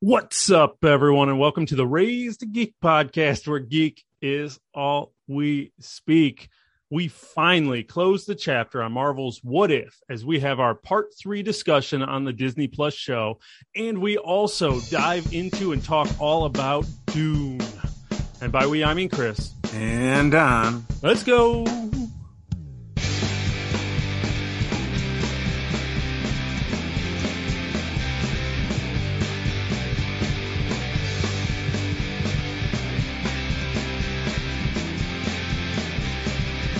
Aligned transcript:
What's 0.00 0.48
up, 0.48 0.84
everyone, 0.84 1.28
and 1.28 1.40
welcome 1.40 1.66
to 1.66 1.74
the 1.74 1.84
Raised 1.84 2.44
Geek 2.52 2.76
podcast, 2.80 3.48
where 3.48 3.58
geek 3.58 4.04
is 4.22 4.60
all 4.72 5.12
we 5.26 5.72
speak. 5.80 6.50
We 6.88 7.08
finally 7.08 7.82
closed 7.82 8.28
the 8.28 8.36
chapter 8.36 8.80
on 8.80 8.92
Marvel's 8.92 9.40
What 9.42 9.72
If 9.72 9.98
as 10.08 10.24
we 10.24 10.38
have 10.38 10.60
our 10.60 10.76
part 10.76 11.08
three 11.20 11.42
discussion 11.42 12.00
on 12.00 12.22
the 12.22 12.32
Disney 12.32 12.68
Plus 12.68 12.94
show, 12.94 13.40
and 13.74 13.98
we 13.98 14.16
also 14.16 14.78
dive 14.82 15.34
into 15.34 15.72
and 15.72 15.82
talk 15.82 16.08
all 16.20 16.44
about 16.44 16.86
Dune. 17.06 17.60
And 18.40 18.52
by 18.52 18.68
we, 18.68 18.84
I 18.84 18.94
mean 18.94 19.08
Chris. 19.08 19.52
And 19.72 20.30
Don. 20.30 20.86
Let's 21.02 21.24
go. 21.24 21.64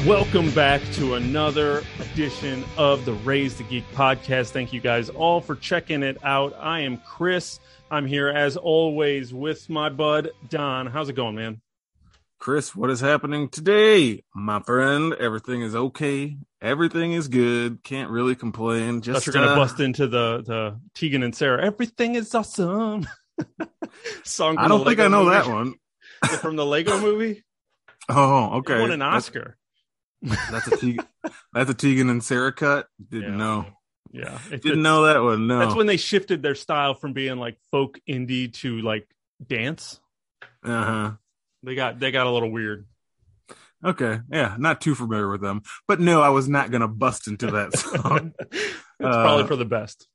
Welcome 0.09 0.51
back 0.53 0.80
to 0.95 1.17
another 1.17 1.83
edition 2.01 2.65
of 2.79 3.05
the 3.05 3.12
Raise 3.12 3.57
the 3.57 3.62
Geek 3.65 3.85
podcast. 3.93 4.53
Thank 4.53 4.73
you 4.73 4.81
guys 4.81 5.11
all 5.11 5.43
for 5.43 5.55
checking 5.55 6.03
it 6.03 6.17
out. 6.25 6.57
I 6.59 6.81
am 6.81 6.97
Chris. 6.97 7.61
I'm 7.91 8.07
here 8.07 8.31
as 8.31 8.57
always 8.57 9.34
with 9.34 9.69
my 9.69 9.91
bud 9.91 10.31
Don. 10.48 10.87
How's 10.87 11.11
it 11.11 11.12
going, 11.12 11.34
man? 11.34 11.61
Chris, 12.39 12.75
what 12.75 12.89
is 12.89 13.01
happening 13.01 13.51
today, 13.51 14.23
my 14.34 14.61
friend? 14.61 15.12
Everything 15.12 15.61
is 15.61 15.77
okay. 15.77 16.39
Everything 16.62 17.12
is 17.12 17.29
good. 17.29 17.83
Can't 17.84 18.11
really 18.11 18.34
complain. 18.34 19.03
Just 19.03 19.27
you're 19.27 19.34
gonna 19.34 19.48
uh, 19.48 19.56
bust 19.56 19.79
into 19.79 20.06
the 20.06 20.43
the 20.43 20.81
Tegan 20.95 21.23
and 21.23 21.37
Sara. 21.37 21.62
Everything 21.62 22.15
is 22.15 22.34
awesome. 22.34 23.06
Song. 24.25 24.56
I 24.56 24.69
don't 24.69 24.87
think 24.87 25.01
I 25.01 25.09
know 25.09 25.25
movie. 25.25 25.37
that 25.37 25.48
one. 25.48 25.75
from 26.41 26.56
the 26.56 26.64
Lego 26.64 26.98
movie. 26.98 27.45
Oh, 28.11 28.55
It 28.55 28.59
okay. 28.61 28.81
won 28.81 28.91
an 28.91 29.03
Oscar. 29.03 29.58
That's, 30.22 30.66
a 30.69 30.77
Tegan. 30.77 31.06
That's 31.52 31.70
a 31.70 31.74
Tegan 31.74 32.08
and 32.11 32.22
Sara 32.22 32.52
cut. 32.52 32.88
Didn't 33.11 33.33
Yeah. 33.33 33.36
know. 33.38 33.66
Yeah, 34.11 34.38
it- 34.50 34.62
Didn't 34.62 34.83
know 34.83 35.05
that 35.05 35.22
one. 35.22 35.47
No. 35.47 35.58
That's 35.58 35.74
when 35.74 35.86
they 35.86 35.98
shifted 35.98 36.42
their 36.42 36.55
style 36.55 36.94
from 36.94 37.12
being 37.12 37.36
like 37.38 37.58
folk 37.70 38.00
indie 38.08 38.52
to 38.55 38.80
like 38.80 39.06
dance. 39.46 40.00
uh 40.64 40.84
huh. 40.84 41.12
They 41.62 41.74
got 41.74 41.98
they 41.98 42.11
got 42.11 42.27
a 42.27 42.30
little 42.30 42.50
weird. 42.50 42.86
Okay. 43.84 44.20
Yeah. 44.33 44.56
Not 44.58 44.80
too 44.80 44.94
familiar 44.94 45.28
with 45.30 45.41
them, 45.41 45.62
but 45.86 46.00
no, 46.00 46.20
I 46.20 46.30
was 46.30 46.48
not 46.48 46.70
gonna 46.70 46.89
bust 46.89 47.28
into 47.28 47.50
that 47.52 47.72
song. 47.78 48.33
it's 48.50 48.74
probably 48.98 49.44
Uh, 49.44 49.46
for 49.46 49.56
the 49.56 49.64
best. 49.64 50.08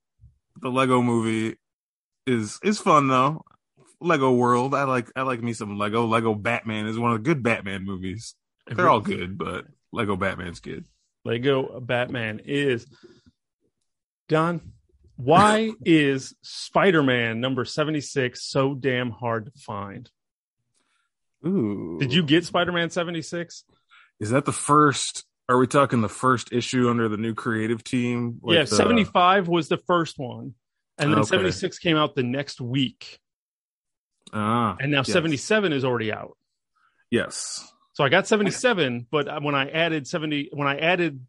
the 0.62 0.70
Lego 0.70 1.02
movie 1.02 1.56
is 2.26 2.60
is 2.64 2.80
fun 2.80 3.08
though. 3.08 3.44
Lego 4.02 4.32
World. 4.34 4.74
I 4.74 4.84
like 4.84 5.12
I 5.16 5.22
like 5.22 5.42
me 5.42 5.54
some 5.54 5.78
Lego. 5.78 6.06
Lego 6.08 6.34
Batman 6.36 6.88
is 6.88 6.98
one 7.00 7.12
of 7.14 7.20
the 7.20 7.24
good 7.24 7.44
Batman 7.44 7.86
movies. 7.86 8.36
They're 8.68 8.90
all 8.90 9.02
good, 9.02 9.38
but 9.38 9.66
Lego 9.94 10.16
Batman's 10.18 10.60
good. 10.60 10.84
Lego 11.24 11.80
Batman 11.80 12.42
is 12.44 12.86
Don. 14.28 14.74
Why 15.16 15.72
is 15.86 16.36
Spider-Man 16.42 17.40
number 17.40 17.64
76 17.64 18.44
so 18.44 18.74
damn 18.74 19.12
hard 19.12 19.46
to 19.46 19.52
find? 19.62 20.10
Ooh. 21.46 21.98
Did 22.00 22.14
you 22.14 22.24
get 22.24 22.46
Spider-Man 22.46 22.90
76? 22.90 23.64
Is 24.20 24.32
that 24.32 24.46
the 24.46 24.52
first? 24.52 25.26
Are 25.50 25.58
we 25.58 25.68
talking 25.68 26.02
the 26.02 26.10
first 26.10 26.52
issue 26.54 26.90
under 26.90 27.10
the 27.10 27.18
new 27.18 27.34
creative 27.34 27.84
team? 27.84 28.40
Like 28.42 28.56
yeah, 28.56 28.62
the- 28.64 28.76
75 28.76 29.48
was 29.48 29.68
the 29.68 29.78
first 29.78 30.18
one. 30.18 30.56
And 30.98 31.12
then 31.12 31.20
Okay. 31.20 31.28
76 31.30 31.80
came 31.80 31.98
out 31.98 32.16
the 32.16 32.24
next 32.24 32.62
week. 32.62 33.20
Ah, 34.32 34.78
And 34.80 34.92
now 34.92 35.00
yes. 35.00 35.12
77 35.12 35.74
is 35.74 35.84
already 35.84 36.12
out. 36.14 36.38
Yes. 37.12 37.68
So 37.94 38.04
I 38.04 38.10
got 38.10 38.28
77, 38.28 39.08
but 39.12 39.44
when 39.44 39.56
I 39.56 39.70
added 39.70 40.08
70, 40.08 40.50
when 40.54 40.68
I 40.68 40.78
added 40.78 41.20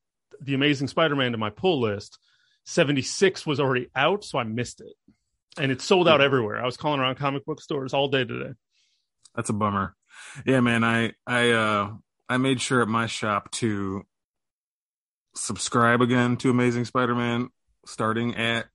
the 0.41 0.55
Amazing 0.55 0.89
Spider-Man 0.89 1.33
to 1.33 1.39
my 1.39 1.51
pull 1.51 1.81
list, 1.81 2.19
76 2.65 3.47
was 3.47 3.61
already 3.61 3.91
out, 3.95 4.25
so 4.25 4.39
I 4.39 4.45
missed 4.45 4.81
it. 4.81 4.95
And 5.59 5.71
it 5.71 5.83
sold 5.83 6.09
out 6.09 6.21
everywhere. 6.21 6.61
I 6.61 6.65
was 6.65 6.77
calling 6.77 7.01
around 7.01 7.17
comic 7.17 7.45
book 7.45 7.61
stores 7.61 7.95
all 7.95 8.09
day 8.09 8.25
today. 8.25 8.55
That's 9.35 9.51
a 9.51 9.53
bummer. 9.53 9.95
Yeah, 10.47 10.61
man. 10.61 10.83
I 10.83 11.13
I 11.27 11.51
uh 11.51 11.93
I 12.29 12.39
made 12.39 12.61
sure 12.61 12.83
at 12.83 12.89
my 12.89 13.07
shop 13.07 13.51
to 13.53 14.05
subscribe 15.37 16.01
again 16.01 16.37
to 16.39 16.51
Amazing 16.51 16.87
Spider-Man, 16.87 17.51
starting 17.87 18.37
at 18.37 18.67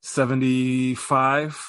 seventy 0.00 0.94
five. 0.94 1.60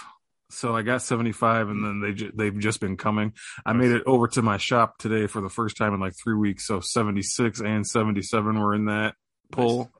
So 0.52 0.76
I 0.76 0.82
got 0.82 1.02
seventy 1.02 1.32
five, 1.32 1.70
and 1.70 1.84
then 1.84 2.00
they 2.02 2.14
ju- 2.14 2.32
they've 2.34 2.58
just 2.58 2.80
been 2.80 2.98
coming. 2.98 3.34
I 3.66 3.74
made 3.74 3.92
it 3.92 4.04
over 4.08 4.28
to 4.30 4.42
my 4.42 4.58
shop 4.58 4.98
today 4.98 5.28
for 5.28 5.42
the 5.42 5.50
first 5.50 5.78
time 5.78 5.94
in 5.94 6.00
like 6.00 6.14
three 6.22 6.36
weeks. 6.36 6.66
So 6.66 6.80
seventy 6.80 7.22
six 7.22 7.60
and 7.62 7.86
seventy 7.86 8.22
seven 8.24 8.60
were 8.60 8.74
in 8.74 8.86
that 8.86 9.14
pull. 9.52 9.92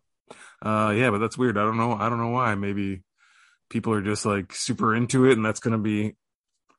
Uh, 0.62 0.94
yeah, 0.96 1.12
but 1.12 1.20
that's 1.20 1.38
weird. 1.38 1.58
I 1.58 1.64
don't 1.64 1.78
know. 1.78 1.94
I 1.94 2.10
don't 2.10 2.20
know 2.20 2.30
why. 2.30 2.56
Maybe 2.56 3.04
people 3.70 3.94
are 3.94 4.02
just 4.02 4.26
like 4.26 4.54
super 4.54 4.96
into 4.96 5.26
it, 5.26 5.34
and 5.34 5.46
that's 5.46 5.60
going 5.60 5.74
to 5.74 5.78
be 5.78 6.16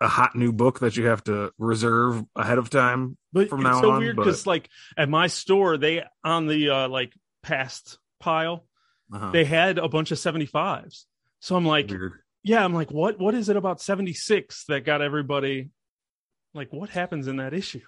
a 0.01 0.09
hot 0.09 0.35
new 0.35 0.51
book 0.53 0.81
that 0.81 0.97
you 0.97 1.07
have 1.07 1.23
to 1.25 1.53
reserve 1.59 2.25
ahead 2.35 2.59
of 2.59 2.71
time. 2.71 3.17
But 3.33 3.49
From 3.51 3.61
it's 3.61 3.65
now 3.69 3.81
so 3.83 3.91
on, 3.93 4.01
weird 4.01 4.17
but- 4.17 4.25
because 4.25 4.47
like 4.47 4.69
at 4.97 5.09
my 5.09 5.29
store, 5.29 5.77
they 5.77 6.03
on 6.25 6.47
the 6.47 6.71
uh 6.71 6.89
like 6.89 7.13
past 7.43 7.99
pile, 8.19 8.65
Uh-huh. 9.13 9.31
they 9.31 9.45
had 9.45 9.79
a 9.79 9.89
bunch 9.89 10.11
of 10.11 10.19
75s. 10.19 11.05
So 11.41 11.55
I'm 11.57 11.65
like, 11.67 11.89
Weird. 11.91 12.15
Yeah, 12.43 12.65
I'm 12.65 12.75
like, 12.75 12.91
what 12.91 13.19
what 13.19 13.35
is 13.35 13.49
it 13.49 13.57
about 13.57 13.81
76 13.81 14.65
that 14.69 14.85
got 14.85 15.03
everybody 15.03 15.71
like 16.55 16.73
what 16.73 16.91
happens 16.91 17.29
in 17.29 17.37
that 17.37 17.55
issue? 17.55 17.83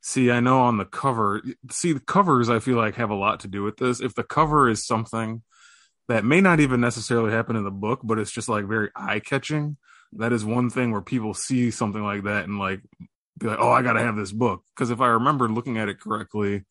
See, 0.00 0.30
I 0.30 0.40
know 0.40 0.60
on 0.60 0.78
the 0.78 0.84
cover. 0.84 1.42
See, 1.70 1.92
the 1.92 2.00
covers 2.00 2.48
I 2.48 2.60
feel 2.60 2.76
like 2.76 2.94
have 2.94 3.10
a 3.10 3.14
lot 3.14 3.40
to 3.40 3.48
do 3.48 3.62
with 3.62 3.76
this. 3.76 4.00
If 4.00 4.14
the 4.14 4.22
cover 4.22 4.68
is 4.68 4.86
something 4.86 5.42
that 6.08 6.24
may 6.24 6.40
not 6.40 6.60
even 6.60 6.80
necessarily 6.80 7.32
happen 7.32 7.56
in 7.56 7.64
the 7.64 7.70
book, 7.72 8.00
but 8.04 8.18
it's 8.18 8.30
just 8.30 8.48
like 8.48 8.66
very 8.66 8.90
eye 8.94 9.18
catching, 9.18 9.76
that 10.12 10.32
is 10.32 10.44
one 10.44 10.70
thing 10.70 10.92
where 10.92 11.00
people 11.00 11.34
see 11.34 11.72
something 11.72 12.02
like 12.02 12.22
that 12.22 12.44
and 12.44 12.58
like 12.58 12.80
be 13.38 13.48
like, 13.48 13.58
"Oh, 13.60 13.72
I 13.72 13.82
got 13.82 13.94
to 13.94 14.02
have 14.02 14.16
this 14.16 14.32
book." 14.32 14.62
Because 14.74 14.90
if 14.90 15.00
I 15.00 15.08
remember 15.08 15.48
looking 15.48 15.78
at 15.78 15.88
it 15.88 16.00
correctly, 16.00 16.64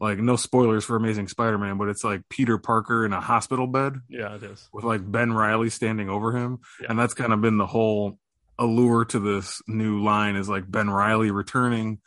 like 0.00 0.18
no 0.18 0.36
spoilers 0.36 0.84
for 0.84 0.96
Amazing 0.96 1.28
Spider-Man, 1.28 1.76
but 1.78 1.88
it's 1.88 2.04
like 2.04 2.22
Peter 2.28 2.56
Parker 2.58 3.04
in 3.04 3.12
a 3.12 3.20
hospital 3.20 3.66
bed. 3.66 3.94
Yeah, 4.08 4.34
it 4.36 4.42
is. 4.42 4.68
with 4.72 4.84
like 4.84 5.00
Ben 5.10 5.32
Reilly 5.32 5.70
standing 5.70 6.08
over 6.08 6.32
him. 6.36 6.60
Yeah. 6.80 6.86
And 6.90 6.98
that's 6.98 7.14
kind 7.14 7.32
of 7.32 7.40
been 7.40 7.58
the 7.58 7.66
whole 7.66 8.18
allure 8.58 9.04
to 9.06 9.18
this 9.20 9.60
new 9.68 10.02
line 10.02 10.36
is 10.36 10.48
like 10.48 10.70
Ben 10.70 10.88
Reilly 10.90 11.30
returning 11.30 11.98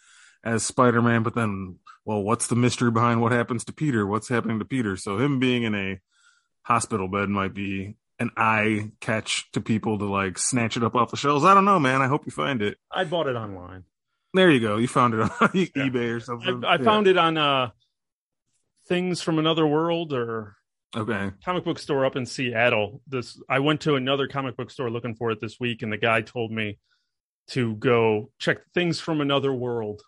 as 0.44 0.64
Spider 0.64 1.02
Man, 1.02 1.24
but 1.24 1.36
then, 1.36 1.78
well, 2.06 2.22
what's 2.24 2.48
the 2.48 2.56
mystery 2.56 2.92
behind 2.92 3.22
what 3.22 3.32
happens 3.32 3.64
to 3.66 3.74
Peter? 3.74 4.08
What's 4.08 4.28
happening 4.30 4.60
to 4.60 4.66
Peter? 4.66 4.96
So 4.98 5.18
him 5.18 5.40
being 5.40 5.64
in 5.64 5.76
a 5.76 6.00
hospital 6.64 7.08
bed 7.08 7.30
might 7.30 7.54
be 7.54 7.96
an 8.20 8.30
eye 8.38 8.92
catch 9.02 9.50
to 9.52 9.62
people 9.62 9.98
to 9.98 10.06
like 10.06 10.38
snatch 10.38 10.78
it 10.78 10.84
up 10.84 10.96
off 10.96 11.12
the 11.12 11.18
shelves. 11.18 11.44
I 11.44 11.54
don't 11.54 11.66
know, 11.66 11.80
man. 11.80 12.02
I 12.02 12.08
hope 12.08 12.26
you 12.26 12.32
find 12.32 12.62
it. 12.62 12.78
I 12.92 13.04
bought 13.04 13.28
it 13.28 13.36
online. 13.36 13.84
There 14.34 14.50
you 14.50 14.60
go. 14.60 14.78
You 14.78 14.88
found 14.88 15.14
it 15.14 15.22
on 15.22 15.30
Yeah. 15.54 15.66
eBay 15.76 16.14
or 16.14 16.16
I, 16.16 16.20
something. 16.20 16.64
I 16.66 16.78
found 16.78 17.08
it 17.08 17.18
on 17.18 17.38
uh 17.38 17.70
things 18.88 19.22
from 19.22 19.40
another 19.40 19.66
world 19.68 20.14
or. 20.14 20.56
Okay. 20.94 21.32
comic 21.46 21.64
book 21.64 21.80
store 21.80 22.06
up 22.06 22.18
in 22.18 22.26
Seattle. 22.26 23.02
This 23.08 23.42
I 23.50 23.60
went 23.60 23.80
to 23.82 23.96
another 23.96 24.28
comic 24.28 24.58
book 24.58 24.70
store 24.70 24.90
looking 24.92 25.16
for 25.16 25.32
it 25.32 25.40
this 25.40 25.58
week, 25.58 25.84
and 25.84 25.94
the 25.94 25.98
guy 25.98 26.20
told 26.22 26.52
me 26.52 26.80
to 27.52 27.76
go 27.76 28.30
check 28.40 28.58
things 28.74 29.00
from 29.00 29.22
another 29.22 29.54
world. 29.54 30.02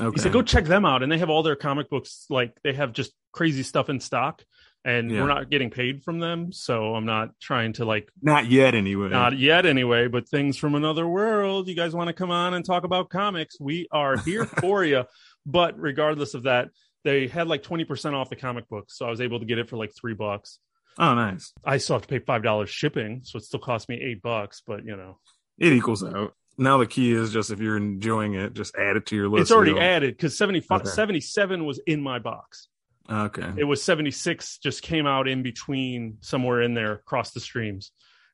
Okay. 0.00 0.10
He 0.14 0.18
said, 0.20 0.32
"Go 0.32 0.42
check 0.42 0.64
them 0.64 0.84
out," 0.84 1.04
and 1.04 1.12
they 1.12 1.18
have 1.18 1.30
all 1.30 1.44
their 1.44 1.54
comic 1.54 1.88
books. 1.88 2.26
Like 2.28 2.56
they 2.64 2.72
have 2.72 2.92
just 2.92 3.12
crazy 3.32 3.62
stuff 3.62 3.88
in 3.88 4.00
stock, 4.00 4.42
and 4.84 5.12
Yeah. 5.12 5.20
we're 5.22 5.28
not 5.28 5.48
getting 5.48 5.70
paid 5.70 6.02
from 6.02 6.18
them, 6.18 6.50
so 6.50 6.96
I'm 6.96 7.06
not 7.06 7.30
trying 7.40 7.74
to 7.74 7.84
like 7.84 8.10
Not 8.20 8.46
yet, 8.50 8.74
anyway. 8.74 9.10
not 9.10 9.38
yet 9.38 9.64
anyway. 9.64 10.08
But 10.08 10.28
things 10.28 10.56
from 10.56 10.74
another 10.74 11.06
world. 11.06 11.68
You 11.68 11.76
guys 11.76 11.94
want 11.94 12.08
to 12.08 12.12
come 12.14 12.32
on 12.32 12.52
and 12.52 12.64
talk 12.64 12.82
about 12.82 13.10
comics? 13.10 13.60
We 13.60 13.86
are 13.92 14.16
here 14.18 14.44
for 14.60 14.84
you. 14.84 15.04
But 15.46 15.78
regardless 15.78 16.34
of 16.34 16.42
that, 16.42 16.70
they 17.06 17.28
had 17.28 17.46
like 17.46 17.62
20% 17.62 18.14
off 18.14 18.30
the 18.30 18.36
comic 18.36 18.68
books, 18.68 18.98
so 18.98 19.06
I 19.06 19.10
was 19.10 19.20
able 19.20 19.38
to 19.38 19.46
get 19.46 19.58
it 19.58 19.68
for 19.70 19.76
like 19.76 19.92
three 19.94 20.14
bucks. 20.14 20.58
oh, 20.98 21.14
nice. 21.14 21.52
I 21.64 21.78
still 21.78 21.94
have 21.94 22.02
to 22.02 22.08
pay 22.08 22.18
five 22.18 22.42
dollars 22.42 22.68
shipping, 22.68 23.20
so 23.22 23.38
it 23.38 23.44
still 23.44 23.60
cost 23.60 23.88
me 23.88 24.02
eight 24.02 24.20
bucks. 24.22 24.60
But 24.66 24.84
you 24.84 24.96
know, 24.96 25.18
It 25.56 25.72
equals 25.72 26.02
out. 26.02 26.34
Now 26.58 26.78
the 26.78 26.86
key 26.86 27.12
is 27.12 27.32
just 27.32 27.52
if 27.52 27.60
you're 27.60 27.76
enjoying 27.76 28.34
it, 28.34 28.54
just 28.54 28.74
add 28.76 28.96
it 28.96 29.06
to 29.06 29.16
your 29.16 29.28
list. 29.28 29.42
it's 29.42 29.50
already 29.52 29.78
added 29.78 30.16
because 30.16 30.36
75 30.36 30.80
Okay. 30.80 30.90
77 30.90 31.64
was 31.64 31.80
in 31.86 32.02
my 32.02 32.18
box. 32.18 32.68
Okay. 33.08 33.52
It 33.56 33.64
was 33.64 33.82
76 33.84 34.58
just 34.58 34.82
came 34.82 35.06
out 35.06 35.28
in 35.28 35.44
between 35.44 36.16
somewhere 36.22 36.62
in 36.62 36.74
there 36.74 36.94
across 36.94 37.30
the 37.30 37.40
streams. 37.40 37.92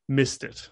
Missed 0.08 0.44
it. 0.44 0.70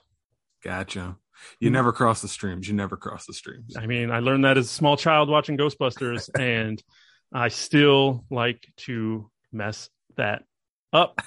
Gotcha. 0.64 1.16
You 1.58 1.68
hmm. 1.68 1.74
never 1.74 1.92
cross 1.92 2.22
the 2.22 2.28
streams. 2.28 2.66
You 2.68 2.74
never 2.74 2.96
cross 2.96 3.26
the 3.26 3.34
streams. 3.34 3.76
I 3.76 3.86
mean, 3.86 4.10
I 4.10 4.20
learned 4.20 4.44
that 4.44 4.56
as 4.56 4.66
a 4.66 4.72
small 4.72 4.96
child 4.96 5.28
watching 5.28 5.58
Ghostbusters, 5.58 6.30
and 6.38 6.82
I 7.32 7.48
still 7.48 8.24
like 8.30 8.66
to 8.78 9.30
mess 9.52 9.88
that 10.16 10.44
up. 10.92 11.20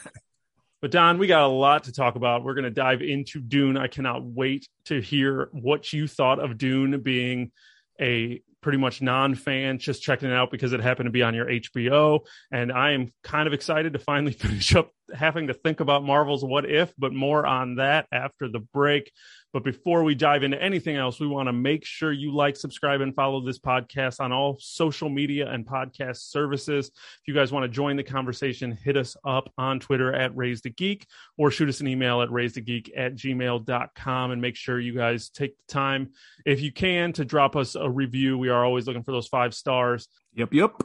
But 0.82 0.92
Don, 0.92 1.18
we 1.18 1.28
got 1.28 1.44
a 1.44 1.48
lot 1.48 1.86
to 1.86 1.94
talk 1.94 2.16
about. 2.16 2.44
We're 2.44 2.56
going 2.56 2.66
to 2.66 2.70
dive 2.70 3.02
into 3.02 3.40
Dune. 3.40 3.78
I 3.78 3.88
cannot 3.88 4.26
wait 4.26 4.68
to 4.86 5.00
hear 5.00 5.48
what 5.54 5.94
you 5.94 6.08
thought 6.08 6.40
of 6.40 6.58
Dune 6.58 7.00
being 7.00 7.54
a 8.02 8.42
pretty 8.60 8.78
much 8.78 9.02
non-fan 9.02 9.78
just 9.78 10.02
checking 10.02 10.30
it 10.30 10.34
out 10.34 10.50
because 10.50 10.74
it 10.74 10.80
happened 10.80 11.08
to 11.08 11.12
be 11.12 11.22
on 11.22 11.36
your 11.36 11.46
HBO 11.46 12.22
and 12.52 12.72
I 12.72 12.92
am 12.92 13.12
kind 13.22 13.46
of 13.46 13.54
excited 13.54 13.94
to 13.94 14.00
finally 14.00 14.32
finish 14.34 14.76
up 14.76 14.92
having 15.14 15.48
to 15.48 15.54
think 15.54 15.80
about 15.80 16.04
Marvel's 16.04 16.44
what 16.44 16.70
if 16.70 16.94
but 16.98 17.14
more 17.14 17.46
on 17.46 17.76
that 17.76 18.08
after 18.12 18.48
the 18.48 18.60
break 18.60 19.12
but 19.54 19.64
before 19.64 20.04
we 20.04 20.16
dive 20.16 20.42
into 20.42 20.62
anything 20.62 20.96
else, 20.96 21.20
we 21.20 21.28
want 21.28 21.48
to 21.48 21.54
make 21.54 21.86
sure 21.86 22.12
you 22.12 22.34
like, 22.34 22.58
subscribe, 22.58 23.02
and 23.02 23.14
follow 23.14 23.40
this 23.40 23.60
podcast 23.60 24.20
on 24.20 24.32
all 24.32 24.58
social 24.60 25.10
media 25.10 25.48
and 25.48 25.64
podcast 25.64 26.32
services. 26.32 26.88
If 26.88 27.28
you 27.28 27.36
guys 27.36 27.52
want 27.52 27.64
to 27.64 27.70
join 27.70 27.96
the 27.96 28.04
conversation, 28.04 28.72
hit 28.72 28.98
us 28.98 29.16
up 29.24 29.54
on 29.60 29.80
Twitter 29.80 30.12
at 30.12 30.36
Raised 30.36 30.66
a 30.66 30.72
Geek 30.72 31.06
or 31.38 31.52
shoot 31.52 31.70
us 31.70 31.82
an 31.82 31.88
email 31.88 32.24
at 32.24 32.30
raisedageek 32.30 32.90
at 32.98 33.14
gmail.com 33.14 34.32
and 34.32 34.42
make 34.42 34.56
sure 34.56 34.80
you 34.80 34.96
guys 34.96 35.30
take 35.30 35.56
the 35.56 35.72
time, 35.72 36.10
if 36.48 36.60
you 36.60 36.72
can, 36.72 37.14
to 37.14 37.24
drop 37.24 37.56
us 37.56 37.76
a 37.76 37.88
review. 37.88 38.40
We 38.40 38.50
are 38.50 38.66
always 38.66 38.88
looking 38.88 39.04
for 39.04 39.12
those 39.12 39.28
five 39.28 39.54
stars. 39.54 40.08
Yep, 40.34 40.52
yep. 40.56 40.82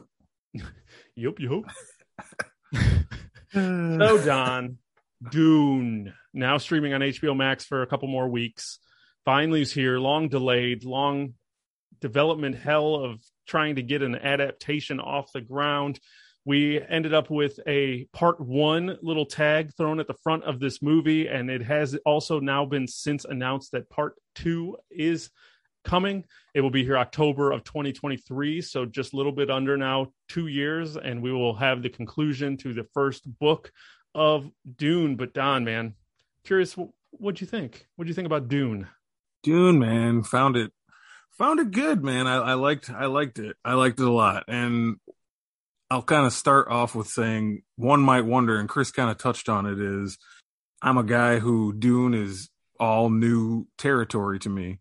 yep, 1.15 1.39
yep. 1.39 1.63
Mm. 3.53 3.99
so, 3.99 4.25
Don, 4.25 4.77
Dune 5.31 6.13
now 6.33 6.57
streaming 6.57 6.93
on 6.93 7.01
HBO 7.01 7.35
Max 7.35 7.65
for 7.65 7.81
a 7.81 7.87
couple 7.87 8.07
more 8.07 8.27
weeks. 8.27 8.79
Finally 9.25 9.63
is 9.63 9.71
here, 9.71 9.99
long 9.99 10.29
delayed, 10.29 10.83
long 10.83 11.33
development 11.99 12.55
hell 12.55 12.95
of 12.95 13.21
trying 13.47 13.75
to 13.75 13.81
get 13.81 14.01
an 14.01 14.15
adaptation 14.15 14.99
off 14.99 15.31
the 15.33 15.41
ground. 15.41 15.99
We 16.45 16.81
ended 16.81 17.13
up 17.13 17.29
with 17.29 17.59
a 17.67 18.05
part 18.13 18.39
one 18.39 18.97
little 19.01 19.25
tag 19.25 19.71
thrown 19.75 19.99
at 19.99 20.07
the 20.07 20.15
front 20.23 20.45
of 20.45 20.59
this 20.59 20.81
movie, 20.81 21.27
and 21.27 21.49
it 21.49 21.61
has 21.63 21.95
also 22.05 22.39
now 22.39 22.65
been 22.65 22.87
since 22.87 23.25
announced 23.25 23.73
that 23.73 23.89
part 23.89 24.15
two 24.35 24.77
is 24.89 25.29
coming. 25.89 26.23
It 26.53 26.61
will 26.61 26.69
be 26.69 26.83
here 26.83 26.97
October 26.97 27.51
of 27.51 27.63
2023, 27.63 28.61
so 28.61 28.85
just 28.85 29.13
a 29.13 29.15
little 29.15 29.31
bit 29.31 29.49
under 29.49 29.75
now 29.75 30.13
two 30.27 30.45
years, 30.45 30.95
and 30.95 31.21
we 31.21 31.31
will 31.31 31.55
have 31.55 31.81
the 31.81 31.89
conclusion 31.89 32.57
to 32.57 32.73
the 32.73 32.85
first 32.93 33.23
book 33.39 33.71
of 34.13 34.51
Dune. 34.77 35.15
But 35.15 35.33
Don, 35.33 35.63
man, 35.63 35.95
curious, 36.43 36.75
what'd 37.11 37.41
you 37.41 37.47
think? 37.47 37.87
What'd 37.95 38.07
you 38.07 38.13
think 38.13 38.27
about 38.27 38.47
Dune? 38.47 38.87
Dune, 39.41 39.79
man, 39.79 40.21
found 40.21 40.55
it 40.55 40.71
found 41.31 41.59
it 41.59 41.71
good, 41.71 42.03
man. 42.03 42.27
I, 42.27 42.35
I 42.35 42.53
liked 42.53 42.91
I 42.91 43.07
liked 43.07 43.39
it. 43.39 43.55
I 43.65 43.73
liked 43.73 43.99
it 43.99 44.07
a 44.07 44.11
lot, 44.11 44.43
and 44.47 44.97
I'll 45.89 46.03
kind 46.03 46.27
of 46.27 46.33
start 46.33 46.67
off 46.67 46.93
with 46.93 47.07
saying 47.07 47.63
one 47.77 48.01
might 48.01 48.25
wonder, 48.25 48.59
and 48.59 48.69
Chris 48.69 48.91
kind 48.91 49.09
of 49.09 49.17
touched 49.17 49.49
on 49.49 49.65
it. 49.65 49.79
Is 49.79 50.19
I'm 50.83 50.99
a 50.99 51.03
guy 51.03 51.39
who 51.39 51.73
Dune 51.73 52.13
is 52.13 52.49
all 52.79 53.09
new 53.09 53.67
territory 53.77 54.37
to 54.39 54.49
me. 54.49 54.79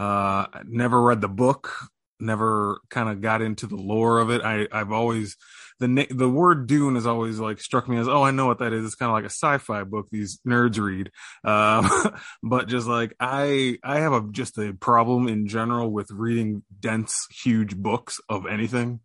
Uh, 0.00 0.46
never 0.64 1.02
read 1.02 1.20
the 1.20 1.28
book, 1.28 1.74
never 2.18 2.80
kind 2.88 3.10
of 3.10 3.20
got 3.20 3.42
into 3.42 3.66
the 3.66 3.76
lore 3.76 4.18
of 4.18 4.30
it. 4.30 4.40
I 4.42 4.66
I've 4.72 4.92
always 4.92 5.36
the 5.78 6.06
the 6.08 6.28
word 6.28 6.66
Dune 6.66 6.94
has 6.94 7.06
always 7.06 7.38
like 7.38 7.60
struck 7.60 7.86
me 7.86 7.98
as 7.98 8.08
oh 8.08 8.22
I 8.22 8.30
know 8.30 8.46
what 8.46 8.60
that 8.60 8.72
is. 8.72 8.86
It's 8.86 8.94
kind 8.94 9.10
of 9.10 9.14
like 9.14 9.24
a 9.24 9.26
sci-fi 9.26 9.84
book 9.84 10.06
these 10.10 10.40
nerds 10.48 10.78
read. 10.78 11.10
Um, 11.44 11.90
but 12.42 12.66
just 12.66 12.86
like 12.86 13.14
I 13.20 13.76
I 13.84 14.00
have 14.00 14.14
a 14.14 14.26
just 14.30 14.56
a 14.56 14.72
problem 14.72 15.28
in 15.28 15.46
general 15.46 15.90
with 15.90 16.10
reading 16.10 16.62
dense 16.80 17.26
huge 17.30 17.76
books 17.76 18.22
of 18.26 18.46
anything. 18.46 19.00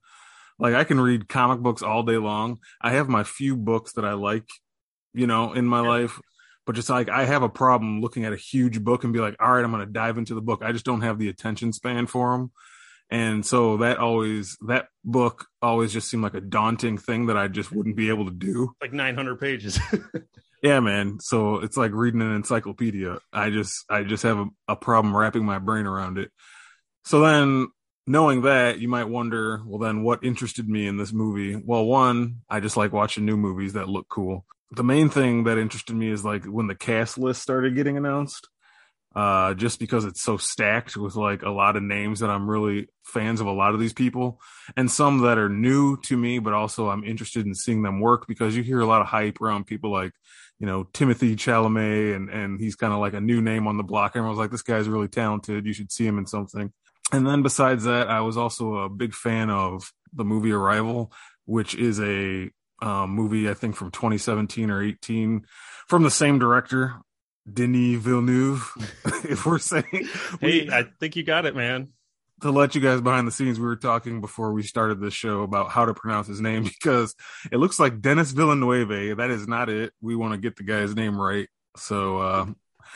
Like 0.59 0.75
I 0.75 0.85
can 0.85 1.01
read 1.01 1.27
comic 1.27 1.59
books 1.59 1.81
all 1.81 2.03
day 2.03 2.17
long. 2.17 2.59
I 2.79 2.91
have 2.91 3.09
my 3.09 3.25
few 3.25 3.57
books 3.57 3.91
that 3.93 4.05
I 4.05 4.13
like, 4.13 4.47
you 5.13 5.27
know, 5.27 5.51
in 5.51 5.65
my 5.65 5.81
yeah. 5.81 5.89
life. 5.89 6.21
But 6.65 6.75
just 6.75 6.89
like 6.89 7.09
I 7.09 7.25
have 7.25 7.43
a 7.43 7.49
problem 7.49 8.01
looking 8.01 8.25
at 8.25 8.33
a 8.33 8.37
huge 8.37 8.83
book 8.83 9.03
and 9.03 9.13
be 9.13 9.19
like, 9.19 9.35
all 9.39 9.53
right, 9.53 9.63
I'm 9.63 9.71
going 9.71 9.85
to 9.85 9.91
dive 9.91 10.17
into 10.17 10.33
the 10.33 10.41
book. 10.41 10.61
I 10.63 10.71
just 10.71 10.85
don't 10.85 11.01
have 11.01 11.19
the 11.19 11.29
attention 11.29 11.73
span 11.73 12.07
for 12.07 12.31
them 12.31 12.51
and 13.09 13.45
so 13.45 13.77
that 13.77 13.99
always 13.99 14.57
that 14.67 14.87
book 15.03 15.45
always 15.61 15.93
just 15.93 16.09
seemed 16.09 16.23
like 16.23 16.33
a 16.33 16.41
daunting 16.41 16.97
thing 16.97 17.27
that 17.27 17.37
i 17.37 17.47
just 17.47 17.71
wouldn't 17.71 17.95
be 17.95 18.09
able 18.09 18.25
to 18.25 18.31
do. 18.31 18.73
Like 18.81 18.93
900 18.93 19.39
pages. 19.39 19.79
Yeah 20.63 20.79
man. 20.79 21.19
So 21.19 21.57
it's 21.57 21.77
like 21.77 21.91
reading 21.93 22.21
an 22.21 22.33
encyclopedia. 22.33 23.19
I 23.31 23.51
just 23.51 23.85
i 23.87 24.01
just 24.01 24.23
have 24.23 24.39
a, 24.39 24.47
a 24.69 24.75
problem 24.75 25.15
wrapping 25.15 25.45
my 25.45 25.59
brain 25.59 25.85
around 25.85 26.17
it. 26.17 26.31
So 27.03 27.19
then 27.19 27.67
knowing 28.07 28.43
that 28.43 28.79
you 28.79 28.87
might 28.87 29.03
wonder 29.03 29.61
well 29.63 29.77
then 29.77 30.01
what 30.01 30.23
interested 30.23 30.67
me 30.67 30.87
in 30.87 30.97
this 30.97 31.13
movie? 31.13 31.61
Well 31.63 31.85
one 31.85 32.37
i 32.49 32.61
just 32.61 32.77
like 32.77 32.93
watching 32.93 33.25
new 33.25 33.37
movies 33.37 33.73
that 33.73 33.89
look 33.89 34.07
cool 34.09 34.43
the 34.71 34.83
main 34.83 35.09
thing 35.09 35.43
that 35.45 35.57
interested 35.57 35.95
me 35.95 36.09
is 36.09 36.25
like 36.25 36.45
when 36.45 36.67
the 36.67 36.75
cast 36.75 37.17
list 37.17 37.41
started 37.41 37.75
getting 37.75 37.97
announced 37.97 38.47
uh, 39.15 39.53
just 39.53 39.79
because 39.79 40.03
it's 40.03 40.21
so 40.21 40.35
stacked 40.35 40.97
with 40.97 41.15
like 41.15 41.41
a 41.43 41.49
lot 41.49 41.77
of 41.77 41.83
names 41.83 42.19
that 42.19 42.29
I'm 42.29 42.49
really 42.49 42.89
fans 43.03 43.39
of 43.39 43.47
a 43.47 43.51
lot 43.51 43.73
of 43.73 43.79
these 43.79 43.93
people 43.93 44.41
and 44.75 44.91
some 44.91 45.19
that 45.19 45.37
are 45.37 45.47
new 45.47 45.97
to 46.03 46.17
me, 46.17 46.39
but 46.39 46.53
also 46.53 46.89
I'm 46.89 47.05
interested 47.05 47.45
in 47.45 47.55
seeing 47.55 47.81
them 47.81 48.01
work 48.01 48.27
because 48.27 48.57
you 48.57 48.63
hear 48.63 48.81
a 48.81 48.85
lot 48.85 49.01
of 49.01 49.07
hype 49.07 49.39
around 49.39 49.67
people 49.67 49.89
like, 49.89 50.11
you 50.59 50.67
know, 50.67 50.83
Timothée 50.83 51.35
Chalamet 51.35 52.13
and, 52.13 52.29
and 52.29 52.59
he's 52.59 52.75
kind 52.75 52.91
of 52.91 52.99
like 52.99 53.13
a 53.13 53.21
new 53.21 53.41
name 53.41 53.67
on 53.67 53.77
the 53.77 53.83
block. 53.83 54.13
Everyone's 54.15 54.39
like, 54.39 54.51
this 54.51 54.61
guy's 54.61 54.89
really 54.89 55.07
talented. 55.07 55.65
You 55.65 55.73
should 55.73 55.93
see 55.93 56.05
him 56.05 56.17
in 56.17 56.25
something. 56.25 56.73
And 57.13 57.25
then 57.25 57.41
besides 57.41 57.85
that, 57.85 58.09
I 58.09 58.19
was 58.21 58.35
also 58.35 58.75
a 58.79 58.89
big 58.89 59.13
fan 59.13 59.49
of 59.49 59.93
the 60.11 60.25
movie 60.25 60.51
Arrival, 60.51 61.13
which 61.45 61.73
is 61.75 62.01
a 62.01 62.49
um, 62.81 63.11
movie, 63.11 63.49
I 63.49 63.53
think 63.53 63.75
from 63.75 63.91
2017 63.91 64.69
or 64.69 64.83
18 64.83 65.45
from 65.87 66.03
the 66.03 66.11
same 66.11 66.39
director. 66.39 66.95
Denis 67.51 68.01
Villeneuve, 68.01 68.71
if 69.29 69.45
we're 69.45 69.59
saying. 69.59 69.85
Hey, 70.41 70.65
we, 70.65 70.69
I 70.71 70.85
think 70.99 71.15
you 71.15 71.23
got 71.23 71.45
it, 71.45 71.55
man. 71.55 71.89
To 72.41 72.49
let 72.49 72.73
you 72.73 72.81
guys 72.81 73.01
behind 73.01 73.27
the 73.27 73.31
scenes, 73.31 73.59
we 73.59 73.65
were 73.65 73.75
talking 73.75 74.19
before 74.19 74.51
we 74.51 74.63
started 74.63 74.99
this 74.99 75.13
show 75.13 75.43
about 75.43 75.69
how 75.69 75.85
to 75.85 75.93
pronounce 75.93 76.27
his 76.27 76.41
name 76.41 76.63
because 76.81 77.13
it 77.51 77.57
looks 77.57 77.79
like 77.79 78.01
Dennis 78.01 78.31
Villeneuve. 78.31 79.17
That 79.17 79.29
is 79.29 79.47
not 79.47 79.69
it. 79.69 79.93
We 80.01 80.15
want 80.15 80.33
to 80.33 80.39
get 80.39 80.55
the 80.55 80.63
guy's 80.63 80.95
name 80.95 81.21
right. 81.21 81.47
So 81.77 82.17
uh, 82.17 82.45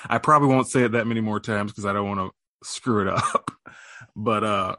I 0.08 0.18
probably 0.18 0.50
won't 0.50 0.68
say 0.68 0.84
it 0.84 0.94
that 0.94 1.08
many 1.08 1.22
more 1.22 1.40
times 1.40 1.72
because 1.72 1.86
I 1.86 1.94
don't 1.94 2.08
want 2.08 2.20
to 2.20 2.68
screw 2.68 3.02
it 3.02 3.08
up. 3.08 3.52
But 4.16 4.44
uh 4.44 4.76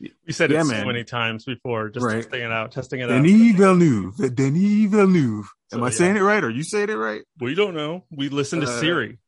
we 0.00 0.32
said 0.32 0.50
yeah, 0.50 0.60
it 0.60 0.64
so 0.64 0.72
man. 0.72 0.86
many 0.86 1.04
times 1.04 1.44
before, 1.44 1.88
just 1.88 2.04
right. 2.04 2.22
testing 2.22 2.42
it 2.42 2.52
out, 2.52 2.72
testing 2.72 3.00
it 3.00 3.10
out. 3.10 3.22
Denis. 3.22 3.56
Villeneuve, 3.56 4.34
Denis 4.34 4.90
Villeneuve. 4.90 5.52
Am 5.72 5.80
so, 5.80 5.84
I 5.84 5.90
saying 5.90 6.16
it 6.16 6.20
right? 6.20 6.42
Are 6.42 6.50
you 6.50 6.62
saying 6.62 6.88
it 6.88 6.94
right? 6.94 7.22
We 7.40 7.54
don't 7.54 7.74
know. 7.74 8.04
We 8.10 8.28
listen 8.28 8.60
to 8.60 8.66
uh, 8.66 8.80
Siri. 8.80 9.18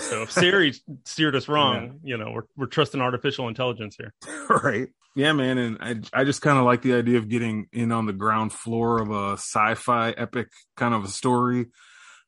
So 0.00 0.22
if 0.22 0.32
Siri 0.32 0.74
steered 1.04 1.36
us 1.36 1.48
wrong, 1.48 2.00
yeah. 2.02 2.16
you 2.16 2.16
know, 2.16 2.32
we're 2.32 2.44
we're 2.56 2.66
trusting 2.66 3.00
artificial 3.00 3.48
intelligence 3.48 3.96
here. 3.96 4.14
right. 4.48 4.88
Yeah, 5.14 5.32
man. 5.32 5.58
And 5.58 5.78
I 5.80 6.20
I 6.20 6.24
just 6.24 6.42
kind 6.42 6.58
of 6.58 6.64
like 6.64 6.82
the 6.82 6.94
idea 6.94 7.18
of 7.18 7.28
getting 7.28 7.66
in 7.72 7.92
on 7.92 8.06
the 8.06 8.12
ground 8.12 8.52
floor 8.52 9.00
of 9.00 9.10
a 9.10 9.32
sci-fi 9.34 10.10
epic 10.10 10.48
kind 10.76 10.94
of 10.94 11.04
a 11.04 11.08
story. 11.08 11.66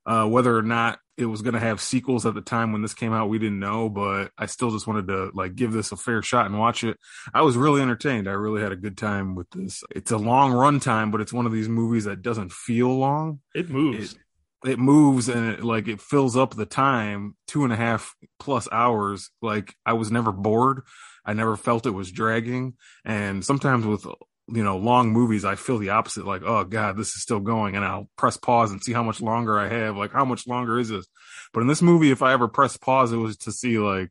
Uh, 0.05 0.25
whether 0.27 0.57
or 0.57 0.63
not 0.63 1.01
it 1.17 1.27
was 1.27 1.43
going 1.43 1.55
to 1.55 1.61
have 1.61 1.81
sequels 1.81 2.27
at 2.27 2.35
the 2.35 2.43
time 2.43 2.73
when 2.73 2.83
this 2.83 2.95
came 2.95 3.13
out, 3.13 3.29
we 3.29 3.39
didn't 3.39 3.59
know, 3.59 3.89
but 3.89 4.31
I 4.37 4.47
still 4.47 4.71
just 4.71 4.87
wanted 4.87 5.09
to 5.09 5.31
like 5.35 5.55
give 5.55 5.73
this 5.73 5.93
a 5.93 5.97
fair 5.97 6.23
shot 6.23 6.47
and 6.47 6.59
watch 6.59 6.85
it. 6.85 6.99
I 7.33 7.43
was 7.43 7.57
really 7.57 7.81
entertained. 7.81 8.29
I 8.29 8.33
really 8.33 8.61
had 8.61 8.73
a 8.73 8.77
good 8.77 8.99
time 8.99 9.35
with 9.35 9.49
this. 9.51 9.83
It's 9.91 10.11
a 10.11 10.19
long 10.19 10.53
run 10.53 10.79
time, 10.79 11.11
but 11.11 11.21
it's 11.21 11.33
one 11.33 11.47
of 11.47 11.53
these 11.53 11.69
movies 11.69 12.05
that 12.05 12.23
doesn't 12.23 12.53
feel 12.53 12.97
long. 12.97 13.41
It 13.55 13.71
moves. 13.71 14.13
It, 14.13 14.71
it 14.73 14.79
moves 14.79 15.29
and 15.29 15.53
it, 15.53 15.65
like 15.65 15.89
it 15.89 16.01
fills 16.01 16.37
up 16.37 16.55
the 16.55 16.67
time 16.67 17.37
two 17.47 17.65
and 17.65 17.73
a 17.73 17.77
half 17.77 18.15
plus 18.39 18.69
hours. 18.71 19.31
Like 19.41 19.75
I 19.87 19.95
was 19.95 20.11
never 20.11 20.33
bored. 20.33 20.83
I 21.25 21.33
never 21.33 21.57
felt 21.57 21.87
it 21.87 21.91
was 21.91 22.13
dragging. 22.13 22.75
And 23.05 23.45
sometimes 23.45 23.87
with 23.87 24.07
you 24.49 24.63
know 24.63 24.77
long 24.77 25.11
movies 25.11 25.45
i 25.45 25.57
feel 25.57 25.79
the 25.79 25.91
opposite 25.91 26.25
like 26.25 26.43
oh 26.45 26.63
god 26.63 26.97
this 26.97 27.17
is 27.17 27.23
still 27.23 27.41
going 27.41 27.75
and 27.75 27.85
i'll 27.85 28.09
press 28.17 28.37
pause 28.37 28.71
and 28.71 28.83
see 28.83 28.93
how 28.93 29.03
much 29.03 29.21
longer 29.21 29.59
i 29.59 29.69
have 29.69 29.97
like 29.97 30.13
how 30.13 30.25
much 30.25 30.47
longer 30.47 30.79
is 30.79 30.89
this? 30.89 31.07
But 31.53 31.61
in 31.61 31.67
this 31.67 31.83
movie 31.83 32.11
if 32.11 32.23
i 32.23 32.33
ever 32.33 32.49
press 32.49 32.77
pause 32.77 33.13
it 33.13 33.17
was 33.17 33.37
to 33.39 33.53
see 33.53 33.79
like 33.79 34.11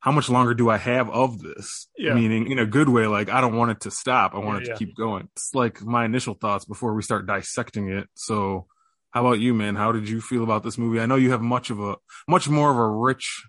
how 0.00 0.12
much 0.12 0.28
longer 0.28 0.54
do 0.54 0.68
i 0.70 0.76
have 0.76 1.10
of 1.10 1.40
this? 1.40 1.88
Yeah. 1.98 2.14
meaning 2.14 2.50
in 2.50 2.58
a 2.58 2.66
good 2.66 2.88
way 2.88 3.06
like 3.06 3.28
i 3.28 3.40
don't 3.40 3.56
want 3.56 3.72
it 3.72 3.80
to 3.80 3.90
stop 3.90 4.34
i 4.34 4.38
want 4.38 4.58
yeah, 4.58 4.62
it 4.62 4.64
to 4.64 4.70
yeah. 4.70 4.76
keep 4.76 4.96
going. 4.96 5.28
It's 5.36 5.54
like 5.54 5.82
my 5.82 6.04
initial 6.04 6.34
thoughts 6.34 6.64
before 6.64 6.94
we 6.94 7.02
start 7.02 7.26
dissecting 7.26 7.88
it. 7.88 8.08
So 8.14 8.66
how 9.10 9.26
about 9.26 9.40
you 9.40 9.52
man? 9.52 9.76
How 9.76 9.92
did 9.92 10.08
you 10.08 10.20
feel 10.20 10.42
about 10.42 10.62
this 10.62 10.78
movie? 10.78 11.00
I 11.00 11.06
know 11.06 11.16
you 11.16 11.32
have 11.32 11.42
much 11.42 11.70
of 11.70 11.80
a 11.80 11.96
much 12.26 12.48
more 12.48 12.70
of 12.70 12.78
a 12.78 12.88
rich 12.88 13.44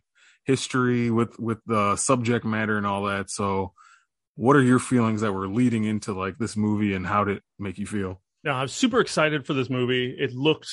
history 0.46 1.10
with 1.10 1.40
with 1.40 1.60
the 1.66 1.96
subject 1.96 2.44
matter 2.44 2.78
and 2.78 2.86
all 2.86 3.04
that 3.04 3.30
so 3.30 3.74
what 4.36 4.56
are 4.56 4.62
your 4.62 4.80
feelings 4.80 5.22
that 5.22 5.34
were 5.34 5.48
leading 5.48 5.84
into 5.84 6.14
like 6.14 6.38
this 6.38 6.58
movie 6.58 6.94
and 6.94 7.06
how 7.06 7.24
did 7.24 7.38
it 7.38 7.44
make 7.60 7.78
you 7.78 7.86
feel? 7.86 8.22
Yeah, 8.44 8.56
I'm 8.56 8.68
super 8.68 9.00
excited 9.00 9.46
for 9.46 9.54
this 9.54 9.70
movie. 9.70 10.16
It 10.18 10.34
looked, 10.34 10.70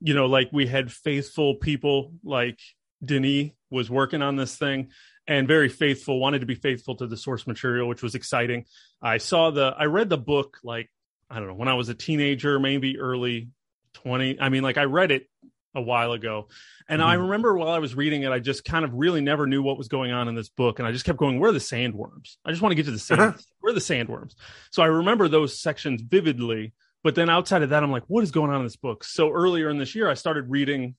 you 0.00 0.14
know, 0.14 0.26
like 0.26 0.50
we 0.52 0.66
had 0.66 0.92
faithful 0.92 1.56
people 1.56 2.12
like 2.22 2.58
Denis 3.04 3.50
was 3.70 3.90
working 3.90 4.22
on 4.22 4.36
this 4.36 4.56
thing 4.56 4.90
and 5.26 5.48
very 5.48 5.68
faithful, 5.68 6.20
wanted 6.20 6.40
to 6.40 6.46
be 6.46 6.54
faithful 6.54 6.96
to 6.96 7.06
the 7.06 7.16
source 7.16 7.46
material, 7.46 7.88
which 7.88 8.02
was 8.02 8.14
exciting. 8.14 8.64
I 9.02 9.18
saw 9.18 9.50
the, 9.50 9.74
I 9.76 9.84
read 9.84 10.08
the 10.08 10.18
book 10.18 10.58
like, 10.62 10.90
I 11.30 11.38
don't 11.38 11.48
know, 11.48 11.54
when 11.54 11.68
I 11.68 11.74
was 11.74 11.88
a 11.88 11.94
teenager, 11.94 12.58
maybe 12.58 12.98
early 12.98 13.48
20. 13.94 14.40
I 14.40 14.48
mean, 14.48 14.62
like 14.62 14.78
I 14.78 14.84
read 14.84 15.10
it 15.10 15.26
a 15.74 15.82
while 15.82 16.12
ago. 16.12 16.48
And 16.88 17.02
I 17.02 17.16
Mhm. 17.16 17.22
remember 17.22 17.56
while 17.56 17.68
I 17.70 17.78
was 17.78 17.94
reading 17.94 18.22
it, 18.22 18.32
I 18.32 18.38
just 18.38 18.64
kind 18.64 18.84
of 18.84 18.94
really 18.94 19.20
never 19.20 19.46
knew 19.46 19.62
what 19.62 19.76
was 19.76 19.88
going 19.88 20.12
on 20.12 20.26
in 20.28 20.34
this 20.34 20.48
book. 20.48 20.78
And 20.78 20.88
I 20.88 20.92
just 20.92 21.04
kept 21.04 21.18
going, 21.18 21.38
where 21.38 21.50
are 21.50 21.52
the 21.52 21.58
sandworms? 21.58 22.36
I 22.44 22.50
just 22.50 22.62
want 22.62 22.70
to 22.72 22.76
get 22.76 22.86
to 22.86 22.90
the 22.90 22.98
sand. 22.98 23.34
where 23.60 23.70
are 23.70 23.74
the 23.74 23.80
sandworms? 23.80 24.34
So 24.70 24.82
I 24.82 24.86
remember 24.86 25.28
those 25.28 25.60
sections 25.60 26.00
vividly. 26.02 26.72
But 27.04 27.14
then 27.14 27.30
outside 27.30 27.62
of 27.62 27.70
that, 27.70 27.82
I'm 27.82 27.92
like, 27.92 28.04
what 28.08 28.24
is 28.24 28.30
going 28.32 28.50
on 28.50 28.56
in 28.58 28.64
this 28.64 28.76
book? 28.76 29.04
So 29.04 29.30
earlier 29.30 29.68
in 29.70 29.78
this 29.78 29.94
year, 29.94 30.10
I 30.10 30.14
started 30.14 30.50
reading 30.50 30.96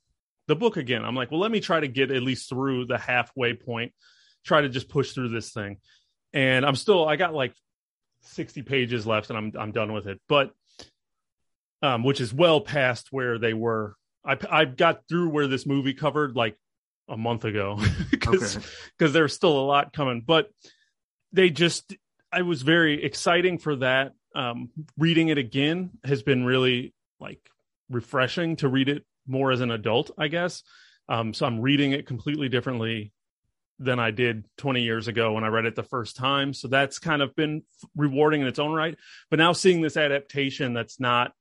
the 0.47 0.55
book 0.55 0.77
again. 0.77 1.03
I'm 1.03 1.15
like, 1.15 1.29
well, 1.31 1.39
let 1.41 1.51
me 1.51 1.59
try 1.59 1.79
to 1.79 1.87
get 1.87 2.09
at 2.11 2.23
least 2.23 2.47
through 2.47 2.85
the 2.85 2.97
halfway 2.97 3.53
point, 3.53 3.91
try 4.45 4.61
to 4.61 4.69
just 4.69 4.87
push 4.87 5.11
through 5.11 5.29
this 5.29 5.51
thing. 5.51 5.77
And 6.31 6.65
I'm 6.65 6.75
still, 6.75 7.07
I 7.07 7.17
got 7.17 7.33
like 7.33 7.53
60 8.21 8.61
pages 8.61 9.05
left 9.05 9.29
and 9.29 9.37
I'm, 9.37 9.51
I'm 9.59 9.71
done 9.71 9.91
with 9.93 10.07
it. 10.07 10.21
But, 10.29 10.51
um, 11.81 12.03
which 12.03 12.21
is 12.21 12.33
well 12.33 12.61
past 12.61 13.07
where 13.11 13.37
they 13.39 13.53
were. 13.53 13.95
I, 14.29 14.37
I 14.61 14.65
got 14.65 15.07
through 15.09 15.29
where 15.29 15.47
this 15.47 15.65
movie 15.65 15.93
covered 15.93 16.35
like 16.35 16.55
a 17.07 17.17
month 17.17 17.45
ago 17.45 17.79
because 18.11 18.57
Okay. 18.57 18.65
because 18.97 19.13
there's 19.13 19.33
still 19.33 19.57
a 19.59 19.65
lot 19.65 19.93
coming. 19.93 20.21
But 20.25 20.51
they 21.31 21.49
just, 21.49 21.95
I 22.31 22.43
was 22.43 22.61
very 22.61 23.03
exciting 23.03 23.57
for 23.57 23.75
that. 23.77 24.13
Um, 24.35 24.69
reading 24.97 25.29
it 25.29 25.37
again 25.39 25.91
has 26.03 26.21
been 26.21 26.45
really 26.45 26.93
like 27.19 27.39
refreshing 27.89 28.55
to 28.57 28.67
read 28.69 28.87
it 28.89 29.03
more 29.27 29.51
as 29.51 29.61
an 29.61 29.71
adult, 29.71 30.11
I 30.17 30.27
guess. 30.27 30.63
Um, 31.07 31.33
so 31.33 31.47
I'm 31.47 31.59
reading 31.59 31.91
it 31.93 32.05
completely 32.05 32.49
differently 32.49 33.11
than 33.79 33.97
I 33.99 34.11
did 34.11 34.43
20 34.57 34.83
years 34.83 35.07
ago 35.07 35.33
when 35.33 35.43
I 35.43 35.47
read 35.47 35.65
it 35.65 35.75
the 35.75 35.81
first 35.83 36.15
time. 36.17 36.53
So 36.53 36.67
that's 36.67 36.99
kind 36.99 37.21
of 37.23 37.35
been 37.35 37.63
f- 37.81 37.89
rewarding 37.95 38.41
in 38.41 38.47
its 38.47 38.59
own 38.59 38.73
right. 38.73 38.95
But 39.31 39.39
now 39.39 39.53
seeing 39.53 39.81
this 39.81 39.97
adaptation 39.97 40.73
that's 40.73 40.99
not 40.99 41.31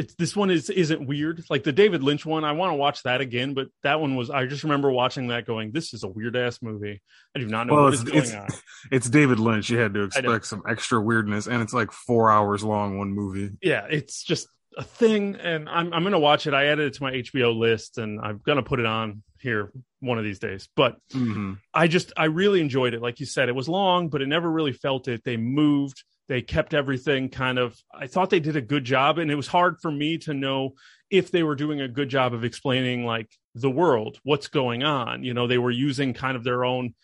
it's 0.00 0.14
this 0.14 0.34
one 0.34 0.50
is 0.50 0.70
isn't 0.70 1.06
weird. 1.06 1.44
Like 1.50 1.62
the 1.62 1.72
David 1.72 2.02
Lynch 2.02 2.24
one, 2.26 2.44
I 2.44 2.52
want 2.52 2.70
to 2.72 2.76
watch 2.76 3.02
that 3.04 3.20
again, 3.20 3.54
but 3.54 3.68
that 3.82 4.00
one 4.00 4.16
was 4.16 4.30
I 4.30 4.46
just 4.46 4.62
remember 4.64 4.90
watching 4.90 5.28
that 5.28 5.46
going, 5.46 5.72
This 5.72 5.92
is 5.94 6.02
a 6.02 6.08
weird 6.08 6.36
ass 6.36 6.60
movie. 6.62 7.00
I 7.36 7.38
do 7.38 7.46
not 7.46 7.66
know 7.66 7.74
Well, 7.74 7.84
what 7.84 7.94
is 7.94 8.00
it's- 8.02 8.12
going 8.32 8.42
it's- 8.44 8.54
on. 8.54 8.60
It's 8.90 9.10
David 9.10 9.38
Lynch. 9.38 9.68
You 9.70 9.78
had 9.78 9.92
to 9.94 10.04
expect 10.04 10.46
some 10.46 10.62
extra 10.66 10.98
weirdness, 11.00 11.46
and 11.46 11.60
it's 11.62 11.74
like 11.74 11.92
four 11.92 12.30
hours 12.30 12.64
long. 12.64 12.98
One 12.98 13.12
movie. 13.12 13.50
yeah, 13.62 13.86
it's 13.90 14.24
just 14.24 14.48
a 14.78 14.82
thing, 14.84 15.36
and 15.36 15.68
I'm 15.68 15.92
I'm 15.92 16.02
gonna 16.02 16.18
watch 16.18 16.46
it. 16.46 16.54
I 16.54 16.66
added 16.66 16.86
it 16.86 16.94
to 16.94 17.02
my 17.02 17.12
HBO 17.12 17.54
list, 17.56 17.98
and 17.98 18.20
I'm 18.22 18.40
gonna 18.44 18.62
put 18.62 18.80
it 18.80 18.86
on 18.86 19.22
here 19.38 19.70
one 20.00 20.16
of 20.18 20.24
these 20.24 20.38
days. 20.38 20.68
But 20.76 20.96
hmm 21.12 21.54
I 21.74 21.88
just 21.88 22.12
I 22.16 22.24
really 22.26 22.60
enjoyed 22.62 22.94
it. 22.94 23.02
Like 23.02 23.20
you 23.20 23.26
said, 23.26 23.48
it 23.50 23.54
was 23.54 23.68
long, 23.68 24.08
but 24.08 24.22
it 24.22 24.28
never 24.28 24.50
really 24.50 24.72
felt 24.72 25.08
it. 25.08 25.22
They 25.24 25.36
moved, 25.36 26.02
they 26.30 26.42
kept 26.42 26.74
everything 26.74 27.28
kind 27.28 27.58
of. 27.58 27.76
I 27.92 28.06
thought 28.06 28.30
they 28.30 28.38
did 28.38 28.54
a 28.54 28.60
good 28.60 28.84
job, 28.84 29.18
and 29.18 29.32
it 29.32 29.34
was 29.34 29.48
hard 29.48 29.80
for 29.82 29.90
me 29.90 30.16
to 30.18 30.32
know 30.32 30.74
if 31.10 31.32
they 31.32 31.42
were 31.42 31.56
doing 31.56 31.80
a 31.80 31.88
good 31.88 32.08
job 32.08 32.32
of 32.32 32.44
explaining 32.44 33.04
like 33.04 33.28
the 33.56 33.68
world, 33.68 34.20
what's 34.22 34.46
going 34.46 34.84
on. 34.84 35.24
You 35.24 35.34
know, 35.34 35.48
they 35.48 35.58
were 35.58 35.72
using 35.72 36.14
kind 36.14 36.36
of 36.36 36.44
their 36.44 36.64
own. 36.64 36.94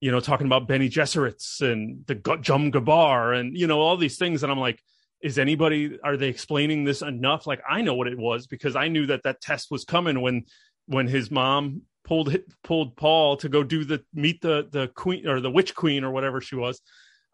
You 0.00 0.10
know, 0.10 0.18
talking 0.18 0.48
about 0.48 0.66
Bene 0.66 0.88
Gesserit's 0.88 1.60
and 1.60 2.04
the 2.06 2.16
gom 2.16 2.42
jabbar 2.42 3.38
and 3.38 3.56
you 3.56 3.68
know 3.68 3.80
all 3.80 3.96
these 3.96 4.18
things, 4.18 4.42
and 4.42 4.50
I'm 4.50 4.58
like, 4.58 4.82
is 5.22 5.38
anybody 5.38 6.00
are 6.02 6.16
they 6.16 6.26
explaining 6.26 6.82
this 6.82 7.02
enough? 7.02 7.46
Like 7.46 7.62
I 7.70 7.82
know 7.82 7.94
what 7.94 8.08
it 8.08 8.18
was 8.18 8.48
because 8.48 8.74
I 8.74 8.88
knew 8.88 9.06
that 9.06 9.22
that 9.22 9.40
test 9.40 9.70
was 9.70 9.84
coming 9.84 10.20
when 10.20 10.46
when 10.86 11.06
his 11.06 11.30
mom 11.30 11.82
pulled 12.04 12.36
pulled 12.64 12.96
Paul 12.96 13.36
to 13.36 13.48
go 13.48 13.62
do 13.62 13.84
the 13.84 14.02
meet 14.12 14.40
the 14.40 14.66
the 14.68 14.88
queen 14.88 15.28
or 15.28 15.40
the 15.40 15.52
witch 15.52 15.72
queen 15.76 16.02
or 16.02 16.10
whatever 16.10 16.40
she 16.40 16.56
was. 16.56 16.80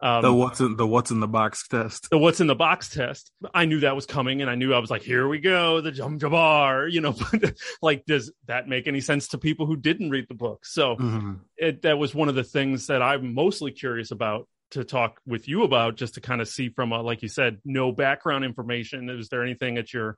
Um, 0.01 0.21
The 0.23 0.33
what's 0.33 0.61
in 0.61 0.77
the 0.77 0.87
what's 0.87 1.11
in 1.11 1.19
the 1.19 1.27
box 1.27 1.67
test. 1.67 2.09
the 2.09 2.17
what's 2.17 2.39
in 2.39 2.47
the 2.47 2.55
box 2.55 2.89
test. 2.89 3.31
I 3.53 3.65
knew 3.65 3.81
that 3.81 3.95
was 3.95 4.05
coming, 4.05 4.41
and 4.41 4.49
I 4.49 4.55
knew 4.55 4.73
I 4.73 4.79
was 4.79 4.89
like, 4.89 5.01
"Here 5.01 5.27
we 5.27 5.39
go, 5.39 5.81
the 5.81 5.91
gom 5.91 6.17
jabbar." 6.19 6.89
You 6.93 7.01
know, 7.01 7.13
but 7.13 7.53
like, 7.81 8.05
does 8.05 8.31
that 8.47 8.67
make 8.69 8.87
any 8.87 9.01
sense 9.01 9.27
to 9.29 9.37
people 9.37 9.65
who 9.65 9.75
didn't 9.75 10.09
read 10.09 10.27
the 10.29 10.35
book? 10.35 10.65
So 10.65 10.95
Mhm. 10.95 11.39
it, 11.57 11.81
that 11.81 11.97
was 11.97 12.15
one 12.15 12.29
of 12.29 12.35
the 12.35 12.43
things 12.45 12.87
that 12.87 13.01
I'm 13.01 13.33
mostly 13.33 13.71
curious 13.71 14.11
about 14.11 14.47
to 14.71 14.83
talk 14.85 15.19
with 15.25 15.47
you 15.49 15.63
about, 15.63 15.97
just 15.97 16.13
to 16.13 16.21
kind 16.21 16.39
of 16.41 16.47
see 16.47 16.69
from 16.69 16.91
a, 16.93 17.01
like 17.01 17.21
you 17.21 17.27
said, 17.27 17.57
no 17.65 17.91
background 17.91 18.45
information. 18.45 19.09
Is 19.09 19.27
there 19.29 19.43
anything 19.43 19.75
that 19.75 19.93
you're 19.93 20.17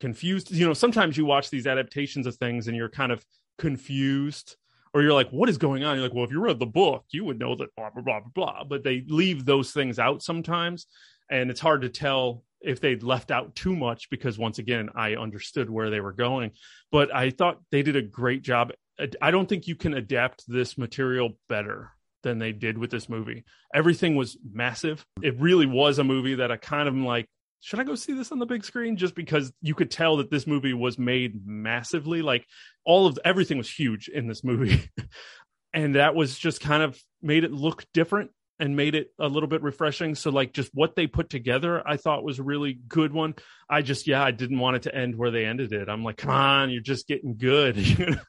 confused? 0.00 0.50
You 0.50 0.66
know, 0.66 0.74
sometimes 0.74 1.16
you 1.16 1.24
watch 1.24 1.48
these 1.50 1.66
adaptations 1.66 2.26
of 2.26 2.34
things 2.36 2.66
and 2.68 2.76
you're 2.76 2.88
kind 2.90 3.12
of 3.12 3.24
confused, 3.58 4.56
or 4.94 5.02
you're 5.02 5.12
like, 5.12 5.30
what 5.30 5.48
is 5.48 5.58
going 5.58 5.84
on? 5.84 5.96
You're 5.96 6.06
like, 6.06 6.14
well, 6.14 6.24
if 6.24 6.30
you 6.30 6.40
read 6.40 6.58
the 6.58 6.66
book, 6.66 7.04
you 7.10 7.24
would 7.24 7.38
know 7.38 7.54
that 7.56 7.74
blah 7.76 7.90
blah 7.90 8.02
blah 8.02 8.20
blah 8.20 8.30
blah. 8.34 8.64
But 8.64 8.84
they 8.84 9.04
leave 9.08 9.44
those 9.44 9.72
things 9.72 9.98
out 9.98 10.22
sometimes, 10.22 10.86
and 11.30 11.50
it's 11.50 11.60
hard 11.60 11.82
to 11.82 11.88
tell 11.88 12.44
if 12.60 12.80
they'd 12.80 13.02
left 13.02 13.30
out 13.30 13.54
too 13.54 13.74
much 13.74 14.08
because 14.10 14.38
once 14.38 14.58
again, 14.58 14.88
I 14.94 15.16
understood 15.16 15.68
where 15.68 15.90
they 15.90 16.00
were 16.00 16.12
going. 16.12 16.52
But 16.90 17.14
I 17.14 17.30
thought 17.30 17.60
they 17.70 17.82
did 17.82 17.96
a 17.96 18.02
great 18.02 18.42
job. 18.42 18.72
I 19.20 19.30
don't 19.30 19.48
think 19.48 19.66
you 19.66 19.74
can 19.74 19.94
adapt 19.94 20.44
this 20.46 20.78
material 20.78 21.30
better 21.48 21.90
than 22.22 22.38
they 22.38 22.52
did 22.52 22.78
with 22.78 22.90
this 22.90 23.08
movie. 23.08 23.44
Everything 23.74 24.14
was 24.14 24.36
massive. 24.52 25.04
It 25.22 25.40
really 25.40 25.66
was 25.66 25.98
a 25.98 26.04
movie 26.04 26.36
that 26.36 26.52
I 26.52 26.56
kind 26.56 26.88
of 26.88 26.94
like, 26.94 27.26
should 27.62 27.78
I 27.78 27.84
go 27.84 27.94
see 27.94 28.12
this 28.12 28.32
on 28.32 28.40
the 28.40 28.46
big 28.46 28.64
screen? 28.64 28.96
Just 28.96 29.14
because 29.14 29.52
you 29.62 29.74
could 29.74 29.90
tell 29.90 30.16
that 30.16 30.30
this 30.30 30.48
movie 30.48 30.74
was 30.74 30.98
made 30.98 31.46
massively. 31.46 32.20
Like 32.20 32.44
all 32.84 33.06
of 33.06 33.18
everything 33.24 33.56
was 33.56 33.70
huge 33.70 34.08
in 34.08 34.26
this 34.26 34.42
movie. 34.42 34.90
and 35.72 35.94
that 35.94 36.16
was 36.16 36.36
just 36.36 36.60
kind 36.60 36.82
of 36.82 37.00
made 37.22 37.44
it 37.44 37.52
look 37.52 37.86
different 37.94 38.32
and 38.58 38.74
made 38.74 38.96
it 38.96 39.12
a 39.20 39.28
little 39.28 39.48
bit 39.48 39.62
refreshing. 39.62 40.16
So 40.16 40.30
like 40.30 40.52
just 40.52 40.74
what 40.74 40.96
they 40.96 41.06
put 41.06 41.30
together, 41.30 41.86
I 41.86 41.98
thought 41.98 42.24
was 42.24 42.40
a 42.40 42.42
really 42.42 42.80
good 42.88 43.12
one. 43.12 43.36
I 43.70 43.82
just 43.82 44.08
yeah, 44.08 44.24
I 44.24 44.32
didn't 44.32 44.58
want 44.58 44.76
it 44.76 44.82
to 44.82 44.94
end 44.94 45.14
where 45.14 45.30
they 45.30 45.44
ended 45.44 45.72
it. 45.72 45.88
I'm 45.88 46.02
like, 46.02 46.16
come 46.16 46.30
on, 46.30 46.70
you're 46.70 46.82
just 46.82 47.06
getting 47.06 47.36
good. 47.36 47.76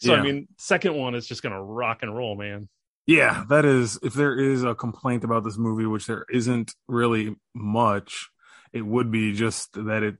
so 0.00 0.16
I 0.16 0.20
mean, 0.20 0.48
second 0.58 0.96
one 0.96 1.14
is 1.14 1.28
just 1.28 1.44
gonna 1.44 1.62
rock 1.62 2.00
and 2.02 2.14
roll, 2.14 2.34
man. 2.34 2.68
Yeah, 3.06 3.44
that 3.50 3.64
is. 3.64 4.00
If 4.02 4.14
there 4.14 4.36
is 4.36 4.64
a 4.64 4.74
complaint 4.74 5.22
about 5.22 5.44
this 5.44 5.58
movie, 5.58 5.86
which 5.86 6.06
there 6.06 6.26
isn't 6.28 6.74
really 6.88 7.36
much, 7.54 8.28
it 8.72 8.82
would 8.82 9.10
be 9.10 9.32
just 9.32 9.72
that 9.74 10.02
it. 10.02 10.16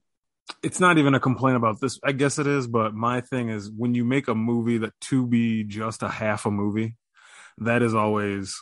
It's 0.63 0.81
not 0.81 0.99
even 0.99 1.15
a 1.15 1.21
complaint 1.21 1.57
about 1.57 1.81
this. 1.81 2.01
I 2.05 2.13
guess 2.13 2.39
it 2.39 2.47
is, 2.47 2.67
but 2.67 2.93
my 2.93 3.21
thing 3.21 3.51
is 3.51 3.71
when 3.71 3.95
you 3.95 4.05
make 4.05 4.27
a 4.27 4.35
movie 4.35 4.79
that 4.79 4.99
to 5.03 5.27
be 5.27 5.63
just 5.63 6.03
a 6.03 6.09
half 6.09 6.45
a 6.45 6.51
movie, 6.51 6.97
that 7.59 7.83
is 7.83 7.95
always 7.95 8.61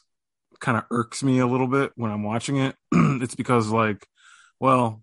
kind 0.61 0.77
of 0.77 0.85
irks 0.91 1.23
me 1.23 1.39
a 1.39 1.47
little 1.47 1.67
bit 1.67 1.93
when 1.97 2.11
I'm 2.11 2.25
watching 2.25 2.59
it. 2.59 2.77
it's 2.93 3.35
because 3.35 3.69
like, 3.71 4.07
well, 4.61 5.03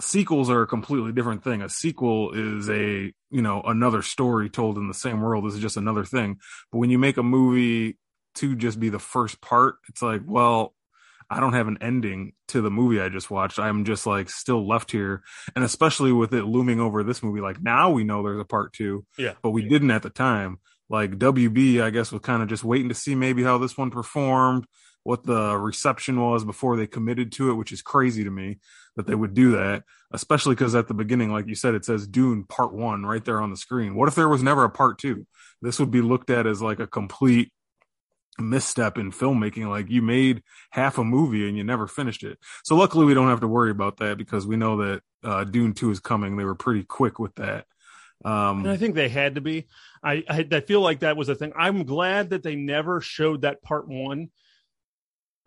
sequels 0.00 0.50
are 0.50 0.62
a 0.62 0.66
completely 0.66 1.12
different 1.12 1.44
thing. 1.44 1.62
A 1.62 1.68
sequel 1.68 2.32
is 2.32 2.68
a, 2.68 3.12
you 3.30 3.42
know, 3.42 3.62
another 3.62 4.02
story 4.02 4.50
told 4.50 4.76
in 4.76 4.88
the 4.88 4.94
same 4.94 5.20
world. 5.20 5.44
This 5.44 5.54
is 5.54 5.60
just 5.60 5.76
another 5.76 6.04
thing. 6.04 6.38
But 6.70 6.78
when 6.78 6.90
you 6.90 6.98
make 6.98 7.16
a 7.16 7.22
movie 7.22 7.98
to 8.36 8.56
just 8.56 8.80
be 8.80 8.88
the 8.88 8.98
first 8.98 9.40
part, 9.40 9.76
it's 9.88 10.02
like, 10.02 10.22
well, 10.26 10.74
I 11.30 11.40
don't 11.40 11.52
have 11.54 11.68
an 11.68 11.78
ending 11.80 12.32
to 12.48 12.60
the 12.60 12.70
movie 12.70 13.00
I 13.00 13.08
just 13.08 13.30
watched. 13.30 13.58
I'm 13.58 13.84
just 13.84 14.06
like 14.06 14.30
still 14.30 14.66
left 14.66 14.90
here. 14.90 15.22
And 15.54 15.64
especially 15.64 16.12
with 16.12 16.32
it 16.34 16.44
looming 16.44 16.80
over 16.80 17.02
this 17.02 17.22
movie, 17.22 17.40
like 17.40 17.62
now 17.62 17.90
we 17.90 18.04
know 18.04 18.22
there's 18.22 18.40
a 18.40 18.44
part 18.44 18.72
two, 18.72 19.04
Yeah. 19.18 19.32
but 19.42 19.50
we 19.50 19.62
didn't 19.68 19.90
at 19.90 20.02
the 20.02 20.10
time. 20.10 20.58
Like 20.90 21.12
WB, 21.18 21.80
I 21.82 21.90
guess, 21.90 22.12
was 22.12 22.20
kind 22.22 22.42
of 22.42 22.48
just 22.48 22.62
waiting 22.64 22.90
to 22.90 22.94
see 22.94 23.14
maybe 23.14 23.42
how 23.42 23.56
this 23.58 23.76
one 23.76 23.90
performed, 23.90 24.66
what 25.02 25.24
the 25.24 25.56
reception 25.56 26.20
was 26.20 26.44
before 26.44 26.76
they 26.76 26.86
committed 26.86 27.32
to 27.32 27.50
it, 27.50 27.54
which 27.54 27.72
is 27.72 27.80
crazy 27.82 28.22
to 28.24 28.30
me 28.30 28.58
that 28.96 29.06
they 29.06 29.14
would 29.14 29.34
do 29.34 29.52
that, 29.52 29.82
especially 30.12 30.54
because 30.54 30.74
at 30.74 30.86
the 30.86 30.94
beginning, 30.94 31.32
like 31.32 31.48
you 31.48 31.54
said, 31.54 31.74
it 31.74 31.84
says 31.84 32.06
Dune 32.06 32.44
Part 32.44 32.72
One 32.74 33.04
right 33.04 33.24
there 33.24 33.40
on 33.40 33.50
the 33.50 33.56
screen. 33.56 33.94
What 33.96 34.08
if 34.08 34.14
there 34.14 34.28
was 34.28 34.42
never 34.42 34.62
a 34.64 34.70
part 34.70 34.98
two? 34.98 35.26
This 35.62 35.78
would 35.80 35.90
be 35.90 36.02
looked 36.02 36.28
at 36.30 36.46
as 36.46 36.60
like 36.62 36.80
a 36.80 36.86
complete 36.86 37.50
misstep 38.38 38.98
in 38.98 39.12
filmmaking. 39.12 39.68
Like 39.68 39.90
you 39.90 40.02
made 40.02 40.42
half 40.70 40.98
a 40.98 41.04
movie 41.04 41.48
and 41.48 41.56
you 41.56 41.64
never 41.64 41.86
finished 41.86 42.22
it. 42.22 42.38
So 42.64 42.76
luckily, 42.76 43.04
we 43.04 43.14
don't 43.14 43.28
have 43.28 43.40
to 43.40 43.48
worry 43.48 43.70
about 43.70 43.98
that 43.98 44.18
because 44.18 44.46
we 44.46 44.56
know 44.56 44.76
that 44.78 45.02
uh, 45.22 45.44
Dune 45.44 45.72
Two 45.72 45.90
is 45.90 46.00
coming. 46.00 46.36
They 46.36 46.44
were 46.44 46.54
pretty 46.54 46.84
quick 46.84 47.18
with 47.18 47.34
that. 47.36 47.66
Um, 48.24 48.60
And 48.60 48.70
I 48.70 48.76
think 48.76 48.94
they 48.94 49.08
had 49.08 49.34
to 49.34 49.40
be. 49.40 49.66
I, 50.02 50.24
I 50.28 50.46
I 50.50 50.60
feel 50.60 50.80
like 50.80 51.00
that 51.00 51.16
was 51.16 51.28
a 51.28 51.34
thing. 51.34 51.52
I'm 51.56 51.84
glad 51.84 52.30
that 52.30 52.42
they 52.42 52.56
never 52.56 53.00
showed 53.00 53.42
that 53.42 53.62
part 53.62 53.88
one 53.88 54.30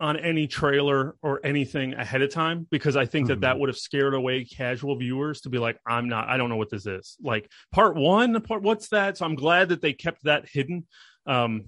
on 0.00 0.16
any 0.16 0.46
trailer 0.46 1.16
or 1.22 1.40
anything 1.44 1.94
ahead 1.94 2.22
of 2.22 2.32
time 2.32 2.68
because 2.70 2.96
I 2.96 3.04
think 3.04 3.26
that 3.28 3.40
that 3.40 3.58
would 3.58 3.68
have 3.68 3.76
scared 3.76 4.14
away 4.14 4.44
casual 4.44 4.94
viewers 4.96 5.40
to 5.40 5.48
be 5.48 5.58
like, 5.58 5.76
I'm 5.84 6.08
not, 6.08 6.28
I 6.28 6.36
don't 6.36 6.48
know 6.48 6.56
what 6.56 6.70
this 6.70 6.86
is. 6.86 7.16
Like 7.20 7.50
part 7.72 7.96
one, 7.96 8.40
part 8.42 8.62
what's 8.62 8.90
that? 8.90 9.18
So 9.18 9.26
I'm 9.26 9.34
glad 9.34 9.70
that 9.70 9.82
they 9.82 9.92
kept 9.92 10.22
that 10.22 10.48
hidden. 10.48 10.86
Um, 11.26 11.64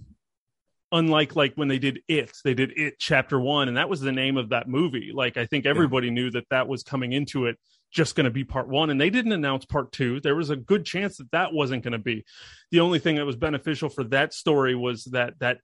unlike 0.93 1.37
like 1.37 1.55
when 1.55 1.69
they 1.69 1.79
did 1.79 2.01
it, 2.09 2.33
they 2.45 2.55
did 2.55 2.73
it 2.77 2.99
chapter 2.99 3.41
one, 3.41 3.69
and 3.69 3.77
that 3.77 3.89
was 3.89 4.01
the 4.01 4.13
name 4.13 4.37
of 4.37 4.51
that 4.51 4.69
movie. 4.69 5.13
Like 5.15 5.37
I 5.37 5.47
think 5.47 5.67
everybody 5.67 6.11
knew 6.11 6.31
that 6.33 6.49
that 6.51 6.69
was 6.69 6.83
coming 6.83 7.13
into 7.13 7.47
it 7.47 7.57
just 7.93 8.15
going 8.15 8.25
to 8.25 8.31
be 8.31 8.45
part 8.45 8.69
one 8.69 8.89
and 8.91 9.01
they 9.01 9.11
didn't 9.11 9.33
announce 9.33 9.65
part 9.65 9.91
two 9.91 10.21
there 10.21 10.37
was 10.37 10.49
a 10.49 10.55
good 10.55 10.85
chance 10.85 11.17
that 11.17 11.29
that 11.33 11.53
wasn't 11.53 11.83
going 11.83 11.91
to 11.91 11.99
be 11.99 12.25
the 12.71 12.79
only 12.79 13.01
thing 13.01 13.17
that 13.17 13.27
was 13.27 13.35
beneficial 13.35 13.89
for 13.89 14.05
that 14.05 14.33
story 14.33 14.77
was 14.77 15.03
that 15.07 15.37
that 15.41 15.59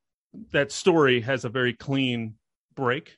that 0.50 0.72
story 0.72 1.20
has 1.20 1.44
a 1.44 1.48
very 1.48 1.72
clean 1.72 2.34
break 2.74 3.16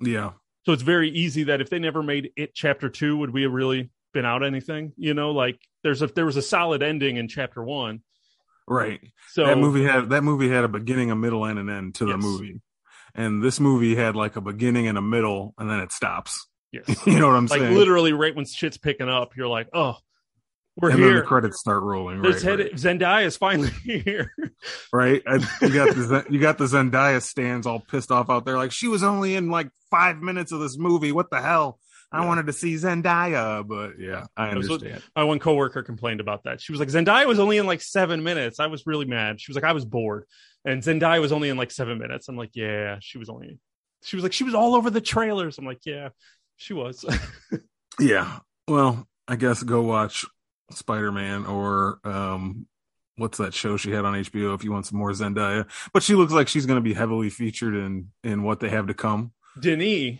yeah, 0.00 0.32
so 0.66 0.72
it's 0.72 0.82
very 0.82 1.10
easy 1.10 1.44
that 1.44 1.60
if 1.60 1.70
they 1.70 1.78
never 1.78 2.02
made 2.02 2.30
it 2.36 2.54
chapter 2.54 2.88
two 2.88 3.16
would 3.18 3.30
we 3.30 3.42
have 3.42 3.52
really 3.52 3.90
been 4.12 4.24
out 4.24 4.44
anything. 4.44 4.92
You 4.96 5.14
know, 5.14 5.30
like 5.30 5.60
there's 5.82 6.02
a 6.02 6.06
there 6.08 6.26
was 6.26 6.36
a 6.36 6.42
solid 6.42 6.82
ending 6.82 7.16
in 7.16 7.28
chapter 7.28 7.62
one. 7.62 8.02
Right. 8.66 9.00
So 9.32 9.46
that 9.46 9.58
movie 9.58 9.84
had 9.84 10.10
that 10.10 10.22
movie 10.24 10.48
had 10.48 10.64
a 10.64 10.68
beginning, 10.68 11.10
a 11.10 11.16
middle, 11.16 11.44
and 11.44 11.58
an 11.58 11.68
end 11.68 11.94
to 11.96 12.06
the 12.06 12.16
movie. 12.16 12.60
And 13.14 13.42
this 13.42 13.60
movie 13.60 13.94
had 13.94 14.16
like 14.16 14.36
a 14.36 14.40
beginning 14.40 14.88
and 14.88 14.98
a 14.98 15.02
middle, 15.02 15.54
and 15.58 15.70
then 15.70 15.80
it 15.80 15.92
stops. 15.92 16.46
yes. 16.72 16.84
you 17.06 17.18
know 17.18 17.28
what 17.28 17.36
I'm 17.36 17.46
like 17.46 17.58
saying? 17.60 17.70
Like 17.70 17.78
literally 17.78 18.12
right 18.12 18.34
when 18.34 18.44
shit's 18.44 18.78
picking 18.78 19.08
up, 19.08 19.36
you're 19.36 19.48
like, 19.48 19.68
oh, 19.72 19.96
we're 20.76 20.90
and 20.90 20.98
then 21.00 21.08
here. 21.10 21.20
the 21.20 21.26
credits 21.26 21.60
start 21.60 21.82
rolling. 21.84 22.18
Right, 22.18 22.40
head- 22.42 22.58
right, 22.58 22.72
Zendaya 22.74 23.26
is 23.26 23.36
finally 23.36 23.70
here. 23.84 24.32
right? 24.92 25.22
And 25.26 25.46
you 25.62 25.72
got 25.72 25.94
the 25.94 26.26
you 26.30 26.40
got 26.40 26.58
the 26.58 26.64
Zendaya 26.64 27.22
stands 27.22 27.66
all 27.66 27.78
pissed 27.80 28.10
off 28.10 28.28
out 28.30 28.44
there, 28.44 28.56
like 28.56 28.72
she 28.72 28.88
was 28.88 29.02
only 29.04 29.36
in 29.36 29.50
like 29.50 29.68
five 29.90 30.18
minutes 30.18 30.50
of 30.50 30.58
this 30.60 30.76
movie. 30.76 31.12
What 31.12 31.30
the 31.30 31.40
hell? 31.40 31.78
I 32.14 32.20
Yeah. 32.22 32.26
wanted 32.26 32.46
to 32.46 32.52
see 32.52 32.74
Zendaya, 32.74 33.66
but 33.66 33.98
yeah, 33.98 34.26
I 34.36 34.54
was 34.54 34.68
what- 34.68 34.80
understand. 34.82 35.02
My 35.16 35.24
one 35.24 35.38
coworker 35.38 35.82
complained 35.82 36.20
about 36.20 36.44
that. 36.44 36.60
She 36.60 36.72
was 36.72 36.78
like, 36.80 36.88
Zendaya 36.88 37.26
was 37.26 37.38
only 37.40 37.58
in 37.58 37.66
like 37.66 37.80
seven 37.82 38.22
minutes. 38.22 38.60
I 38.60 38.66
was 38.68 38.86
really 38.86 39.04
mad. 39.06 39.40
She 39.40 39.50
was 39.50 39.56
like, 39.56 39.64
I 39.64 39.72
was 39.72 39.84
bored, 39.84 40.24
and 40.64 40.82
Zendaya 40.82 41.20
was 41.20 41.32
only 41.32 41.48
in 41.48 41.56
like 41.56 41.70
seven 41.70 41.98
minutes. 41.98 42.28
I'm 42.28 42.36
like, 42.36 42.50
yeah, 42.54 42.98
she 43.00 43.18
was 43.18 43.28
only. 43.28 43.58
She 44.04 44.16
was 44.16 44.22
like, 44.22 44.32
she 44.34 44.44
was 44.44 44.54
all 44.54 44.74
over 44.74 44.90
the 44.90 45.00
trailers. 45.00 45.56
I'm 45.58 45.64
like, 45.64 45.80
yeah, 45.84 46.10
she 46.56 46.72
was. 46.74 47.04
Yeah. 48.00 48.38
Well, 48.68 49.06
I 49.28 49.36
guess 49.36 49.62
go 49.62 49.82
watch 49.82 50.24
Spider 50.72 51.12
Man 51.12 51.46
or 51.46 52.00
um, 52.04 52.66
what's 53.16 53.38
that 53.38 53.54
show 53.54 53.76
she 53.76 53.92
had 53.92 54.04
on 54.04 54.14
HBO 54.14 54.54
if 54.54 54.64
you 54.64 54.72
want 54.72 54.86
some 54.86 54.98
more 54.98 55.10
Zendaya. 55.12 55.66
But 55.92 56.02
she 56.02 56.14
looks 56.14 56.32
like 56.32 56.48
she's 56.48 56.66
going 56.66 56.78
to 56.78 56.82
be 56.82 56.94
heavily 56.94 57.30
featured 57.30 57.74
in 57.76 58.08
in 58.24 58.42
what 58.42 58.60
they 58.60 58.68
have 58.70 58.88
to 58.88 58.94
come. 58.94 59.32
Denis 59.60 60.18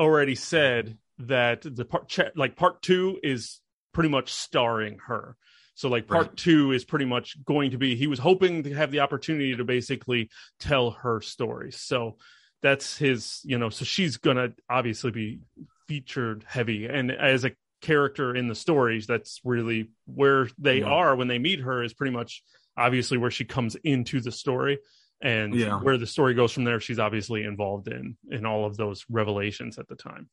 already 0.00 0.34
said 0.34 0.98
that 1.28 1.62
the 1.62 1.84
part, 1.84 2.12
like 2.36 2.56
part 2.56 2.82
two, 2.82 3.18
is 3.22 3.60
pretty 3.92 4.08
much 4.08 4.32
starring 4.32 4.98
her. 5.06 5.36
So 5.74 5.88
like 5.88 6.06
part 6.06 6.28
Right. 6.28 6.36
two 6.36 6.72
is 6.72 6.84
pretty 6.84 7.04
much 7.06 7.42
going 7.44 7.70
to 7.72 7.78
be. 7.78 7.96
He 7.96 8.06
was 8.06 8.18
hoping 8.18 8.62
to 8.64 8.74
have 8.74 8.90
the 8.90 9.00
opportunity 9.00 9.56
to 9.56 9.64
basically 9.64 10.28
tell 10.60 10.90
her 10.90 11.20
story. 11.20 11.72
So 11.72 12.18
that's 12.62 12.96
his, 12.96 13.40
you 13.44 13.58
know. 13.58 13.70
So 13.70 13.84
she's 13.84 14.16
gonna 14.18 14.52
obviously 14.68 15.10
be 15.10 15.40
featured 15.88 16.44
heavy, 16.46 16.86
and 16.86 17.10
as 17.10 17.44
a 17.44 17.52
character 17.80 18.34
in 18.36 18.46
the 18.48 18.54
stories, 18.54 19.06
that's 19.06 19.40
really 19.44 19.90
where 20.06 20.48
they 20.58 20.78
Yeah. 20.80 20.86
are 20.86 21.16
when 21.16 21.26
they 21.28 21.38
meet 21.38 21.60
her. 21.60 21.82
Is 21.82 21.94
pretty 21.94 22.12
much 22.12 22.42
obviously 22.76 23.18
where 23.18 23.30
she 23.30 23.44
comes 23.44 23.74
into 23.76 24.20
the 24.20 24.30
story 24.32 24.78
and 25.20 25.54
Yeah. 25.54 25.78
where 25.80 25.98
the 25.98 26.06
story 26.06 26.32
goes 26.34 26.52
from 26.52 26.64
there 26.64 26.80
she's 26.80 26.98
obviously 26.98 27.44
involved 27.44 27.86
in 27.86 28.16
in 28.30 28.46
all 28.46 28.64
of 28.64 28.76
those 28.78 29.04
revelations 29.10 29.78
at 29.78 29.86
the 29.88 29.94
time 29.94 30.28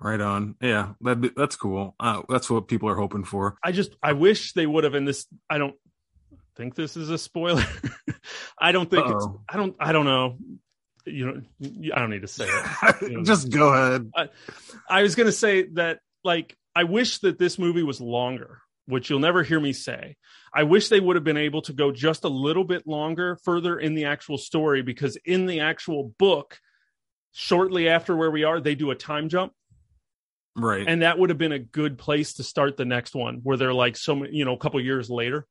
Right 0.00 0.20
on. 0.20 0.56
Yeah, 0.60 0.94
that 1.02 1.34
that's 1.36 1.56
cool. 1.56 1.94
Uh, 2.00 2.22
that's 2.28 2.50
what 2.50 2.68
people 2.68 2.88
are 2.88 2.96
hoping 2.96 3.24
for. 3.24 3.56
i 3.64 3.72
just 3.72 3.92
i 4.02 4.12
wish 4.12 4.52
they 4.52 4.66
would 4.66 4.84
have 4.84 4.94
and 4.94 5.06
this 5.08 5.26
i 5.48 5.56
don't 5.58 5.74
think 6.56 6.74
this 6.74 6.96
is 6.96 7.10
a 7.10 7.18
spoiler 7.18 7.64
i 8.58 8.70
don't 8.72 8.90
think 8.90 9.06
it's 9.06 9.24
Uh-oh. 9.24 9.40
i 9.48 9.56
don't 9.56 9.74
i 9.80 9.90
don't 9.92 10.04
know 10.04 10.36
you 11.06 11.26
know 11.26 11.40
i 11.94 11.98
don't 11.98 12.10
need 12.10 12.22
to 12.22 12.28
say 12.28 12.46
it 12.48 13.24
Just 13.24 13.50
go 13.50 13.72
ahead. 13.72 14.10
i 14.88 15.02
was 15.02 15.14
going 15.16 15.26
to 15.26 15.32
say 15.32 15.64
that 15.74 15.98
like 16.22 16.56
i 16.76 16.84
wish 16.84 17.18
that 17.20 17.38
this 17.38 17.58
movie 17.58 17.82
was 17.82 18.00
longer 18.00 18.60
which 18.86 19.10
you'll 19.10 19.18
never 19.18 19.42
hear 19.42 19.58
me 19.58 19.72
say 19.72 20.16
i 20.54 20.62
wish 20.62 20.88
they 20.90 21.00
would 21.00 21.16
have 21.16 21.24
been 21.24 21.36
able 21.36 21.62
to 21.62 21.72
go 21.72 21.90
just 21.90 22.22
a 22.24 22.28
little 22.28 22.64
bit 22.64 22.86
longer 22.86 23.36
further 23.44 23.78
in 23.78 23.94
the 23.94 24.04
actual 24.04 24.38
story 24.38 24.82
because 24.82 25.16
in 25.24 25.46
the 25.46 25.58
actual 25.60 26.14
book 26.18 26.58
shortly 27.32 27.88
after 27.88 28.16
where 28.16 28.30
we 28.30 28.44
are 28.44 28.60
they 28.60 28.74
do 28.76 28.90
a 28.92 28.94
time 28.94 29.28
jump 29.28 29.52
Right. 30.56 30.84
and 30.86 31.02
that 31.02 31.18
would 31.18 31.30
have 31.30 31.38
been 31.38 31.52
a 31.52 31.58
good 31.58 31.98
place 31.98 32.34
to 32.34 32.44
start 32.44 32.76
the 32.76 32.84
next 32.84 33.14
one 33.14 33.40
where 33.42 33.56
they're 33.56 33.74
like 33.74 33.96
so 33.96 34.14
many 34.14 34.36
you 34.36 34.44
know 34.44 34.54
a 34.54 34.58
couple 34.58 34.80
years 34.80 35.10
later. 35.10 35.46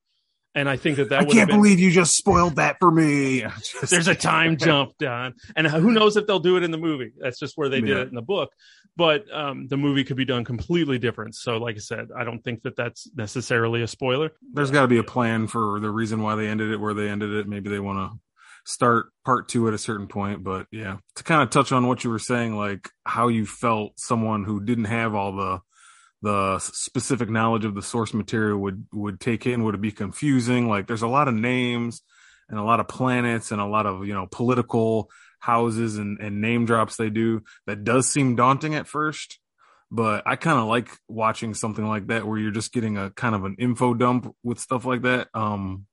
And 0.56 0.70
i 0.70 0.78
think 0.78 0.98
that 0.98 1.10
that 1.10 1.22
I 1.22 1.24
would 1.24 1.32
can't 1.34 1.50
been 1.50 1.58
believe 1.58 1.80
you 1.80 1.90
just 1.90 2.16
spoiled 2.16 2.58
that 2.58 2.78
for 2.80 2.92
me. 2.92 3.42
Just- 3.58 3.90
there's 3.90 4.08
a 4.08 4.14
time 4.16 4.56
jump 4.58 4.94
don. 5.00 5.34
And 5.56 5.66
who 5.68 5.92
knows 5.92 6.16
if 6.16 6.28
they'll 6.28 6.40
do 6.40 6.58
it 6.58 6.64
in 6.64 6.70
the 6.72 6.78
movie. 6.78 7.12
That's 7.18 7.40
just 7.40 7.58
where 7.58 7.70
they 7.70 7.82
did 7.82 7.98
it 7.98 8.08
in 8.10 8.16
the 8.16 8.22
book. 8.22 8.52
But 8.96 9.26
um, 9.34 9.68
the 9.68 9.78
movie 9.78 10.04
could 10.04 10.18
be 10.18 10.26
done 10.26 10.46
completely 10.46 11.00
different. 11.00 11.34
So 11.34 11.58
like 11.58 11.76
i 11.76 11.80
said 11.80 12.10
i 12.16 12.24
don't 12.24 12.44
think 12.44 12.62
that 12.62 12.76
that's 12.76 13.10
necessarily 13.16 13.82
a 13.82 13.88
spoiler. 13.88 14.32
There's 14.54 14.70
got 14.70 14.84
to 14.84 14.88
be 14.88 15.00
a 15.00 15.04
plan 15.04 15.48
for 15.48 15.80
the 15.80 15.90
reason 15.90 16.22
why 16.22 16.36
they 16.36 16.48
ended 16.48 16.72
it 16.72 16.80
where 16.80 16.94
they 16.94 17.10
ended 17.10 17.32
it. 17.34 17.48
Maybe 17.48 17.70
they 17.72 17.80
want 17.80 17.98
to 17.98 18.20
start 18.66 19.08
part 19.26 19.48
two 19.50 19.68
at 19.68 19.74
a 19.74 19.78
certain 19.78 20.08
point. 20.08 20.44
But 20.44 20.68
yeah, 20.72 20.98
to 21.16 21.24
kind 21.24 21.42
of 21.42 21.50
touch 21.50 21.72
on 21.72 21.88
what 21.88 22.04
you 22.04 22.10
were 22.10 22.20
saying, 22.20 22.56
like 22.56 22.90
how 23.06 23.28
you 23.28 23.46
felt 23.46 24.00
someone 24.00 24.44
who 24.44 24.64
didn't 24.64 24.86
have 24.86 25.16
all 25.16 25.36
the 25.36 25.62
the 26.22 26.60
specific 26.60 27.30
knowledge 27.30 27.66
of 27.66 27.76
the 27.76 27.82
source 27.82 28.14
material 28.14 28.58
would 28.58 28.86
would 28.94 29.20
take 29.20 29.46
in 29.46 29.64
would 29.64 29.76
it 29.76 29.82
be 29.82 29.92
confusing 29.92 30.70
like 30.70 30.88
there's 30.88 31.02
a 31.02 31.08
lot 31.08 31.28
of 31.28 31.34
names 31.34 32.02
and 32.48 32.58
a 32.58 32.64
lot 32.64 32.80
of 32.80 32.88
planets 32.88 33.52
and 33.52 33.60
a 33.60 33.66
lot 33.66 33.86
of 33.86 34.08
you 34.08 34.14
know 34.14 34.26
political 34.32 35.10
houses 35.40 35.98
and, 35.98 36.20
and 36.22 36.40
name 36.40 36.66
drops 36.66 36.96
they 36.96 37.10
do 37.10 37.42
that 37.68 37.84
does 37.84 38.08
seem 38.08 38.38
daunting 38.38 38.74
at 38.74 38.88
first 38.88 39.40
but 39.94 40.24
I 40.26 40.38
kind 40.38 40.58
of 40.58 40.66
like 40.66 40.90
watching 41.08 41.54
something 41.54 41.88
like 41.88 42.08
that 42.08 42.26
where 42.26 42.40
you're 42.40 42.50
just 42.50 42.74
getting 42.74 42.98
a 42.98 43.12
kind 43.12 43.36
of 43.36 43.46
an 43.46 43.58
info 43.60 43.94
dump 43.94 44.36
with 44.42 44.58
stuff 44.58 44.86
like 44.86 45.04
that. 45.04 45.28
Um, 45.36 45.86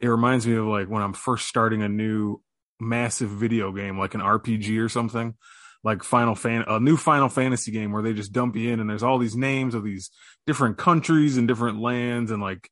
it 0.00 0.08
reminds 0.08 0.46
me 0.46 0.54
of 0.56 0.66
like 0.66 0.88
when 0.88 1.02
I'm 1.02 1.12
first 1.12 1.48
starting 1.48 1.82
a 1.82 1.88
new 1.88 2.40
massive 2.80 3.30
video 3.30 3.72
game, 3.72 3.98
like 3.98 4.14
an 4.14 4.20
RPG 4.20 4.78
or 4.82 4.88
something, 4.88 5.34
like 5.82 6.02
Final 6.02 6.34
Fan, 6.34 6.64
a 6.68 6.78
new 6.80 6.96
Final 6.96 7.28
Fantasy 7.28 7.70
game 7.72 7.92
where 7.92 8.02
they 8.02 8.12
just 8.12 8.32
dump 8.32 8.56
you 8.56 8.72
in 8.72 8.80
and 8.80 8.88
there's 8.90 9.02
all 9.02 9.18
these 9.18 9.36
names 9.36 9.74
of 9.74 9.84
these 9.84 10.10
different 10.46 10.76
countries 10.78 11.36
and 11.36 11.48
different 11.48 11.80
lands 11.80 12.30
and 12.30 12.42
like 12.42 12.68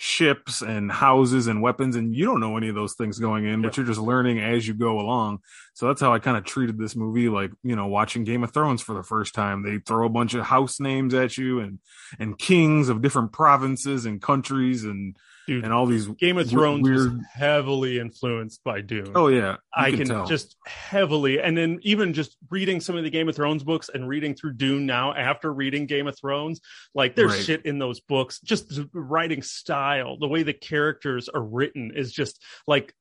ships 0.00 0.62
and 0.62 0.92
houses 0.92 1.48
and 1.48 1.60
weapons 1.60 1.96
and 1.96 2.14
you 2.14 2.24
don't 2.24 2.38
know 2.38 2.56
any 2.56 2.68
of 2.68 2.74
those 2.76 2.94
things 2.94 3.18
going 3.18 3.44
in 3.44 3.60
but 3.62 3.76
Yeah. 3.76 3.80
you're 3.82 3.88
just 3.88 3.98
learning 4.00 4.38
as 4.38 4.66
you 4.68 4.72
go 4.74 5.00
along 5.00 5.40
so 5.74 5.88
that's 5.88 6.00
how 6.00 6.14
i 6.14 6.20
kind 6.20 6.36
of 6.36 6.44
treated 6.44 6.78
this 6.78 6.94
movie 6.94 7.28
like 7.28 7.50
you 7.64 7.74
know 7.74 7.88
watching 7.88 8.22
game 8.22 8.44
of 8.44 8.52
thrones 8.52 8.80
for 8.80 8.94
the 8.94 9.02
first 9.02 9.34
time 9.34 9.64
they 9.64 9.78
throw 9.78 10.06
a 10.06 10.08
bunch 10.08 10.34
of 10.34 10.44
house 10.44 10.78
names 10.78 11.14
at 11.14 11.36
you 11.36 11.58
and 11.58 11.80
and 12.20 12.38
kings 12.38 12.88
of 12.88 13.02
different 13.02 13.32
provinces 13.32 14.06
and 14.06 14.22
countries 14.22 14.84
and 14.84 15.16
Dude, 15.48 15.64
and 15.64 15.72
all 15.72 15.86
these 15.86 16.06
game 16.06 16.36
of 16.36 16.48
thrones 16.48 16.86
was 16.88 17.08
heavily 17.34 17.98
influenced 17.98 18.62
by 18.64 18.82
dune 18.82 19.12
oh 19.14 19.28
yeah 19.28 19.56
I 19.74 19.90
can, 19.92 20.06
tell. 20.06 20.26
just 20.26 20.56
heavily, 20.66 21.40
and 21.40 21.56
then 21.56 21.78
even 21.82 22.12
just 22.12 22.36
reading 22.50 22.80
some 22.80 22.96
of 22.96 23.04
the 23.04 23.10
Game 23.10 23.28
of 23.28 23.34
Thrones 23.36 23.64
books 23.64 23.88
and 23.92 24.06
reading 24.08 24.34
through 24.34 24.54
Dune 24.54 24.84
now 24.86 25.14
after 25.14 25.52
reading 25.54 25.86
Game 25.86 26.06
of 26.06 26.18
Thrones, 26.18 26.60
like 26.94 27.14
there's 27.14 27.32
Right. 27.32 27.44
shit 27.44 27.64
in 27.64 27.78
those 27.78 28.00
books. 28.00 28.40
Just 28.40 28.68
the 28.68 28.88
writing 28.92 29.40
style, 29.40 30.18
the 30.18 30.28
way 30.28 30.42
the 30.42 30.52
characters 30.52 31.28
are 31.28 31.42
written 31.42 31.92
is 31.94 32.12
just 32.12 32.42
like 32.66 32.92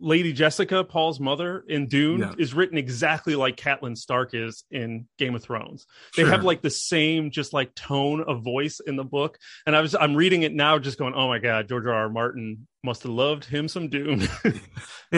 Lady 0.00 0.32
Jessica, 0.32 0.84
Paul's 0.84 1.20
mother 1.20 1.64
in 1.68 1.86
Dune, 1.86 2.20
Yeah. 2.20 2.34
is 2.38 2.54
written 2.54 2.78
exactly 2.78 3.34
like 3.36 3.56
Catelyn 3.56 3.96
Stark 3.96 4.34
is 4.34 4.64
in 4.70 5.06
Game 5.18 5.34
of 5.34 5.42
Thrones. 5.42 5.86
They 6.16 6.22
Sure. 6.22 6.30
have 6.32 6.44
like 6.44 6.62
the 6.62 6.70
same 6.70 7.30
just 7.30 7.52
like 7.52 7.74
tone 7.74 8.22
of 8.26 8.42
voice 8.42 8.80
in 8.86 8.96
the 8.96 9.04
book. 9.04 9.38
And 9.66 9.74
I 9.76 9.80
was 9.80 9.94
I'm 9.94 10.14
reading 10.14 10.42
it 10.42 10.52
now, 10.54 10.78
just 10.78 10.98
going, 10.98 11.14
oh 11.14 11.28
my 11.28 11.38
god, 11.38 11.68
George 11.68 11.86
R. 11.86 11.92
R. 11.94 12.08
Martin 12.08 12.66
must 12.84 13.02
have 13.02 13.12
loved 13.12 13.44
him 13.44 13.68
some 13.68 13.88
Dune. 13.88 14.20
yeah 14.44 14.52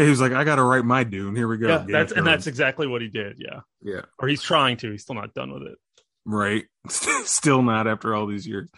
he 0.05 0.09
was 0.09 0.21
like 0.21 0.33
i 0.33 0.43
gotta 0.45 0.63
write 0.63 0.85
my 0.85 1.05
dune 1.05 1.35
here 1.37 1.47
we 1.49 1.59
go 1.59 1.69
yeah, 1.69 1.79
Game 1.79 1.93
that's 1.93 2.13
and 2.13 2.27
that's 2.27 2.47
exactly 2.47 2.87
what 2.87 3.03
he 3.03 3.09
did. 3.09 3.37
Yeah, 3.39 3.61
yeah 3.83 4.03
or 4.19 4.29
he's 4.29 4.43
trying 4.43 4.77
to. 4.79 4.91
He's 4.91 5.03
still 5.03 5.17
not 5.17 5.35
done 5.35 5.53
with 5.53 5.63
it. 5.65 5.77
right 6.25 6.65
still 6.89 7.63
not 7.63 7.87
after 7.87 8.15
all 8.15 8.27
these 8.27 8.47
years 8.47 8.71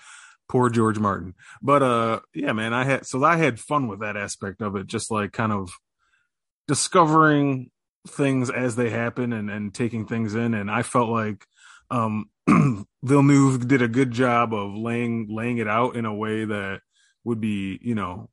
poor 0.50 0.68
george 0.68 0.98
martin. 0.98 1.34
But 1.62 1.82
uh 1.82 2.20
yeah 2.34 2.52
man 2.52 2.74
i 2.74 2.82
had 2.84 3.06
so 3.06 3.22
i 3.22 3.36
had 3.36 3.60
fun 3.60 3.86
with 3.86 4.00
that 4.00 4.16
aspect 4.16 4.60
of 4.60 4.74
it 4.74 4.88
just 4.88 5.08
like 5.08 5.32
kind 5.32 5.52
of 5.52 5.70
discovering 6.66 7.70
things 8.08 8.50
as 8.50 8.74
they 8.74 8.90
happen 8.90 9.32
and 9.32 9.48
and 9.48 9.72
taking 9.72 10.06
things 10.06 10.34
in. 10.34 10.54
And 10.54 10.68
i 10.68 10.82
felt 10.82 11.08
like 11.08 11.46
um 11.90 12.28
villeneuve 13.04 13.68
did 13.68 13.80
a 13.80 13.88
good 13.88 14.10
job 14.10 14.52
of 14.52 14.74
laying 14.74 15.28
laying 15.30 15.58
it 15.58 15.68
out 15.68 15.94
in 15.94 16.04
a 16.04 16.14
way 16.14 16.44
that 16.44 16.80
would 17.22 17.40
be 17.40 17.78
you 17.80 17.94
know 17.94 18.28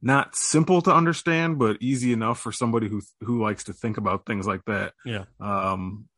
not 0.00 0.34
simple 0.36 0.80
to 0.80 0.94
understand 0.94 1.58
but 1.58 1.76
easy 1.82 2.14
enough 2.14 2.40
for 2.40 2.50
somebody 2.50 2.88
who 2.88 3.02
who 3.20 3.42
likes 3.42 3.64
to 3.64 3.74
think 3.74 3.98
about 3.98 4.24
things 4.24 4.46
like 4.46 4.64
that. 4.64 4.94
Yeah. 5.04 5.24
um 5.38 6.08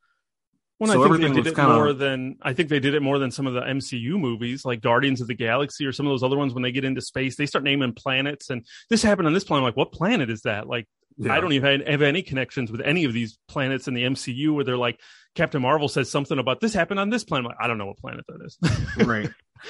When 0.81 0.89
So 0.89 0.93
I 0.93 0.97
think 0.97 1.03
they 1.21 1.27
everything 1.27 1.35
did 1.45 1.47
it 1.53 1.57
kinda- 1.57 1.75
more 1.75 1.93
than 1.93 2.37
I 2.41 2.55
think 2.55 2.71
they 2.71 2.81
did 2.81 2.95
it 2.95 3.03
more 3.03 3.19
than 3.19 3.31
some 3.31 3.47
of 3.47 3.53
the 3.53 3.61
MCU 3.61 4.19
movies, 4.19 4.65
like 4.65 4.81
Guardians 4.81 5.21
of 5.21 5.27
the 5.27 5.35
Galaxy 5.35 5.85
or 5.85 5.93
some 5.93 6.07
of 6.07 6.11
those 6.11 6.23
other 6.23 6.39
ones. 6.39 6.55
When 6.55 6.63
they 6.63 6.73
get 6.73 6.87
into 6.87 7.03
space, 7.03 7.37
they 7.37 7.45
start 7.45 7.65
naming 7.65 7.93
planets, 7.93 8.49
and 8.49 8.65
this 8.89 9.03
happened 9.03 9.29
on 9.29 9.35
this 9.35 9.45
planet. 9.45 9.61
I'm 9.61 9.69
like, 9.69 9.77
what 9.77 9.93
planet 9.93 10.31
is 10.31 10.41
that? 10.43 10.67
Like, 10.67 10.87
yeah. 11.19 11.35
I 11.35 11.41
don't 11.41 11.53
even 11.53 11.83
have 11.83 12.01
any 12.01 12.23
connections 12.23 12.73
with 12.73 12.81
any 12.81 13.05
of 13.05 13.13
these 13.13 13.37
planets 13.47 13.89
in 13.89 13.95
the 13.95 14.05
MCU 14.05 14.55
where 14.55 14.65
they're 14.65 14.79
like, 14.79 14.99
Captain 15.35 15.61
Marvel 15.61 15.87
says 15.87 16.11
something 16.11 16.39
about 16.39 16.61
this 16.61 16.73
happened 16.73 16.99
on 16.99 17.11
this 17.11 17.25
planet. 17.25 17.49
Like, 17.51 17.59
I 17.61 17.67
don't 17.67 17.77
know 17.77 17.87
what 17.87 17.99
planet 17.99 18.25
that 18.29 18.41
is. 18.43 18.59
right 19.07 19.29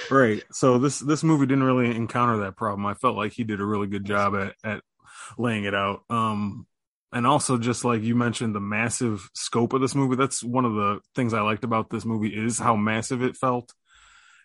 right 0.08 0.44
so 0.52 0.78
this 0.78 1.00
this 1.00 1.24
movie 1.24 1.46
didn't 1.46 1.64
really 1.64 1.92
encounter 1.94 2.36
that 2.44 2.56
problem 2.56 2.86
i 2.86 2.94
felt 2.94 3.16
like 3.16 3.32
he 3.32 3.42
did 3.42 3.60
a 3.60 3.64
really 3.64 3.88
good 3.88 4.04
job 4.04 4.36
at 4.36 4.54
at 4.62 4.82
laying 5.36 5.64
it 5.64 5.74
out 5.74 6.04
um 6.10 6.64
and 7.12 7.26
also 7.26 7.58
just 7.58 7.84
like 7.84 8.02
you 8.02 8.14
mentioned 8.14 8.54
the 8.54 8.60
massive 8.60 9.28
scope 9.34 9.72
of 9.72 9.80
this 9.80 9.94
movie 9.94 10.16
that's 10.16 10.42
one 10.42 10.64
of 10.64 10.74
the 10.74 11.00
things 11.14 11.34
i 11.34 11.40
liked 11.40 11.64
about 11.64 11.90
this 11.90 12.04
movie 12.04 12.28
is 12.28 12.58
how 12.58 12.76
massive 12.76 13.22
it 13.22 13.36
felt 13.36 13.72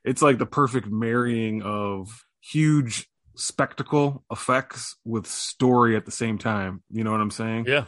it's 0.06 0.22
like 0.22 0.38
the 0.38 0.46
perfect 0.46 0.88
marrying 0.88 1.64
of 1.64 2.26
huge 2.40 3.08
spectacle 3.36 4.24
effects 4.32 4.96
with 5.04 5.28
story 5.28 5.96
at 5.96 6.06
the 6.06 6.12
same 6.12 6.38
time. 6.38 6.84
You 6.90 7.04
know 7.04 7.12
what 7.12 7.22
I'm 7.22 7.32
saying? 7.32 7.66
Yeah. 7.68 7.86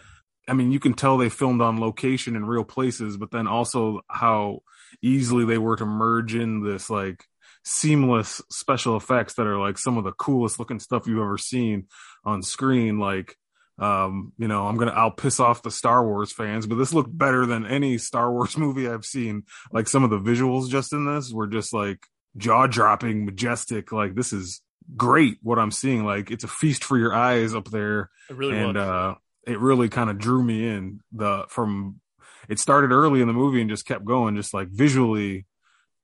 I 0.48 0.54
mean, 0.54 0.72
you 0.72 0.80
can 0.80 0.94
tell 0.94 1.18
they 1.18 1.30
filmed 1.30 1.62
on 1.62 1.80
location 1.80 2.36
in 2.36 2.46
real 2.46 2.64
places, 2.64 3.18
but 3.18 3.32
then 3.32 3.48
also 3.48 4.02
how 4.10 4.62
easily 5.02 5.46
they 5.46 5.58
were 5.58 5.76
to 5.76 5.86
merge 5.86 6.36
in 6.36 6.64
this 6.64 6.90
like 6.90 7.24
seamless 7.64 8.42
special 8.50 8.96
effects 8.96 9.34
that 9.36 9.46
are 9.46 9.60
like 9.60 9.78
some 9.78 9.98
of 9.98 10.06
the 10.06 10.14
coolest 10.14 10.58
looking 10.58 10.80
stuff 10.80 11.06
you've 11.06 11.20
ever 11.20 11.38
seen 11.38 11.88
on 12.24 12.42
screen. 12.42 12.98
Like, 12.98 13.36
um, 13.80 14.34
you 14.38 14.48
know, 14.48 14.68
I'm 14.68 14.78
gonna 14.78 14.92
I'll 14.92 15.12
piss 15.12 15.40
off 15.40 15.62
the 15.62 15.72
Star 15.72 16.06
Wars 16.06 16.32
fans, 16.32 16.66
but 16.66 16.76
this 16.76 16.94
looked 16.94 17.16
better 17.16 17.46
than 17.46 17.66
any 17.66 17.98
Star 17.98 18.32
Wars 18.32 18.58
movie 18.58 18.88
I've 18.88 19.06
seen. 19.06 19.44
Like 19.72 19.88
some 19.88 20.04
of 20.04 20.10
the 20.10 20.20
visuals 20.20 20.70
just 20.70 20.94
in 20.94 21.06
this 21.06 21.32
were 21.32 21.48
just 21.48 21.74
like 21.74 22.06
jaw 22.38 22.68
dropping, 22.68 23.26
majestic. 23.26 23.92
Like 23.92 24.16
this 24.16 24.34
is 24.34 24.62
great 24.96 25.38
what 25.42 25.60
I'm 25.60 25.72
seeing. 25.72 26.06
Like 26.06 26.32
it's 26.32 26.44
a 26.44 26.50
feast 26.50 26.84
for 26.84 26.98
your 26.98 27.14
eyes 27.14 27.54
up 27.54 27.70
there. 27.70 28.10
It 28.30 28.36
really 28.36 28.58
and 28.58 28.76
was. 28.76 28.88
uh 28.88 29.16
it 29.46 29.60
really 29.60 29.90
kind 29.90 30.10
of 30.10 30.18
drew 30.18 30.44
me 30.44 30.68
in 30.68 31.00
the 31.14 31.46
from 31.50 32.02
it 32.50 32.60
started 32.60 32.92
early 32.92 33.22
in 33.22 33.28
the 33.28 33.34
movie 33.34 33.62
and 33.62 33.70
just 33.70 33.86
kept 33.86 34.06
going, 34.06 34.36
just 34.36 34.54
like 34.54 34.70
visually 34.70 35.46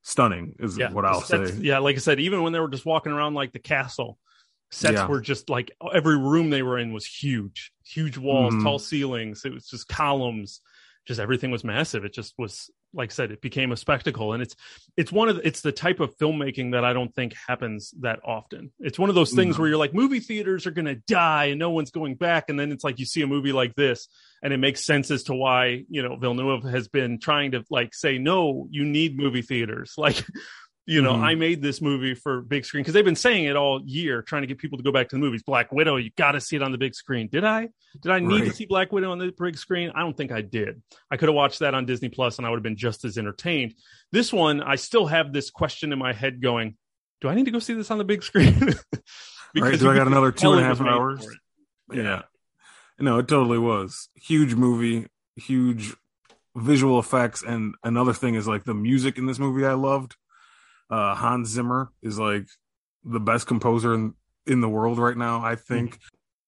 stunning 0.02 0.56
is 0.60 0.78
yeah, 0.78 0.92
what 0.92 1.06
I'll 1.06 1.22
say. 1.22 1.52
Yeah, 1.60 1.80
like 1.80 1.96
I 1.96 2.00
said, 2.00 2.20
even 2.20 2.44
when 2.44 2.54
they 2.54 2.60
were 2.60 2.68
just 2.68 2.86
walking 2.86 3.12
around 3.12 3.34
like 3.34 3.54
the 3.54 3.60
castle, 3.60 4.18
sets 4.74 4.96
Yeah. 4.96 5.08
were 5.08 5.22
just 5.22 5.50
like 5.50 5.72
every 5.94 6.18
room 6.18 6.50
they 6.50 6.64
were 6.64 6.78
in 6.78 6.94
was 6.94 7.06
huge, 7.06 7.72
huge 7.86 8.18
walls, 8.18 8.54
Mhm. 8.54 8.64
tall 8.64 8.80
ceilings. 8.80 9.46
It 9.46 9.54
was 9.54 9.68
just 9.68 9.88
columns, 9.88 10.62
just 11.08 11.20
everything 11.20 11.52
was 11.52 11.64
massive. 11.64 12.06
It 12.06 12.14
just 12.14 12.34
was 12.38 12.70
like 12.96 13.10
I 13.10 13.14
said, 13.14 13.32
it 13.32 13.42
became 13.42 13.72
a 13.72 13.76
spectacle, 13.76 14.34
and 14.34 14.44
it's 14.44 14.56
it's 14.98 15.12
one 15.12 15.28
of 15.28 15.38
the, 15.38 15.48
it's 15.48 15.62
the 15.62 15.72
type 15.72 16.00
of 16.00 16.16
filmmaking 16.20 16.74
that 16.74 16.86
I 16.86 16.94
don't 16.94 17.12
think 17.16 17.34
happens 17.48 17.92
that 18.02 18.20
often. 18.24 18.72
It's 18.80 19.00
one 19.00 19.10
of 19.10 19.16
those 19.16 19.32
things 19.34 19.58
No. 19.58 19.62
where 19.62 19.70
you're 19.70 19.80
like, 19.80 19.96
movie 19.96 20.20
theaters 20.20 20.68
are 20.68 20.72
going 20.72 20.86
to 20.86 21.02
die 21.08 21.46
and 21.46 21.58
no 21.58 21.72
one's 21.72 21.90
going 21.90 22.14
back, 22.14 22.50
and 22.50 22.60
then 22.60 22.72
it's 22.72 22.84
like 22.84 23.00
you 23.00 23.06
see 23.06 23.24
a 23.24 23.28
movie 23.28 23.52
like 23.52 23.74
this, 23.74 24.08
and 24.44 24.54
it 24.54 24.58
makes 24.58 24.86
sense 24.86 25.10
as 25.10 25.24
to 25.24 25.34
why 25.34 25.84
you 25.90 26.04
know 26.04 26.18
Villeneuve 26.18 26.66
has 26.66 26.88
been 26.88 27.20
trying 27.20 27.54
to 27.54 27.64
like 27.72 27.96
say 27.96 28.20
no, 28.20 28.68
you 28.70 28.86
need 28.86 29.18
movie 29.18 29.42
theaters, 29.42 29.94
like. 29.98 30.24
You 30.86 31.02
know, 31.02 31.14
Mhm. 31.14 31.22
I 31.24 31.36
made 31.36 31.62
this 31.62 31.82
movie 31.82 32.14
for 32.14 32.42
big 32.42 32.66
screen 32.66 32.82
because 32.82 32.94
they've 32.94 33.06
been 33.06 33.16
saying 33.16 33.46
it 33.46 33.56
all 33.56 33.82
year, 33.86 34.22
trying 34.22 34.42
to 34.42 34.48
get 34.48 34.58
people 34.58 34.78
to 34.78 34.84
go 34.84 34.92
back 34.92 35.08
to 35.10 35.16
the 35.16 35.20
movies. 35.20 35.42
Black 35.42 35.72
Widow, 35.72 35.96
you 35.96 36.10
got 36.18 36.34
to 36.34 36.42
see 36.42 36.58
it 36.58 36.62
on 36.62 36.74
the 36.74 36.78
big 36.78 36.94
screen. 36.94 37.30
Did 37.32 37.46
I? 37.46 37.70
Did 38.02 38.12
I 38.12 38.20
need 38.20 38.46
to 38.46 38.52
see 38.54 38.66
Black 38.66 38.92
Widow 38.92 39.12
on 39.12 39.18
the 39.18 39.32
big 39.40 39.58
screen? 39.58 39.92
I 39.96 40.02
don't 40.02 40.18
think 40.18 40.34
I 40.34 40.42
did. 40.42 40.82
I 41.10 41.16
could 41.16 41.30
have 41.30 41.36
watched 41.36 41.60
that 41.60 41.74
on 41.74 41.86
Disney 41.86 42.10
Plus 42.10 42.38
and 42.38 42.46
I 42.46 42.50
would 42.50 42.58
have 42.58 42.64
been 42.64 42.76
just 42.76 43.06
as 43.06 43.18
entertained. 43.18 43.76
This 44.12 44.34
one, 44.34 44.62
I 44.62 44.76
still 44.76 45.06
have 45.08 45.32
this 45.32 45.50
question 45.52 45.94
in 45.94 46.00
my 46.00 46.12
head 46.12 46.42
going, 46.42 46.76
do 47.22 47.30
I 47.30 47.36
need 47.36 47.46
to 47.46 47.52
go 47.52 47.60
see 47.60 47.74
this 47.76 47.90
on 47.90 47.98
the 47.98 48.04
big 48.04 48.22
screen? 48.24 48.74
Right? 49.56 49.80
Do 49.80 49.90
I 49.90 49.96
got 49.96 50.08
another 50.08 50.32
two 50.32 50.52
and 50.52 50.62
a 50.62 50.64
half 50.64 50.82
hours? 50.82 51.24
it. 51.26 51.98
Yeah. 51.98 52.24
No, 53.00 53.20
it 53.20 53.28
totally 53.28 53.60
was. 53.60 54.10
Huge 54.16 54.56
movie, 54.56 55.06
huge 55.36 55.94
visual 56.56 56.98
effects. 57.00 57.44
And 57.44 57.76
another 57.84 58.14
thing 58.14 58.34
is 58.36 58.48
like 58.48 58.64
the 58.64 58.74
music 58.74 59.18
in 59.20 59.28
this 59.28 59.38
movie 59.40 59.64
I 59.64 59.74
loved. 59.74 60.16
Uh 60.90 61.16
Hans 61.16 61.50
Zimmer 61.50 61.92
is 62.02 62.20
like 62.20 62.48
the 63.04 63.20
best 63.20 63.48
composer 63.48 63.94
in, 63.94 64.14
in 64.48 64.62
the 64.62 64.70
world 64.70 64.98
right 64.98 65.18
now, 65.18 65.44
I 65.44 65.56
think. 65.56 66.00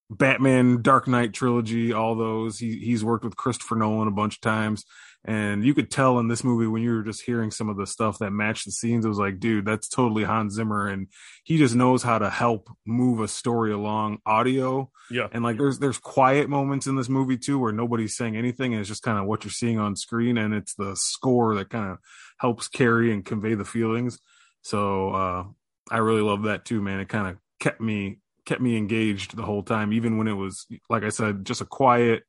Batman, 0.10 0.82
Dark 0.82 1.08
Knight 1.08 1.34
trilogy, 1.34 1.92
all 1.92 2.16
those. 2.16 2.60
He 2.60 2.78
he's 2.78 3.04
worked 3.04 3.26
with 3.26 3.36
Christopher 3.36 3.76
Nolan 3.76 4.08
a 4.08 4.12
bunch 4.12 4.36
of 4.36 4.42
times. 4.42 4.86
And 5.28 5.66
you 5.66 5.74
could 5.74 5.90
tell 5.90 6.20
in 6.20 6.28
this 6.28 6.44
movie 6.44 6.68
when 6.68 6.84
you 6.84 6.94
were 6.94 7.02
just 7.02 7.24
hearing 7.24 7.50
some 7.50 7.68
of 7.68 7.78
the 7.78 7.88
stuff 7.88 8.20
that 8.20 8.30
matched 8.30 8.66
the 8.66 8.72
scenes, 8.72 9.06
it 9.06 9.10
was 9.10 9.18
like, 9.18 9.40
dude, 9.40 9.66
that's 9.66 9.90
totally 9.90 10.24
Hans 10.24 10.54
Zimmer. 10.54 10.88
And 10.88 11.08
he 11.44 11.58
just 11.58 11.74
knows 11.74 12.04
how 12.04 12.20
to 12.20 12.30
help 12.30 12.70
move 12.86 13.22
a 13.22 13.28
story 13.28 13.74
along 13.74 14.20
audio. 14.26 14.92
Yeah. 15.10 15.28
and 15.32 15.44
like 15.44 15.58
there's 15.58 15.80
there's 15.80 16.00
quiet 16.00 16.50
moments 16.50 16.88
in 16.88 16.96
this 16.96 17.10
movie 17.10 17.38
too 17.38 17.60
where 17.60 17.72
nobody's 17.72 18.16
saying 18.16 18.38
anything. 18.38 18.74
And 18.74 18.82
it's 18.82 18.90
just 18.90 19.04
kind 19.04 19.18
of 19.18 19.26
what 19.26 19.44
you're 19.44 19.52
seeing 19.52 19.80
on 19.80 19.96
screen. 19.96 20.38
And 20.38 20.54
it's 20.54 20.76
the 20.76 20.96
score 20.96 21.56
that 21.56 21.70
kind 21.70 21.92
of 21.92 21.98
helps 22.40 22.68
carry 22.68 23.12
and 23.12 23.26
convey 23.26 23.56
the 23.56 23.66
feelings. 23.66 24.20
So 24.62 25.10
uh 25.10 25.44
i 25.92 25.98
really 25.98 26.22
love 26.22 26.44
that 26.44 26.66
too 26.66 26.82
man. 26.82 27.00
It 27.00 27.10
kind 27.10 27.28
of 27.28 27.38
kept 27.60 27.82
me 27.82 28.20
kept 28.46 28.62
me 28.62 28.78
engaged 28.78 29.36
the 29.36 29.44
whole 29.44 29.64
time 29.64 29.92
even 29.92 30.18
when 30.18 30.28
it 30.28 30.34
was 30.34 30.68
like 30.88 31.04
i 31.04 31.10
said 31.10 31.46
just 31.46 31.62
a 31.62 31.66
quiet 31.66 32.24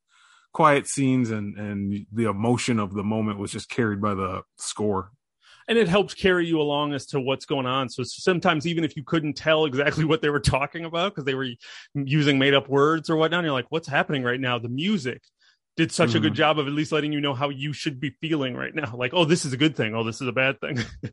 quiet 0.57 0.87
scenes 0.89 1.31
and 1.31 1.55
and 1.59 2.07
the 2.11 2.25
emotion 2.25 2.79
of 2.79 2.95
the 2.95 3.03
moment 3.05 3.39
was 3.39 3.53
just 3.53 3.69
carried 3.69 4.01
by 4.01 4.15
the 4.15 4.41
score 4.57 5.11
and 5.69 5.77
it 5.77 5.87
helps 5.87 6.15
carry 6.15 6.47
you 6.47 6.59
along 6.59 6.95
as 6.95 7.05
to 7.05 7.21
what's 7.21 7.45
going 7.45 7.67
on. 7.67 7.91
So 7.91 8.05
sometimes 8.05 8.67
even 8.67 8.83
if 8.83 8.97
you 8.97 9.03
couldn't 9.05 9.35
tell 9.35 9.67
exactly 9.67 10.05
what 10.11 10.23
they 10.23 10.31
were 10.31 10.41
talking 10.41 10.87
about 10.87 11.13
because 11.13 11.25
they 11.27 11.35
were 11.35 11.49
using 11.93 12.39
made 12.39 12.55
up 12.55 12.71
words 12.71 13.11
or 13.11 13.17
whatnot, 13.17 13.45
you're 13.45 13.53
like, 13.53 13.67
what's 13.69 13.87
happening 13.87 14.23
right 14.23 14.41
now? 14.41 14.59
The 14.59 14.71
music 14.71 15.21
did 15.77 15.93
such 15.93 16.15
a 16.15 16.21
good 16.21 16.33
Mhm. 16.33 16.37
job 16.37 16.59
of 16.59 16.67
at 16.69 16.73
least 16.73 16.91
letting 16.91 17.13
you 17.13 17.21
know 17.21 17.35
how 17.35 17.51
you 17.51 17.75
should 17.75 18.01
be 18.01 18.17
feeling 18.23 18.55
right 18.55 18.75
now. 18.75 18.97
Like, 18.97 19.13
oh, 19.13 19.27
this 19.27 19.45
is 19.45 19.53
a 19.53 19.59
good 19.59 19.77
thing. 19.77 19.95
Oh, 19.95 20.05
this 20.05 20.23
is 20.23 20.29
a 20.29 20.33
bad 20.33 20.59
thing. 20.61 20.79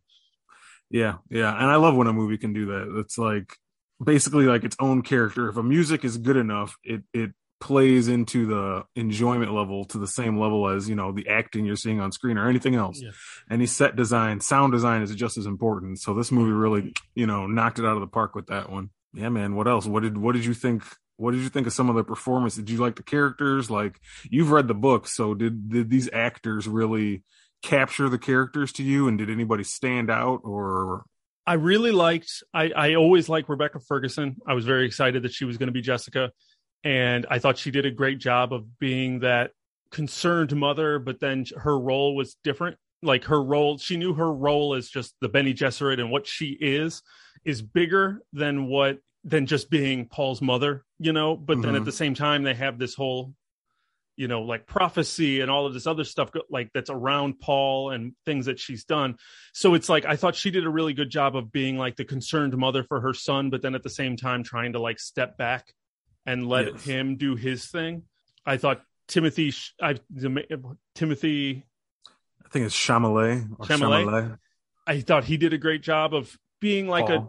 Yeah, 0.90 1.16
yeah, 1.30 1.52
and 1.52 1.66
I 1.66 1.78
love 1.78 1.96
when 1.96 2.08
a 2.08 2.14
movie 2.14 2.38
can 2.38 2.54
do 2.54 2.68
that. 2.68 3.00
It's 3.00 3.18
like 3.18 3.58
basically 4.02 4.46
like 4.46 4.64
its 4.64 4.78
own 4.80 5.02
character. 5.02 5.50
If 5.50 5.58
a 5.58 5.64
music 5.64 6.06
is 6.06 6.18
good 6.18 6.38
enough, 6.38 6.78
it 6.84 7.02
it 7.14 7.32
plays 7.64 8.10
into 8.10 8.46
the 8.46 8.84
enjoyment 8.94 9.54
level 9.54 9.86
to 9.86 9.98
the 9.98 10.06
same 10.06 10.38
level 10.38 10.68
as 10.68 10.90
you 10.90 10.96
know 10.96 11.14
the 11.14 11.30
acting 11.30 11.66
you're 11.66 11.78
seeing 11.78 12.02
on 12.02 12.12
screen 12.12 12.38
or 12.38 12.50
anything 12.50 12.76
else. 12.76 13.02
Yeah. 13.02 13.12
Any 13.50 13.68
set 13.68 13.96
design, 13.96 14.42
sound 14.42 14.74
design 14.74 15.02
is 15.02 15.16
just 15.16 15.38
as 15.38 15.46
important. 15.46 16.02
So 16.02 16.14
this 16.14 16.30
movie 16.30 16.52
really, 16.52 16.94
you 17.16 17.26
know, 17.26 17.48
knocked 17.48 17.80
it 17.80 17.86
out 17.86 17.96
of 17.96 18.02
the 18.02 18.08
park 18.08 18.36
with 18.36 18.48
that 18.48 18.70
one. 18.70 18.90
Yeah, 19.14 19.30
man. 19.30 19.56
What 19.56 19.70
else? 19.70 19.86
What 19.86 20.04
did 20.04 20.18
what 20.18 20.34
did 20.34 20.44
you 20.44 20.54
think? 20.54 20.84
What 21.16 21.32
did 21.32 21.40
you 21.42 21.48
think 21.48 21.66
of 21.66 21.72
some 21.72 21.90
of 21.90 21.96
the 21.96 22.04
performance? 22.04 22.56
Did 22.56 22.70
you 22.70 22.80
like 22.80 22.98
the 22.98 23.04
characters? 23.04 23.72
Like 23.72 23.98
you've 24.30 24.52
read 24.52 24.68
the 24.68 24.74
book, 24.74 25.08
so 25.08 25.34
did 25.34 25.70
did 25.70 25.90
these 25.90 26.10
actors 26.12 26.68
really 26.68 27.24
capture 27.62 28.10
the 28.10 28.20
characters 28.20 28.74
to 28.74 28.84
you? 28.84 29.08
And 29.08 29.18
did 29.18 29.30
anybody 29.30 29.64
stand 29.64 30.10
out 30.12 30.42
or 30.44 31.06
I 31.46 31.54
really 31.54 31.92
liked. 31.92 32.44
I 32.54 32.72
I 32.72 32.96
always 32.96 33.30
liked 33.30 33.48
Rebecca 33.48 33.80
Ferguson. 33.80 34.36
I 34.46 34.54
was 34.54 34.66
very 34.66 34.86
excited 34.86 35.24
that 35.24 35.34
she 35.34 35.46
was 35.46 35.58
going 35.58 35.68
to 35.68 35.74
be 35.74 35.82
Jessica, 35.82 36.32
and 36.84 37.26
I 37.30 37.40
thought 37.40 37.58
she 37.58 37.72
did 37.72 37.86
a 37.86 37.92
great 37.92 38.20
job 38.20 38.54
of 38.54 38.80
being 38.80 39.20
that 39.20 39.52
concerned 39.92 40.56
mother. 40.56 41.00
But 41.00 41.20
then 41.20 41.46
her 41.58 41.80
role 41.80 42.16
was 42.16 42.36
different. 42.44 42.78
Like 43.02 43.26
her 43.26 43.44
role, 43.44 43.78
she 43.78 43.98
knew 43.98 44.14
her 44.14 44.34
role 44.34 44.74
as 44.76 44.90
just 44.90 45.16
the 45.22 45.30
Bene 45.30 45.54
Gesserit 45.54 46.00
and 46.00 46.10
what 46.12 46.26
she 46.28 46.58
is 46.60 47.02
is 47.46 47.62
bigger 47.62 48.22
than 48.32 48.68
what 48.68 49.00
than 49.24 49.46
just 49.46 49.70
being 49.70 50.08
Paul's 50.08 50.42
mother. 50.42 50.86
You 51.00 51.14
know. 51.14 51.36
But 51.36 51.62
then 51.62 51.76
at 51.76 51.82
Mhm. 51.84 51.86
the 51.86 51.92
same 51.92 52.14
time, 52.14 52.44
they 52.44 52.54
have 52.54 52.80
this 52.80 52.96
whole 52.96 53.34
you 54.16 54.28
know 54.28 54.44
like 54.44 54.68
prophecy 54.68 55.42
and 55.42 55.50
all 55.50 55.66
of 55.66 55.74
this 55.74 55.88
other 55.88 56.04
stuff 56.04 56.30
like 56.48 56.70
that's 56.72 56.92
around 56.92 57.40
paul 57.40 57.90
and 57.90 58.14
things 58.28 58.46
that 58.46 58.60
she's 58.60 58.84
done 58.86 59.18
so 59.54 59.74
it's 59.74 59.90
like 59.90 60.06
i 60.06 60.16
thought 60.16 60.36
she 60.36 60.52
did 60.52 60.66
a 60.66 60.70
really 60.70 60.94
good 60.94 61.10
job 61.10 61.36
of 61.36 61.52
being 61.52 61.80
like 61.80 61.96
the 61.96 62.06
concerned 62.06 62.56
mother 62.56 62.84
for 62.84 63.02
her 63.02 63.12
son 63.16 63.50
but 63.50 63.64
then 63.64 63.74
at 63.74 63.82
the 63.82 63.90
same 63.90 64.16
time 64.16 64.44
trying 64.44 64.74
to 64.74 64.80
like 64.80 65.00
step 65.00 65.36
back 65.36 65.74
and 66.26 66.48
let 66.48 66.68
Yes. 66.68 66.84
him 66.84 67.16
do 67.18 67.36
his 67.36 67.68
thing 67.68 68.04
i 68.46 68.58
thought 68.58 68.82
timothy 69.08 69.54
I, 69.82 69.96
timothy 70.96 71.66
I 72.46 72.50
think 72.50 72.66
it's 72.66 72.76
Chalamet? 72.76 73.50
Chalamet. 73.58 74.38
i 74.86 75.02
thought 75.02 75.24
he 75.24 75.38
did 75.38 75.54
a 75.54 75.58
great 75.58 75.82
job 75.82 76.14
of 76.14 76.38
being 76.60 76.88
like 76.88 77.10
a 77.10 77.28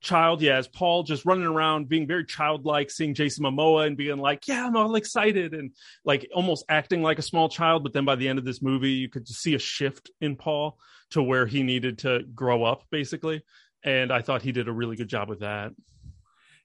child, 0.00 0.40
yeah, 0.42 0.56
as 0.56 0.68
Paul 0.68 1.02
just 1.02 1.24
running 1.24 1.46
around 1.46 1.88
being 1.88 2.06
very 2.06 2.24
childlike, 2.24 2.90
seeing 2.90 3.14
Jason 3.14 3.44
Momoa 3.44 3.86
and 3.86 3.96
being 3.96 4.18
like, 4.18 4.46
yeah, 4.46 4.64
I'm 4.66 4.76
all 4.76 4.94
excited 4.94 5.54
and 5.54 5.72
like 6.04 6.28
almost 6.34 6.64
acting 6.68 7.02
like 7.02 7.18
a 7.18 7.22
small 7.22 7.48
child. 7.48 7.82
But 7.82 7.92
then 7.92 8.04
by 8.04 8.14
the 8.14 8.28
end 8.28 8.38
of 8.38 8.44
this 8.44 8.62
movie, 8.62 8.92
you 8.92 9.08
could 9.08 9.26
see 9.26 9.54
a 9.54 9.58
shift 9.58 10.10
in 10.20 10.36
Paul 10.36 10.78
to 11.10 11.22
where 11.22 11.46
he 11.46 11.62
needed 11.62 11.98
to 11.98 12.22
grow 12.34 12.62
up, 12.64 12.84
basically. 12.90 13.42
And 13.82 14.12
I 14.12 14.22
thought 14.22 14.42
he 14.42 14.52
did 14.52 14.68
a 14.68 14.72
really 14.72 14.96
good 14.96 15.08
job 15.08 15.28
with 15.28 15.40
that. 15.40 15.72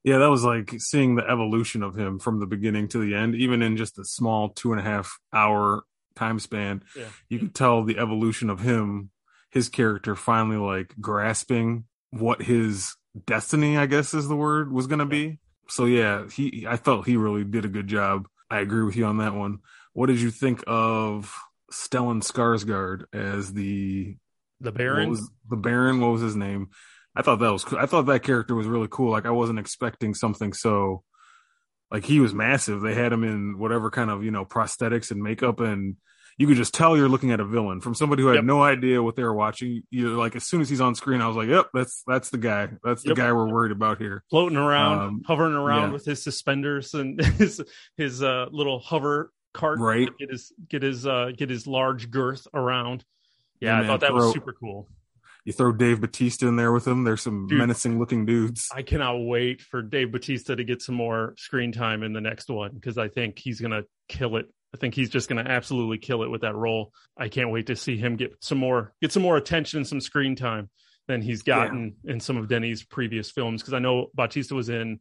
Yeah, 0.04 0.18
that 0.18 0.30
was 0.30 0.44
like 0.44 0.74
seeing 0.80 1.16
the 1.16 1.30
evolution 1.30 1.84
of 1.84 1.96
him 1.98 2.18
from 2.20 2.40
the 2.40 2.48
beginning 2.48 2.88
to 2.90 2.98
the 2.98 3.16
end, 3.16 3.36
even 3.36 3.62
in 3.62 3.78
just 3.78 4.00
a 4.00 4.06
small 4.06 4.50
two 4.50 4.72
and 4.72 4.80
a 4.80 4.84
half 4.84 5.20
hour 5.32 5.84
time 6.16 6.40
span. 6.40 6.84
Yeah. 6.96 7.10
You 7.30 7.40
could 7.40 7.56
tell 7.56 7.84
the 7.84 7.98
evolution 8.00 8.50
of 8.50 8.60
him, 8.62 9.12
his 9.52 9.70
character 9.70 10.16
finally 10.16 10.58
like 10.58 10.96
grasping 11.00 11.86
what 12.10 12.42
his 12.42 12.96
destiny, 13.26 13.78
I 13.78 13.86
guess 13.86 14.14
is 14.14 14.28
the 14.28 14.36
word, 14.36 14.72
was 14.72 14.88
going 14.88 15.00
to 15.00 15.06
be. 15.06 15.40
So 15.68 15.86
yeah, 15.86 16.28
he, 16.30 16.66
I 16.68 16.78
felt 16.78 17.06
he 17.06 17.16
really 17.16 17.44
did 17.44 17.66
a 17.66 17.70
good 17.70 17.88
job. 17.88 18.28
I 18.50 18.60
agree 18.60 18.84
with 18.84 18.96
you 18.96 19.06
on 19.06 19.18
that 19.18 19.34
one. 19.34 19.60
What 19.94 20.08
did 20.08 20.20
you 20.20 20.32
think 20.32 20.64
of 20.68 21.34
Stellan 21.72 22.22
Skarsgård 22.22 23.06
as 23.14 23.54
the 23.54 24.18
The 24.60 24.72
Baron. 24.72 25.16
the 25.50 25.56
Baron? 25.56 26.02
What 26.02 26.12
was 26.12 26.22
his 26.22 26.36
name? 26.36 26.70
I 27.16 27.22
thought 27.22 27.40
that 27.40 27.52
was 27.52 27.64
cool. 27.66 27.80
I 27.80 27.86
thought 27.86 28.06
that 28.08 28.24
character 28.24 28.56
was 28.56 28.68
really 28.68 28.88
cool. 28.90 29.12
Like 29.12 29.26
I 29.26 29.32
wasn't 29.32 29.60
expecting 29.60 30.14
something 30.14 30.54
so 30.54 31.04
like 31.92 32.06
he 32.06 32.20
was 32.22 32.34
massive. 32.34 32.82
They 32.82 32.94
had 32.94 33.12
him 33.12 33.24
in 33.24 33.58
whatever 33.60 33.92
kind 33.92 34.10
of, 34.10 34.24
you 34.24 34.32
know, 34.32 34.46
prosthetics 34.46 35.12
and 35.12 35.22
makeup 35.22 35.60
and 35.60 35.98
you 36.38 36.48
could 36.48 36.56
just 36.56 36.74
tell 36.74 36.96
you're 36.96 37.10
looking 37.10 37.32
at 37.32 37.42
a 37.42 37.46
villain 37.46 37.82
from 37.82 37.94
somebody 37.94 38.22
who 38.24 38.30
had 38.30 38.36
Yep. 38.36 38.46
no 38.46 38.64
idea 38.64 39.04
what 39.04 39.18
they 39.18 39.24
were 39.24 39.34
watching. 39.34 39.84
You 39.92 40.16
like 40.18 40.36
as 40.38 40.46
soon 40.46 40.62
as 40.62 40.70
he's 40.70 40.80
on 40.82 40.96
screen, 40.96 41.22
I 41.22 41.28
was 41.28 41.36
like, 41.36 41.50
"Yep, 41.50 41.68
that's 41.74 42.02
that's 42.08 42.30
the 42.30 42.38
guy. 42.38 42.70
That's 42.84 43.04
the 43.04 43.10
Yep. 43.10 43.18
guy 43.18 43.34
we're 43.34 43.52
worried 43.52 43.74
about 43.74 43.98
here." 44.00 44.24
floating 44.30 44.58
around, 44.58 45.00
Um, 45.00 45.22
hovering 45.28 45.54
around 45.54 45.90
yeah. 45.90 45.94
with 45.94 46.06
his 46.06 46.24
suspenders 46.24 46.94
and 46.94 47.20
his 47.38 47.62
his 47.98 48.24
uh, 48.24 48.46
little 48.50 48.80
hover 48.80 49.32
cart, 49.54 49.80
Right. 49.80 50.10
Get 50.18 50.32
his 50.32 50.54
get 50.70 50.82
his 50.82 51.06
uh, 51.06 51.32
get 51.38 51.50
his 51.50 51.68
large 51.68 52.10
girth 52.10 52.48
around. 52.54 53.04
Yeah, 53.60 53.72
Yeah, 53.72 53.76
I 53.76 53.80
man, 53.82 53.88
thought 53.88 54.00
that 54.00 54.14
was 54.14 54.34
super 54.34 54.54
cool. 54.54 54.88
You 55.44 55.54
throw 55.54 55.72
Dave 55.72 56.02
Bautista 56.02 56.48
in 56.48 56.56
there 56.56 56.72
with 56.72 56.88
him. 56.88 57.04
There's 57.04 57.22
some 57.22 57.48
Dude. 57.48 57.58
menacing 57.58 57.98
looking 57.98 58.26
dudes. 58.26 58.70
I 58.74 58.84
cannot 58.84 59.18
wait 59.26 59.62
for 59.62 59.82
Dave 59.82 60.12
Bautista 60.12 60.56
to 60.56 60.64
get 60.64 60.82
some 60.82 60.96
more 60.96 61.34
screen 61.38 61.72
time 61.72 62.04
in 62.04 62.14
the 62.14 62.22
next 62.22 62.50
one 62.50 62.72
because 62.76 62.98
I 62.98 63.08
think 63.08 63.40
he's 63.40 63.60
gonna 63.60 63.84
kill 64.08 64.36
it. 64.38 64.46
I 64.74 64.78
think 64.78 64.94
he's 64.94 65.10
just 65.10 65.28
gonna 65.30 65.46
absolutely 65.48 65.98
kill 65.98 66.22
it 66.24 66.30
with 66.30 66.42
that 66.42 66.56
role. 66.56 66.94
I 67.18 67.28
can't 67.28 67.50
wait 67.50 67.68
to 67.68 67.76
see 67.76 67.98
him 67.98 68.18
get 68.18 68.34
some 68.42 68.60
more 68.60 68.94
get 69.02 69.12
some 69.12 69.24
more 69.24 69.36
attention 69.38 69.78
and 69.78 69.88
some 69.88 70.00
screen 70.00 70.36
time 70.36 70.70
than 71.08 71.22
he's 71.22 71.42
gotten 71.42 71.96
in 72.06 72.20
some 72.20 72.38
of 72.38 72.48
Denny's 72.48 72.84
previous 72.84 73.32
films 73.32 73.62
because 73.62 73.74
I 73.74 73.80
know 73.80 74.08
Bautista 74.14 74.54
was 74.54 74.70
in 74.70 75.00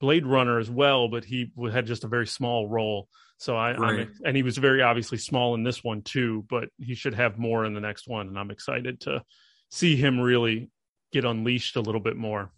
Blade 0.00 0.26
Runner 0.26 0.58
as 0.58 0.70
well, 0.70 1.08
but 1.08 1.24
he 1.24 1.50
had 1.72 1.86
just 1.86 2.04
a 2.04 2.08
very 2.08 2.26
small 2.26 2.68
role. 2.68 3.08
So 3.38 3.56
I, 3.56 3.74
Right. 3.76 4.00
I'm, 4.00 4.12
and 4.24 4.36
he 4.36 4.42
was 4.42 4.58
very 4.58 4.82
obviously 4.82 5.16
small 5.18 5.54
in 5.54 5.62
this 5.62 5.82
one 5.82 6.02
too, 6.02 6.44
but 6.50 6.68
he 6.78 6.94
should 6.94 7.14
have 7.14 7.38
more 7.38 7.64
in 7.64 7.72
the 7.72 7.80
next 7.80 8.06
one, 8.06 8.28
and 8.28 8.38
I'm 8.38 8.50
excited 8.50 9.00
to 9.02 9.22
see 9.70 9.96
him 9.96 10.18
really 10.20 10.70
get 11.12 11.24
unleashed 11.24 11.76
a 11.76 11.80
little 11.80 12.00
bit 12.00 12.16
more. 12.16 12.50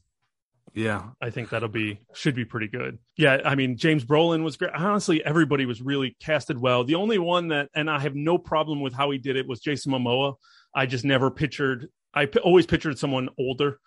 Yeah, 0.72 1.10
I 1.20 1.30
think 1.30 1.50
that'll 1.50 1.68
be 1.68 1.98
should 2.14 2.36
be 2.36 2.44
pretty 2.44 2.68
good. 2.68 2.98
Yeah, 3.16 3.38
I 3.44 3.56
mean 3.56 3.76
James 3.76 4.04
Brolin 4.04 4.44
was 4.44 4.56
great. 4.56 4.70
Honestly, 4.72 5.24
everybody 5.24 5.66
was 5.66 5.82
really 5.82 6.16
casted 6.20 6.58
well. 6.60 6.84
The 6.84 6.94
only 6.94 7.18
one 7.18 7.48
that, 7.48 7.70
and 7.74 7.90
I 7.90 7.98
have 7.98 8.14
no 8.14 8.38
problem 8.38 8.80
with 8.80 8.92
how 8.94 9.10
he 9.10 9.18
did 9.18 9.36
it, 9.36 9.48
was 9.48 9.58
Jason 9.60 9.90
Momoa. 9.92 10.34
I 10.72 10.86
just 10.86 11.04
never 11.04 11.28
pictured. 11.30 11.88
I 12.14 12.26
p- 12.26 12.38
always 12.38 12.66
pictured 12.66 12.98
someone 12.98 13.30
older 13.36 13.80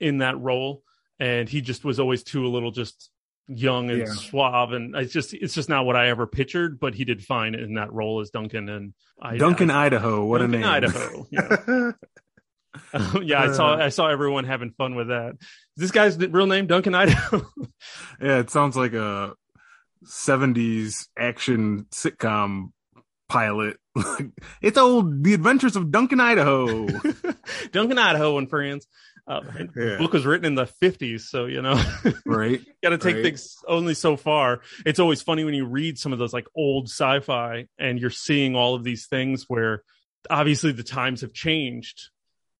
in 0.00 0.18
that 0.18 0.36
role, 0.40 0.82
and 1.20 1.48
he 1.48 1.60
just 1.60 1.84
was 1.84 2.00
always 2.00 2.24
too 2.24 2.44
a 2.44 2.48
little 2.48 2.72
just 2.72 3.10
young 3.46 3.90
and 3.90 4.00
Yeah. 4.00 4.06
suave, 4.06 4.72
and 4.72 4.96
it's 4.96 5.12
just 5.12 5.34
it's 5.34 5.54
just 5.54 5.68
not 5.68 5.86
what 5.86 5.94
I 5.94 6.08
ever 6.08 6.26
pictured. 6.26 6.80
But 6.80 6.94
he 6.96 7.04
did 7.04 7.22
fine 7.24 7.54
in 7.54 7.74
that 7.74 7.92
role 7.92 8.18
as 8.18 8.30
Duncan, 8.30 8.68
and 8.68 8.92
I, 9.22 9.36
Duncan, 9.36 9.70
I, 9.70 9.84
Idaho. 9.84 10.24
What 10.24 10.38
Duncan, 10.38 10.54
a 10.56 10.58
name. 10.58 10.68
Idaho. 10.68 11.26
Yeah. 11.30 11.92
yeah, 13.22 13.40
I 13.42 13.52
saw 13.52 13.76
I 13.76 13.88
saw 13.90 14.08
everyone 14.08 14.44
having 14.44 14.70
fun 14.72 14.94
with 14.94 15.08
that. 15.08 15.34
Is 15.40 15.48
this 15.76 15.90
guy's 15.90 16.18
real 16.18 16.46
name 16.46 16.66
Duncan 16.66 16.94
Idaho? 16.94 17.46
yeah, 18.20 18.38
it 18.38 18.50
sounds 18.50 18.76
like 18.76 18.92
a 18.94 19.32
70s 20.06 21.06
action 21.18 21.86
sitcom 21.92 22.70
pilot. 23.28 23.78
it's 24.62 24.78
old 24.78 25.24
The 25.24 25.34
Adventures 25.34 25.76
of 25.76 25.90
Duncan, 25.90 26.20
Idaho. 26.20 26.86
Duncan 27.72 27.98
Idaho 27.98 28.38
and 28.38 28.48
friends. 28.50 28.86
Uh, 29.26 29.40
Yeah. 29.56 29.64
The 29.74 29.96
book 29.98 30.12
was 30.12 30.26
written 30.26 30.44
in 30.44 30.54
the 30.54 30.66
50s, 30.82 31.22
so 31.22 31.46
you 31.46 31.62
know, 31.62 31.82
right? 32.26 32.60
got 32.82 32.90
to 32.90 32.98
take 32.98 33.14
Right. 33.16 33.24
things 33.24 33.56
only 33.66 33.94
so 33.94 34.16
far. 34.16 34.60
It's 34.84 34.98
always 35.00 35.22
funny 35.22 35.44
when 35.44 35.54
you 35.54 35.64
read 35.66 35.98
some 35.98 36.12
of 36.12 36.18
those 36.18 36.32
like 36.34 36.46
old 36.54 36.88
sci-fi 36.88 37.66
and 37.78 37.98
you're 37.98 38.10
seeing 38.10 38.54
all 38.54 38.74
of 38.74 38.84
these 38.84 39.06
things 39.06 39.44
where 39.48 39.82
obviously 40.28 40.72
the 40.72 40.82
times 40.82 41.22
have 41.22 41.32
changed 41.32 42.10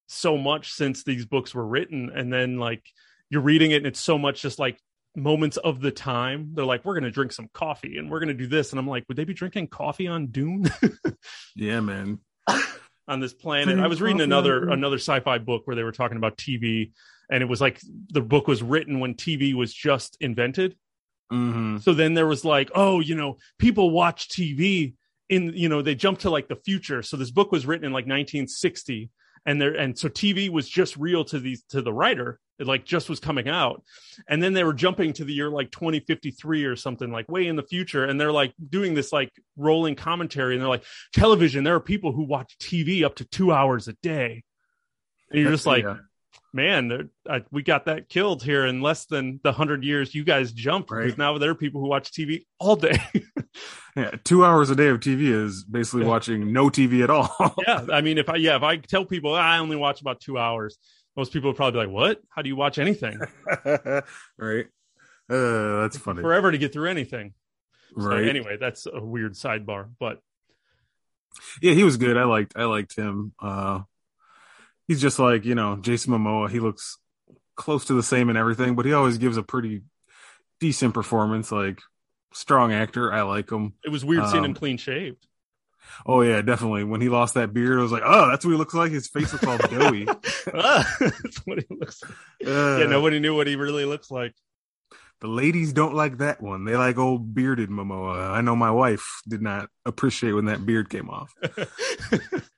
so 0.07 0.37
much 0.37 0.71
since 0.71 1.03
these 1.03 1.25
books 1.25 1.53
were 1.53 1.65
written, 1.65 2.11
and 2.13 2.31
then 2.31 2.57
like 2.57 2.83
you're 3.29 3.41
reading 3.41 3.71
it 3.71 3.77
and 3.77 3.87
it's 3.87 3.99
so 3.99 4.17
much 4.17 4.41
just 4.41 4.59
like 4.59 4.79
moments 5.15 5.57
of 5.57 5.81
the 5.81 5.91
time. 5.91 6.51
They're 6.53 6.65
like, 6.65 6.85
we're 6.85 6.95
gonna 6.95 7.11
drink 7.11 7.31
some 7.31 7.49
coffee 7.53 7.97
and 7.97 8.09
we're 8.09 8.19
gonna 8.19 8.33
do 8.33 8.47
this, 8.47 8.71
and 8.71 8.79
I'm 8.79 8.87
like, 8.87 9.05
would 9.07 9.17
they 9.17 9.23
be 9.23 9.33
drinking 9.33 9.67
coffee 9.67 10.07
on 10.07 10.27
Dune? 10.27 10.69
Yeah, 11.55 11.79
man. 11.79 12.19
on 13.07 13.19
this 13.19 13.33
planet. 13.33 13.79
I 13.79 13.87
was 13.87 14.01
reading 14.01 14.21
another 14.21 14.69
another 14.69 14.97
sci-fi 14.97 15.37
book 15.37 15.65
where 15.65 15.75
they 15.75 15.83
were 15.83 15.91
talking 15.91 16.17
about 16.17 16.37
TV, 16.37 16.91
and 17.29 17.41
it 17.41 17.47
was 17.47 17.61
like 17.61 17.81
the 18.09 18.21
book 18.21 18.47
was 18.47 18.61
written 18.63 18.99
when 18.99 19.15
TV 19.15 19.53
was 19.53 19.73
just 19.73 20.17
invented. 20.19 20.75
hmm 21.29 21.77
So 21.77 21.93
then 21.93 22.13
there 22.13 22.27
was 22.27 22.43
like, 22.45 22.71
oh, 22.75 22.99
you 22.99 23.15
know, 23.15 23.37
people 23.59 23.91
watch 23.91 24.29
TV 24.29 24.95
in, 25.29 25.53
you 25.55 25.69
know, 25.69 25.81
they 25.81 25.95
jump 25.95 26.19
to 26.19 26.29
like 26.29 26.47
the 26.47 26.55
future. 26.55 27.01
So 27.01 27.17
this 27.17 27.31
book 27.31 27.51
was 27.51 27.65
written 27.65 27.85
in 27.85 27.91
like 27.91 28.05
1960, 28.05 29.09
and 29.45 29.61
there, 29.61 29.73
and 29.73 29.97
so 29.97 30.09
TV 30.09 30.49
was 30.49 30.67
just 30.67 30.97
real 30.97 31.23
to 31.25 31.39
these 31.39 31.63
to 31.69 31.81
the 31.81 31.93
writer. 31.93 32.39
It 32.57 32.67
like 32.67 32.85
just 32.85 33.09
was 33.09 33.19
coming 33.19 33.49
out, 33.49 33.83
and 34.27 34.41
then 34.41 34.53
they 34.53 34.63
were 34.63 34.73
jumping 34.73 35.13
to 35.13 35.25
the 35.25 35.33
year 35.33 35.49
like 35.49 35.71
2053 35.71 36.65
or 36.65 36.75
something 36.75 37.11
like 37.11 37.29
way 37.29 37.47
in 37.47 37.55
the 37.55 37.63
future, 37.63 38.05
and 38.05 38.19
they're 38.19 38.31
like 38.31 38.53
doing 38.69 38.93
this 38.93 39.11
like 39.11 39.31
rolling 39.57 39.95
commentary, 39.95 40.55
and 40.55 40.61
they're 40.61 40.69
like, 40.69 40.85
television. 41.13 41.63
There 41.63 41.75
are 41.75 41.81
people 41.81 42.11
who 42.11 42.23
watch 42.23 42.57
TV 42.59 43.03
up 43.03 43.15
to 43.15 43.25
two 43.25 43.51
hours 43.51 43.87
a 43.87 43.93
day. 44.01 44.43
And 45.31 45.41
you're 45.41 45.51
just 45.51 45.65
like, 45.65 45.83
Yeah. 45.83 45.97
Man, 46.55 47.09
I, 47.29 47.43
we 47.51 47.61
got 47.61 47.85
that 47.85 48.09
killed 48.09 48.41
here 48.41 48.65
in 48.65 48.81
less 48.81 49.05
than 49.05 49.39
the 49.43 49.51
hundred 49.51 49.83
years 49.83 50.15
you 50.15 50.23
guys 50.23 50.51
jumped. 50.53 50.89
Because 50.89 51.11
Right. 51.11 51.17
now 51.17 51.37
there 51.37 51.51
are 51.51 51.55
people 51.55 51.81
who 51.81 51.87
watch 51.87 52.11
TV 52.11 52.45
all 52.59 52.75
day. 52.77 52.97
yeah, 53.95 54.11
two 54.23 54.43
hours 54.45 54.69
a 54.69 54.75
day 54.75 54.87
of 54.87 54.99
TV 55.01 55.23
is 55.31 55.63
basically 55.65 56.03
Yeah. 56.03 56.09
watching 56.09 56.53
no 56.53 56.69
TV 56.69 57.03
at 57.03 57.09
all. 57.09 57.29
yeah, 57.67 57.85
I 57.91 58.01
mean, 58.01 58.17
if 58.17 58.29
I 58.29 58.37
yeah, 58.37 58.55
if 58.55 58.63
I 58.63 58.77
tell 58.77 59.05
people 59.05 59.33
"Ah, 59.33 59.39
I 59.41 59.57
only 59.59 59.75
watch 59.75 60.01
about 60.01 60.21
two 60.21 60.37
hours, 60.37 60.77
most 61.17 61.33
people 61.33 61.49
would 61.49 61.57
probably 61.57 61.79
be 61.81 61.85
like, 61.87 61.93
"What? 61.93 62.21
How 62.29 62.41
do 62.41 62.47
you 62.49 62.55
watch 62.55 62.79
anything? 62.79 63.19
right? 64.37 64.65
Uh, 65.29 65.81
that's 65.81 65.97
funny. 65.97 66.21
Forever 66.21 66.51
to 66.51 66.57
get 66.57 66.71
through 66.73 66.89
anything." 66.89 67.33
So 67.99 68.07
Right? 68.07 68.27
anyway, 68.27 68.57
that's 68.59 68.87
a 68.91 68.99
weird 69.03 69.33
sidebar, 69.33 69.89
but 69.99 70.19
Yeah, 71.61 71.73
he 71.73 71.83
was 71.83 71.97
good. 71.97 72.17
I 72.17 72.23
liked 72.23 72.53
I 72.55 72.63
liked 72.65 72.95
him. 72.95 73.33
Uh 73.39 73.81
he's 74.87 75.01
just 75.01 75.19
like, 75.19 75.45
you 75.45 75.55
know, 75.55 75.75
Jason 75.77 76.13
Momoa. 76.13 76.49
He 76.49 76.59
looks 76.59 76.97
close 77.55 77.85
to 77.85 77.93
the 77.93 78.03
same 78.03 78.29
in 78.29 78.37
everything, 78.37 78.75
but 78.75 78.85
he 78.85 78.93
always 78.93 79.17
gives 79.17 79.37
a 79.37 79.43
pretty 79.43 79.81
decent 80.59 80.93
performance, 80.93 81.51
like 81.51 81.79
strong 82.33 82.73
actor. 82.73 83.11
I 83.13 83.21
like 83.23 83.49
him. 83.51 83.73
it 83.83 83.89
was 83.89 84.03
weird 84.05 84.27
seeing 84.29 84.43
him 84.43 84.51
Um, 84.51 84.55
clean 84.55 84.77
shaved. 84.77 85.25
Oh 86.05 86.21
yeah, 86.21 86.41
definitely. 86.41 86.83
When 86.83 86.99
he 86.99 87.09
lost 87.09 87.35
that 87.35 87.53
beard, 87.53 87.77
I 87.79 87.81
was 87.83 87.91
like, 87.91 88.01
oh, 88.03 88.27
that's 88.29 88.43
what 88.43 88.51
he 88.51 88.57
looks 88.57 88.73
like. 88.73 88.91
His 88.91 89.07
face 89.07 89.31
looks 89.31 89.45
all 89.45 89.57
doughy. 89.69 90.07
Ah, 90.53 90.95
that's 90.99 91.37
what 91.45 91.59
he 91.59 91.65
looks 91.69 92.01
like. 92.03 92.11
Uh, 92.47 92.77
yeah, 92.79 92.85
nobody 92.87 93.19
knew 93.19 93.35
what 93.35 93.45
he 93.47 93.55
really 93.55 93.85
looks 93.85 94.09
like. 94.09 94.33
the 95.21 95.27
ladies 95.27 95.73
don't 95.73 95.93
like 95.93 96.17
that 96.17 96.41
one. 96.41 96.65
They 96.65 96.75
like 96.75 96.97
old 96.97 97.33
bearded 97.35 97.69
Momoa. 97.69 98.31
I 98.31 98.41
know 98.41 98.55
my 98.55 98.71
wife 98.71 99.05
did 99.27 99.41
not 99.43 99.69
appreciate 99.85 100.31
when 100.33 100.45
that 100.45 100.65
beard 100.65 100.89
came 100.89 101.09
off. 101.09 101.31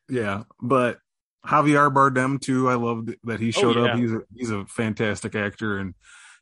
Yeah, 0.10 0.44
but 0.62 1.00
Javier 1.46 1.94
Bardem 1.94 2.40
too. 2.42 2.70
I 2.70 2.76
loved 2.76 3.16
that 3.24 3.40
he 3.40 3.52
showed 3.52 3.78
Oh, 3.78 3.86
yeah. 3.86 3.92
up. 3.94 4.00
He's 4.00 4.12
a, 4.12 4.20
he's 4.36 4.52
a 4.52 4.66
fantastic 4.66 5.36
actor, 5.36 5.78
and 5.78 5.94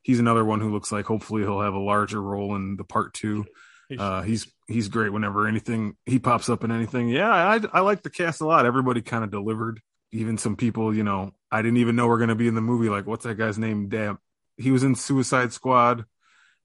he's 0.01 0.19
another 0.19 0.43
one 0.45 0.59
who 0.61 0.71
looks 0.71 0.91
like 0.91 1.05
hopefully 1.05 1.43
he'll 1.43 1.61
have 1.61 1.73
a 1.73 1.79
larger 1.79 2.21
role 2.21 2.55
in 2.55 2.75
the 2.77 2.83
part 2.83 3.13
two. 3.13 3.45
Uh, 3.99 4.23
he's 4.23 4.51
he's 4.67 4.87
great 4.87 5.13
whenever 5.13 5.47
anything 5.47 5.95
he 6.07 6.17
pops 6.17 6.49
up 6.49 6.63
in 6.63 6.71
anything. 6.71 7.07
Yeah, 7.09 7.29
I 7.29 7.59
I 7.71 7.81
like 7.81 8.01
the 8.01 8.09
cast 8.09 8.41
a 8.41 8.45
lot. 8.47 8.65
Everybody 8.65 9.01
kind 9.01 9.23
of 9.23 9.29
delivered. 9.29 9.79
Even 10.11 10.37
some 10.39 10.55
people, 10.55 10.95
you 10.95 11.03
know, 11.03 11.31
I 11.51 11.61
didn't 11.61 11.77
even 11.77 11.95
know 11.95 12.07
we're 12.07 12.17
going 12.17 12.29
to 12.29 12.35
be 12.35 12.47
in 12.47 12.55
the 12.55 12.61
movie. 12.61 12.89
Like, 12.89 13.05
what's 13.05 13.25
that 13.25 13.35
guy's 13.35 13.59
name? 13.59 13.89
Damn, 13.89 14.17
he 14.57 14.71
was 14.71 14.83
in 14.83 14.95
Suicide 14.95 15.51
Squad. 15.53 16.05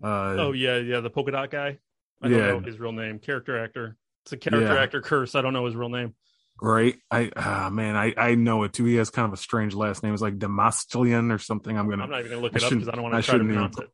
Uh, 0.02 0.36
oh 0.38 0.52
yeah, 0.52 0.76
yeah, 0.78 1.00
the 1.00 1.10
polka 1.10 1.32
dot 1.32 1.50
guy. 1.50 1.78
I 2.22 2.28
don't 2.28 2.38
Yeah. 2.38 2.46
know 2.52 2.60
his 2.60 2.78
real 2.80 2.92
name. 2.92 3.18
Character 3.18 3.58
actor. 3.62 3.96
It's 4.24 4.32
a 4.32 4.36
character 4.38 4.72
Yeah. 4.74 4.80
actor 4.82 5.02
curse. 5.02 5.34
I 5.34 5.42
don't 5.42 5.52
know 5.52 5.66
his 5.66 5.74
real 5.76 5.88
name. 5.90 6.14
Right. 6.60 6.96
I 7.10 7.30
ah, 7.36 7.70
man, 7.70 7.96
I 7.96 8.14
I 8.16 8.34
know 8.34 8.62
it 8.64 8.72
too. 8.72 8.84
He 8.84 8.96
has 8.96 9.10
kind 9.10 9.26
of 9.26 9.32
a 9.32 9.36
strange 9.36 9.74
last 9.74 10.02
name. 10.02 10.12
It's 10.12 10.22
like 10.22 10.38
Demastian 10.38 11.32
or 11.32 11.38
something. 11.38 11.76
I'm 11.76 11.88
gonna 11.88 12.04
I'm 12.04 12.10
not 12.10 12.20
even 12.20 12.32
gonna 12.32 12.42
look 12.42 12.54
I 12.54 12.58
it 12.58 12.64
up 12.64 12.70
because 12.70 12.88
I 12.88 12.92
don't 12.92 13.02
want 13.02 13.14
to 13.14 13.22
try 13.22 13.38
to 13.38 13.44
pronounce 13.44 13.76
even- 13.78 13.88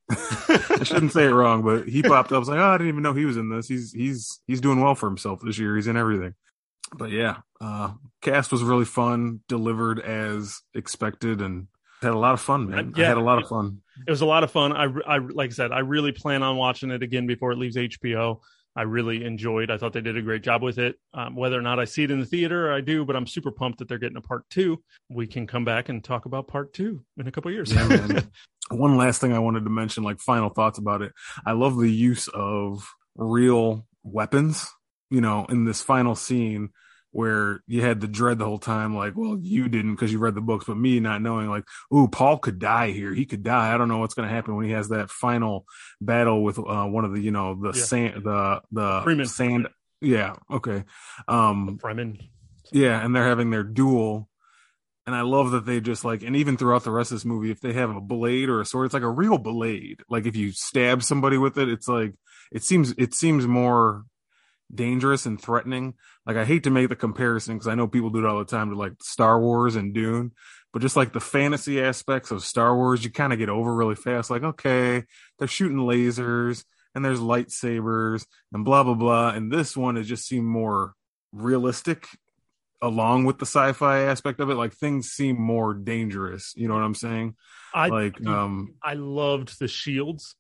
it. 0.71 0.81
I 0.81 0.85
shouldn't 0.85 1.13
say 1.13 1.25
it 1.27 1.33
wrong, 1.33 1.63
but 1.63 1.89
he 1.89 2.03
popped 2.03 2.33
up. 2.33 2.37
I 2.37 2.39
was 2.39 2.49
like, 2.49 2.59
oh, 2.59 2.65
I 2.65 2.79
didn't 2.79 2.89
even 2.89 3.03
know 3.03 3.13
he 3.15 3.25
was 3.25 3.37
in 3.37 3.49
this. 3.51 3.69
He's 3.69 3.93
he's 3.93 4.41
he's 4.47 4.61
doing 4.61 4.81
well 4.81 4.95
for 4.95 5.09
himself 5.09 5.41
this 5.43 5.59
year. 5.59 5.77
He's 5.77 5.87
in 5.87 5.97
everything. 5.97 6.35
But 6.97 7.11
yeah, 7.11 7.39
uh 7.61 7.93
cast 8.23 8.53
was 8.53 8.63
really 8.63 8.85
fun, 8.85 9.41
delivered 9.49 10.01
as 10.01 10.61
expected, 10.75 11.41
and 11.41 11.69
had 12.03 12.13
a 12.13 12.19
lot 12.19 12.35
of 12.35 12.41
fun, 12.41 12.71
man. 12.71 12.93
Yeah. 12.97 13.07
I 13.07 13.09
had 13.09 13.17
a 13.17 13.23
lot 13.23 13.43
of 13.43 13.49
fun. 13.49 13.81
it 14.07 14.11
was 14.11 14.21
a 14.21 14.27
lot 14.27 14.45
of 14.45 14.51
fun. 14.51 14.73
I, 14.73 14.85
I 15.07 15.19
like 15.19 15.51
I 15.51 15.53
said, 15.55 15.73
I 15.73 15.81
really 15.81 16.13
plan 16.13 16.43
on 16.43 16.57
watching 16.57 16.91
it 16.91 17.03
again 17.03 17.27
before 17.27 17.53
it 17.53 17.59
leaves 17.59 17.77
HBO. 17.77 18.41
I 18.77 18.83
really 18.83 19.25
enjoyed. 19.25 19.71
I 19.71 19.79
thought 19.79 19.95
they 19.95 20.03
did 20.03 20.19
a 20.19 20.23
great 20.23 20.43
job 20.43 20.63
with 20.63 20.79
it. 20.79 20.97
Um, 21.15 21.35
whether 21.35 21.59
or 21.59 21.63
not 21.63 21.81
I 21.81 21.87
see 21.87 22.05
it 22.05 22.11
in 22.11 22.21
the 22.21 22.27
theater, 22.27 22.73
I 22.73 22.83
do, 22.83 23.07
but 23.07 23.17
I'm 23.17 23.27
super 23.27 23.51
pumped 23.51 23.79
that 23.79 23.89
they're 23.89 23.99
getting 23.99 24.19
a 24.19 24.23
part 24.23 24.45
two. 24.51 24.83
We 25.09 25.27
can 25.27 25.47
come 25.47 25.65
back 25.65 25.89
and 25.89 26.05
talk 26.05 26.27
about 26.27 26.47
part 26.47 26.75
two 26.75 27.03
in 27.17 27.27
a 27.27 27.33
couple 27.33 27.51
years. 27.51 27.73
Yeah. 27.73 28.21
One 28.71 28.97
last 28.97 29.21
thing 29.21 29.33
I 29.33 29.39
wanted 29.39 29.65
to 29.65 29.71
mention, 29.71 30.05
like 30.05 30.21
final 30.21 30.51
thoughts 30.51 30.79
about 30.79 31.01
it. 31.01 31.13
I 31.47 31.53
love 31.53 31.79
the 31.79 31.91
use 31.91 32.29
of 32.29 32.87
real 33.15 33.87
weapons, 34.03 34.69
you 35.09 35.21
know, 35.21 35.47
in 35.49 35.65
this 35.65 35.81
final 35.81 36.15
scene 36.15 36.71
where 37.13 37.63
you 37.67 37.81
had 37.83 38.01
the 38.01 38.07
dread 38.09 38.39
the 38.39 38.45
whole 38.45 38.59
time, 38.59 38.95
like, 38.95 39.15
well, 39.17 39.39
you 39.41 39.69
didn't 39.69 39.95
because 39.95 40.13
you 40.13 40.19
read 40.19 40.35
the 40.35 40.41
books, 40.43 40.67
but 40.67 40.77
me 40.77 41.01
not 41.01 41.23
knowing, 41.23 41.49
like, 41.49 41.65
ooh, 41.95 42.09
Paul 42.09 42.39
could 42.39 42.59
die 42.59 42.91
here. 42.91 43.15
He 43.15 43.25
could 43.25 43.43
die. 43.43 43.73
I 43.73 43.79
don't 43.79 43.89
know 43.89 43.99
what's 43.99 44.15
going 44.15 44.29
to 44.29 44.35
happen 44.35 44.55
when 44.57 44.67
he 44.67 44.73
has 44.73 44.89
that 44.91 45.11
final 45.11 45.65
battle 46.01 46.43
with 46.45 46.59
uh, 46.59 46.85
one 46.85 47.05
of 47.07 47.15
the, 47.15 47.21
you 47.21 47.31
know, 47.31 47.55
the 47.55 47.77
Yeah. 47.79 47.85
sand, 47.85 48.25
the 48.25 48.61
the 48.71 49.01
Fremen. 49.03 49.29
sand. 49.29 49.69
Yeah, 50.03 50.35
okay. 50.51 50.85
Um 51.27 51.79
Fremen. 51.83 52.21
yeah, 52.71 53.03
and 53.03 53.17
they're 53.17 53.27
having 53.27 53.51
their 53.51 53.65
duel. 53.65 54.29
And 55.07 55.15
I 55.15 55.21
love 55.23 55.53
that 55.53 55.65
they 55.65 55.81
just 55.81 56.05
like, 56.05 56.23
and 56.25 56.35
even 56.37 56.57
throughout 56.57 56.83
the 56.85 56.91
rest 56.91 57.13
of 57.13 57.17
this 57.17 57.25
movie, 57.25 57.51
if 57.53 57.61
they 57.61 57.73
have 57.73 57.95
a 57.95 58.01
blade 58.01 58.49
or 58.49 58.61
a 58.61 58.67
sword, 58.67 58.87
it's 58.87 58.95
like 58.95 59.05
a 59.05 59.09
real 59.09 59.39
blade. 59.39 60.03
Like 60.11 60.27
if 60.27 60.35
you 60.35 60.51
stab 60.53 61.03
somebody 61.03 61.39
with 61.39 61.57
it, 61.59 61.69
it's 61.69 61.87
like 61.89 62.15
it 62.53 62.63
seems 62.65 62.93
it 62.99 63.15
seems 63.15 63.47
more 63.47 64.05
dangerous 64.75 65.27
and 65.27 65.41
threatening. 65.41 65.95
Like 66.27 66.37
I 66.37 66.45
hate 66.45 66.65
to 66.65 66.71
make 66.71 66.89
the 66.89 66.97
comparison 66.97 67.55
because 67.55 67.69
I 67.69 67.75
know 67.75 67.87
people 67.87 68.11
do 68.11 68.21
it 68.21 68.27
all 68.27 68.39
the 68.39 68.45
time 68.45 68.71
to 68.71 68.77
like 68.77 68.95
Star 69.03 69.41
Wars 69.41 69.77
and 69.77 69.95
Dune, 69.95 70.33
but 70.73 70.83
just 70.83 70.97
like 70.97 71.13
the 71.13 71.21
fantasy 71.21 71.81
aspects 71.81 72.31
of 72.31 72.45
Star 72.45 72.77
Wars, 72.77 73.05
you 73.05 73.11
kind 73.11 73.33
of 73.33 73.39
get 73.39 73.49
over 73.49 73.75
really 73.75 73.95
fast. 73.95 74.31
Like 74.31 74.43
okay, 74.43 75.05
they're 75.39 75.49
shooting 75.49 75.79
lasers 75.79 76.65
and 76.95 77.05
there's 77.05 77.21
lightsabers 77.21 78.27
and 78.53 78.65
blah 78.65 78.83
blah 78.83 78.95
blah, 78.95 79.31
and 79.31 79.53
this 79.53 79.77
one 79.77 79.97
it 79.97 80.05
just 80.05 80.27
seemed 80.27 80.47
more 80.47 80.95
realistic 81.33 82.07
along 82.83 83.25
with 83.25 83.39
the 83.39 83.47
sci-fi 83.47 84.01
aspect 84.01 84.39
of 84.39 84.51
it 84.51 84.55
like 84.55 84.73
things 84.73 85.09
seem 85.09 85.41
more 85.41 85.73
dangerous 85.73 86.53
you 86.57 86.69
know 86.69 86.75
what 86.75 86.83
i'm 86.83 86.95
saying 86.95 87.35
I 87.77 87.89
like 87.89 88.27
um 88.27 88.75
I 88.83 88.95
loved 88.95 89.59
the 89.61 89.69
shields. 89.69 90.35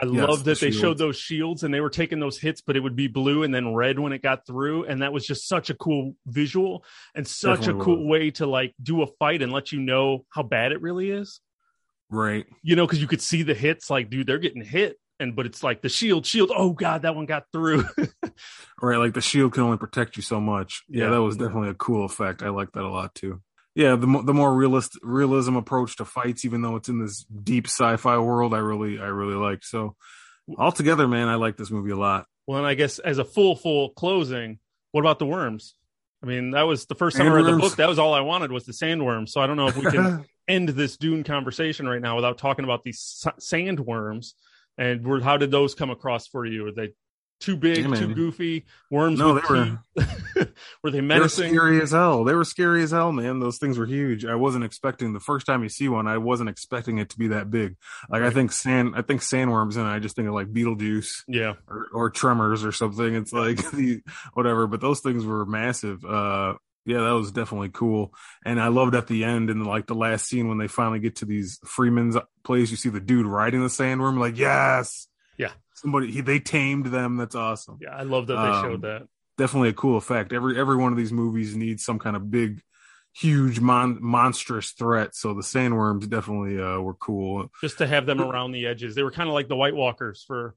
I 0.00 0.06
Yes, 0.10 0.26
loved 0.26 0.44
the 0.44 0.50
that 0.52 0.60
they 0.60 0.70
showed 0.70 0.98
those 0.98 1.16
shields 1.16 1.62
and 1.62 1.72
they 1.72 1.80
were 1.80 1.90
taking 1.90 2.18
those 2.18 2.38
hits, 2.38 2.60
but 2.60 2.76
it 2.76 2.80
would 2.80 2.96
be 2.96 3.06
blue 3.06 3.42
and 3.44 3.54
then 3.54 3.74
red 3.74 3.98
when 3.98 4.12
it 4.12 4.22
got 4.22 4.46
through. 4.46 4.84
And 4.84 5.02
that 5.02 5.12
was 5.12 5.26
just 5.26 5.46
such 5.48 5.70
a 5.70 5.74
cool 5.74 6.14
visual 6.26 6.84
and 7.14 7.26
such 7.26 7.60
Definitely 7.60 7.68
a 7.68 7.74
cool 7.74 8.08
way 8.08 8.30
to 8.32 8.46
like 8.46 8.74
do 8.82 9.02
a 9.02 9.06
fight 9.18 9.40
and 9.42 9.52
let 9.52 9.70
you 9.72 9.80
know 9.80 10.24
how 10.30 10.42
bad 10.42 10.72
it 10.72 10.80
really 10.82 11.10
is. 11.10 11.40
right 12.10 12.46
You 12.62 12.76
know, 12.76 12.86
because 12.86 13.00
you 13.00 13.06
could 13.06 13.20
see 13.22 13.42
the 13.42 13.54
hits, 13.54 13.90
like, 13.90 14.10
dude, 14.10 14.26
they're 14.26 14.38
getting 14.38 14.64
hit. 14.64 14.98
And 15.20 15.36
but 15.36 15.46
it's 15.46 15.62
like 15.62 15.80
the 15.80 15.88
shield, 15.88 16.26
shield. 16.26 16.50
Oh 16.54 16.72
god, 16.72 17.02
that 17.02 17.14
one 17.14 17.26
got 17.26 17.44
through. 17.52 17.84
right 18.82 18.96
like 18.98 19.14
the 19.14 19.20
shield 19.20 19.52
can 19.52 19.62
only 19.62 19.78
protect 19.78 20.16
you 20.16 20.22
so 20.22 20.40
much 20.40 20.82
yeah, 20.90 21.04
Yeah. 21.04 21.10
that 21.10 21.22
was 21.22 21.36
definitely 21.36 21.68
a 21.70 21.74
cool 21.74 22.04
effect 22.04 22.42
i 22.42 22.48
like 22.48 22.72
that 22.72 22.82
a 22.84 22.88
lot 22.88 23.14
too 23.14 23.40
yeah 23.74 23.96
the, 23.96 24.22
the 24.24 24.34
more 24.34 24.54
realist 24.54 24.98
realism 25.02 25.56
approach 25.56 25.96
to 25.96 26.04
fights 26.04 26.44
even 26.44 26.62
though 26.62 26.76
it's 26.76 26.88
in 26.88 27.00
this 27.00 27.24
deep 27.24 27.66
sci-fi 27.66 28.18
world 28.18 28.54
i 28.54 28.58
really 28.58 29.00
i 29.00 29.06
really 29.06 29.34
like 29.34 29.64
so 29.64 29.96
altogether 30.58 31.08
man 31.08 31.28
i 31.28 31.34
like 31.34 31.56
this 31.56 31.70
movie 31.70 31.90
a 31.90 31.96
lot 31.96 32.26
well, 32.46 32.58
and 32.58 32.66
I 32.66 32.74
guess 32.74 32.98
as 32.98 33.18
a 33.18 33.24
full, 33.24 33.56
full 33.56 33.90
closing, 33.90 34.58
what 34.92 35.00
about 35.00 35.18
the 35.18 35.26
worms? 35.26 35.74
I 36.22 36.26
mean, 36.26 36.52
that 36.52 36.62
was 36.62 36.86
the 36.86 36.94
first 36.94 37.16
time 37.16 37.26
I 37.26 37.30
read 37.30 37.46
the 37.46 37.56
book. 37.56 37.76
That 37.76 37.88
was 37.88 37.98
all 37.98 38.14
I 38.14 38.20
wanted 38.20 38.50
was 38.50 38.64
the 38.64 38.72
sandworms. 38.72 39.30
So 39.30 39.40
I 39.40 39.46
don't 39.46 39.56
know 39.56 39.68
if 39.68 39.76
we 39.76 39.90
can 39.90 40.24
end 40.48 40.70
this 40.70 40.96
Dune 40.96 41.22
conversation 41.22 41.86
right 41.86 42.00
now 42.00 42.16
without 42.16 42.38
talking 42.38 42.64
about 42.64 42.82
these 42.82 43.26
sandworms 43.40 44.32
and 44.78 45.22
how 45.22 45.36
did 45.36 45.50
those 45.50 45.74
come 45.74 45.90
across 45.90 46.26
for 46.26 46.46
you? 46.46 46.64
Were 46.64 46.72
they 46.72 46.92
too 47.44 47.56
big, 47.56 47.88
Yeah, 47.88 47.94
too 47.94 48.14
goofy? 48.14 48.64
Worms? 48.90 49.18
No, 49.18 49.34
they 49.34 49.40
were- 49.48 49.78
were 50.82 50.90
they 50.90 50.90
they 50.90 51.00
were 51.00 51.02
menacing? 51.02 51.50
scary 51.52 51.80
as 51.80 51.92
hell 51.92 52.24
they 52.24 52.34
were 52.34 52.44
scary 52.44 52.82
as 52.82 52.90
hell 52.90 53.12
man 53.12 53.38
those 53.38 53.58
things 53.58 53.78
were 53.78 53.86
huge 53.86 54.24
i 54.24 54.34
wasn't 54.34 54.64
expecting 54.64 55.12
the 55.12 55.20
first 55.20 55.46
time 55.46 55.62
you 55.62 55.68
see 55.68 55.88
one 55.88 56.08
i 56.08 56.18
wasn't 56.18 56.48
expecting 56.48 56.98
it 56.98 57.08
to 57.10 57.16
be 57.18 57.28
that 57.28 57.48
big 57.50 57.76
like 58.10 58.22
i 58.22 58.30
think 58.30 58.50
sand 58.50 58.94
i 58.96 59.02
think 59.02 59.20
sandworms 59.20 59.76
and 59.76 59.86
i 59.86 60.00
just 60.00 60.16
think 60.16 60.26
of 60.26 60.34
like 60.34 60.48
beetlejuice 60.52 61.22
Yeah, 61.28 61.54
or, 61.68 61.86
or 61.92 62.10
tremors 62.10 62.64
or 62.64 62.72
something. 62.72 63.14
It's 63.14 63.32
like 63.32 63.58
the 63.72 64.00
whatever, 64.32 64.66
but 64.66 64.80
those 64.80 65.00
things 65.00 65.24
were 65.24 65.46
massive. 65.46 66.04
Uh, 66.04 66.54
yeah, 66.86 66.98
that 67.00 67.12
was 67.12 67.32
definitely 67.32 67.70
cool. 67.70 68.12
And 68.44 68.60
I 68.60 68.68
loved 68.68 68.94
at 68.94 69.06
the 69.06 69.24
end 69.24 69.48
and 69.50 69.66
like 69.66 69.86
the 69.86 69.94
last 69.94 70.26
scene 70.28 70.48
when 70.48 70.58
they 70.58 70.68
finally 70.68 70.98
get 70.98 71.16
to 71.16 71.24
these 71.24 71.58
Fremen's 71.64 72.16
place, 72.44 72.70
you 72.70 72.76
see 72.76 72.90
the 72.90 73.00
dude 73.00 73.26
riding 73.26 73.62
the 73.62 73.68
sandworm. 73.68 74.18
Like, 74.18 74.36
yes, 74.36 75.06
Yeah. 75.38 75.52
somebody 75.74 76.10
he, 76.10 76.20
they 76.20 76.38
tamed 76.40 76.86
them. 76.86 77.16
That's 77.16 77.34
awesome. 77.34 77.78
yeah. 77.80 77.94
I 77.96 78.02
love 78.02 78.26
that 78.28 78.34
they 78.36 78.40
Um, 78.58 78.62
showed 78.64 78.82
that. 78.82 79.02
Definitely 79.36 79.70
a 79.70 79.74
cool 79.74 79.96
effect. 79.96 80.32
Every 80.32 80.58
every 80.58 80.76
one 80.76 80.92
of 80.92 80.98
these 80.98 81.12
movies 81.12 81.56
needs 81.56 81.84
some 81.84 81.98
kind 81.98 82.14
of 82.14 82.30
big, 82.30 82.60
huge, 83.14 83.58
mon- 83.60 83.98
monstrous 84.00 84.70
threat. 84.72 85.14
So 85.16 85.34
the 85.34 85.42
sandworms 85.42 86.08
definitely 86.08 86.60
uh, 86.60 86.78
were 86.80 86.94
cool. 86.94 87.50
Just 87.60 87.78
to 87.78 87.86
have 87.86 88.06
them 88.06 88.20
around 88.20 88.52
the 88.52 88.66
edges. 88.66 88.94
They 88.94 89.02
were 89.02 89.10
kind 89.10 89.28
of 89.28 89.34
like 89.34 89.48
the 89.48 89.56
White 89.56 89.74
Walkers 89.74 90.22
for 90.26 90.54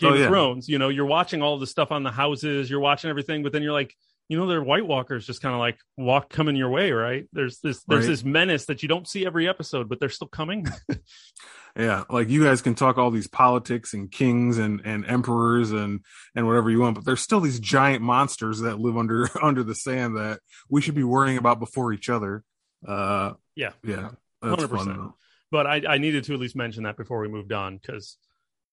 Game 0.00 0.10
Oh, 0.10 0.14
of 0.14 0.20
yeah. 0.20 0.28
Thrones. 0.28 0.68
You 0.68 0.78
know, 0.78 0.88
you're 0.88 1.06
watching 1.06 1.40
all 1.42 1.58
the 1.58 1.66
stuff 1.66 1.92
on 1.92 2.02
the 2.02 2.10
houses, 2.10 2.68
you're 2.70 2.80
watching 2.80 3.10
everything, 3.10 3.42
but 3.44 3.52
then 3.52 3.62
you're 3.62 3.72
like, 3.72 3.94
you 4.28 4.36
know, 4.36 4.46
they're 4.46 4.62
White 4.62 4.86
Walkers 4.86 5.24
just 5.26 5.40
kind 5.40 5.54
of 5.54 5.60
like 5.60 5.78
walk 5.96 6.28
coming 6.30 6.54
your 6.56 6.68
way, 6.70 6.90
right? 6.92 7.26
There's 7.32 7.60
this 7.60 7.82
there's 7.84 8.04
Right. 8.06 8.10
this 8.10 8.24
menace 8.24 8.66
that 8.66 8.82
you 8.82 8.88
don't 8.88 9.06
see 9.08 9.24
every 9.24 9.48
episode, 9.48 9.88
but 9.88 10.00
they're 10.00 10.08
still 10.08 10.28
coming. 10.28 10.66
Yeah, 11.78 12.02
like 12.10 12.28
you 12.28 12.42
guys 12.42 12.60
can 12.60 12.74
talk 12.74 12.98
all 12.98 13.10
these 13.12 13.28
politics 13.28 13.94
and 13.94 14.10
kings 14.10 14.58
and 14.58 14.80
and 14.84 15.06
emperors 15.06 15.70
and 15.70 16.00
and 16.34 16.46
whatever 16.46 16.70
you 16.70 16.80
want, 16.80 16.96
but 16.96 17.04
there's 17.04 17.20
still 17.22 17.38
these 17.40 17.60
giant 17.60 18.02
monsters 18.02 18.60
that 18.60 18.80
live 18.80 18.96
under 18.96 19.28
under 19.42 19.62
the 19.62 19.76
sand 19.76 20.16
that 20.16 20.40
we 20.68 20.80
should 20.80 20.96
be 20.96 21.04
worrying 21.04 21.38
about 21.38 21.60
before 21.60 21.92
each 21.92 22.08
other. 22.10 22.42
Uh, 22.86 23.34
Yeah. 23.54 23.70
yeah, 23.84 24.10
that's 24.42 24.62
100%. 24.64 24.68
fun. 24.86 25.12
But 25.50 25.66
I, 25.66 25.82
I 25.88 25.98
needed 25.98 26.24
to 26.24 26.34
at 26.34 26.40
least 26.40 26.56
mention 26.56 26.82
that 26.82 26.96
before 26.96 27.20
we 27.20 27.28
moved 27.28 27.52
on 27.52 27.76
because 27.78 28.16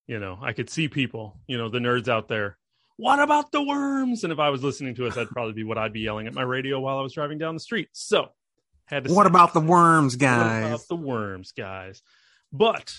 you 0.07 0.19
know 0.19 0.37
i 0.41 0.53
could 0.53 0.69
see 0.69 0.87
people 0.87 1.39
you 1.47 1.57
know 1.57 1.67
the 1.69 1.79
nerds 1.79 2.07
out 2.07 2.27
there 2.27 2.57
what 2.97 3.19
about 3.19 3.51
the 3.51 3.63
worms 3.63 4.23
and 4.23 4.31
if 4.31 4.37
i 4.37 4.49
was 4.51 4.61
listening 4.63 4.93
to 4.93 5.07
us 5.07 5.15
that'd 5.15 5.29
probably 5.31 5.53
be 5.53 5.63
what 5.63 5.79
i'd 5.79 5.93
be 5.93 6.01
yelling 6.01 6.27
at 6.27 6.33
my 6.35 6.43
radio 6.43 6.79
while 6.79 6.99
i 6.99 7.01
was 7.01 7.11
driving 7.13 7.39
down 7.39 7.55
the 7.55 7.59
street 7.59 7.87
so 7.91 8.27
had 8.85 9.03
to 9.05 9.11
What 9.13 9.25
about 9.25 9.53
the 9.55 9.61
worms, 9.61 10.13
what 10.15 10.19
guys? 10.19 10.65
about 10.67 10.87
the 10.87 10.95
worms 10.95 11.53
guys 11.53 12.03
but 12.57 12.93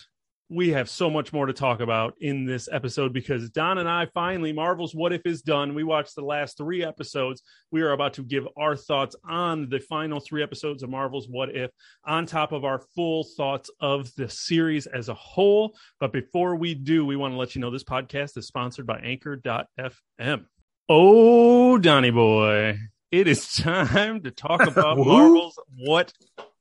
we 0.48 0.70
have 0.70 0.88
so 0.88 1.10
much 1.10 1.32
more 1.32 1.46
to 1.46 1.52
talk 1.52 1.80
about 1.80 2.14
in 2.20 2.44
this 2.44 2.68
episode 2.70 3.12
because 3.12 3.50
Don 3.50 3.78
and 3.78 3.88
I 3.88 4.06
finally, 4.14 4.52
Marvel's 4.52 4.94
What 4.94 5.12
If 5.12 5.22
is 5.24 5.42
done. 5.42 5.74
We 5.74 5.82
watched 5.82 6.14
the 6.14 6.24
last 6.24 6.56
three 6.56 6.84
episodes. 6.84 7.42
We 7.72 7.82
are 7.82 7.92
about 7.92 8.14
to 8.14 8.22
give 8.22 8.46
our 8.56 8.76
thoughts 8.76 9.16
on 9.28 9.68
the 9.68 9.80
final 9.80 10.20
three 10.20 10.42
episodes 10.42 10.82
of 10.82 10.90
Marvel's 10.90 11.26
What 11.28 11.54
If, 11.54 11.72
on 12.04 12.26
top 12.26 12.52
of 12.52 12.64
our 12.64 12.80
full 12.94 13.24
thoughts 13.36 13.70
of 13.80 14.14
the 14.14 14.28
series 14.28 14.86
as 14.86 15.08
a 15.08 15.14
whole. 15.14 15.76
But 15.98 16.12
before 16.12 16.54
we 16.54 16.74
do, 16.74 17.04
we 17.04 17.16
want 17.16 17.34
to 17.34 17.38
let 17.38 17.56
you 17.56 17.60
know 17.60 17.70
this 17.70 17.84
podcast 17.84 18.36
is 18.36 18.46
sponsored 18.46 18.86
by 18.86 19.00
Anchor.fm. 19.00 20.44
Oh, 20.88 21.78
Donnie 21.78 22.10
boy, 22.10 22.78
it 23.10 23.26
is 23.26 23.52
time 23.54 24.22
to 24.22 24.30
talk 24.30 24.64
about 24.64 24.96
Marvel's 24.98 25.58
What 25.76 26.12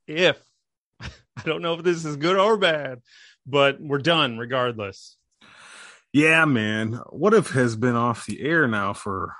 If. 0.08 0.40
I 1.00 1.42
don't 1.44 1.62
know 1.62 1.74
if 1.74 1.82
this 1.82 2.04
is 2.04 2.16
good 2.16 2.36
or 2.36 2.56
bad, 2.56 3.00
but 3.46 3.80
we're 3.80 3.98
done 3.98 4.38
regardless. 4.38 5.16
Yeah, 6.12 6.44
man. 6.44 7.00
What 7.10 7.34
if 7.34 7.50
has 7.50 7.76
been 7.76 7.96
off 7.96 8.26
the 8.26 8.40
air 8.40 8.66
now 8.66 8.94
for 8.94 9.34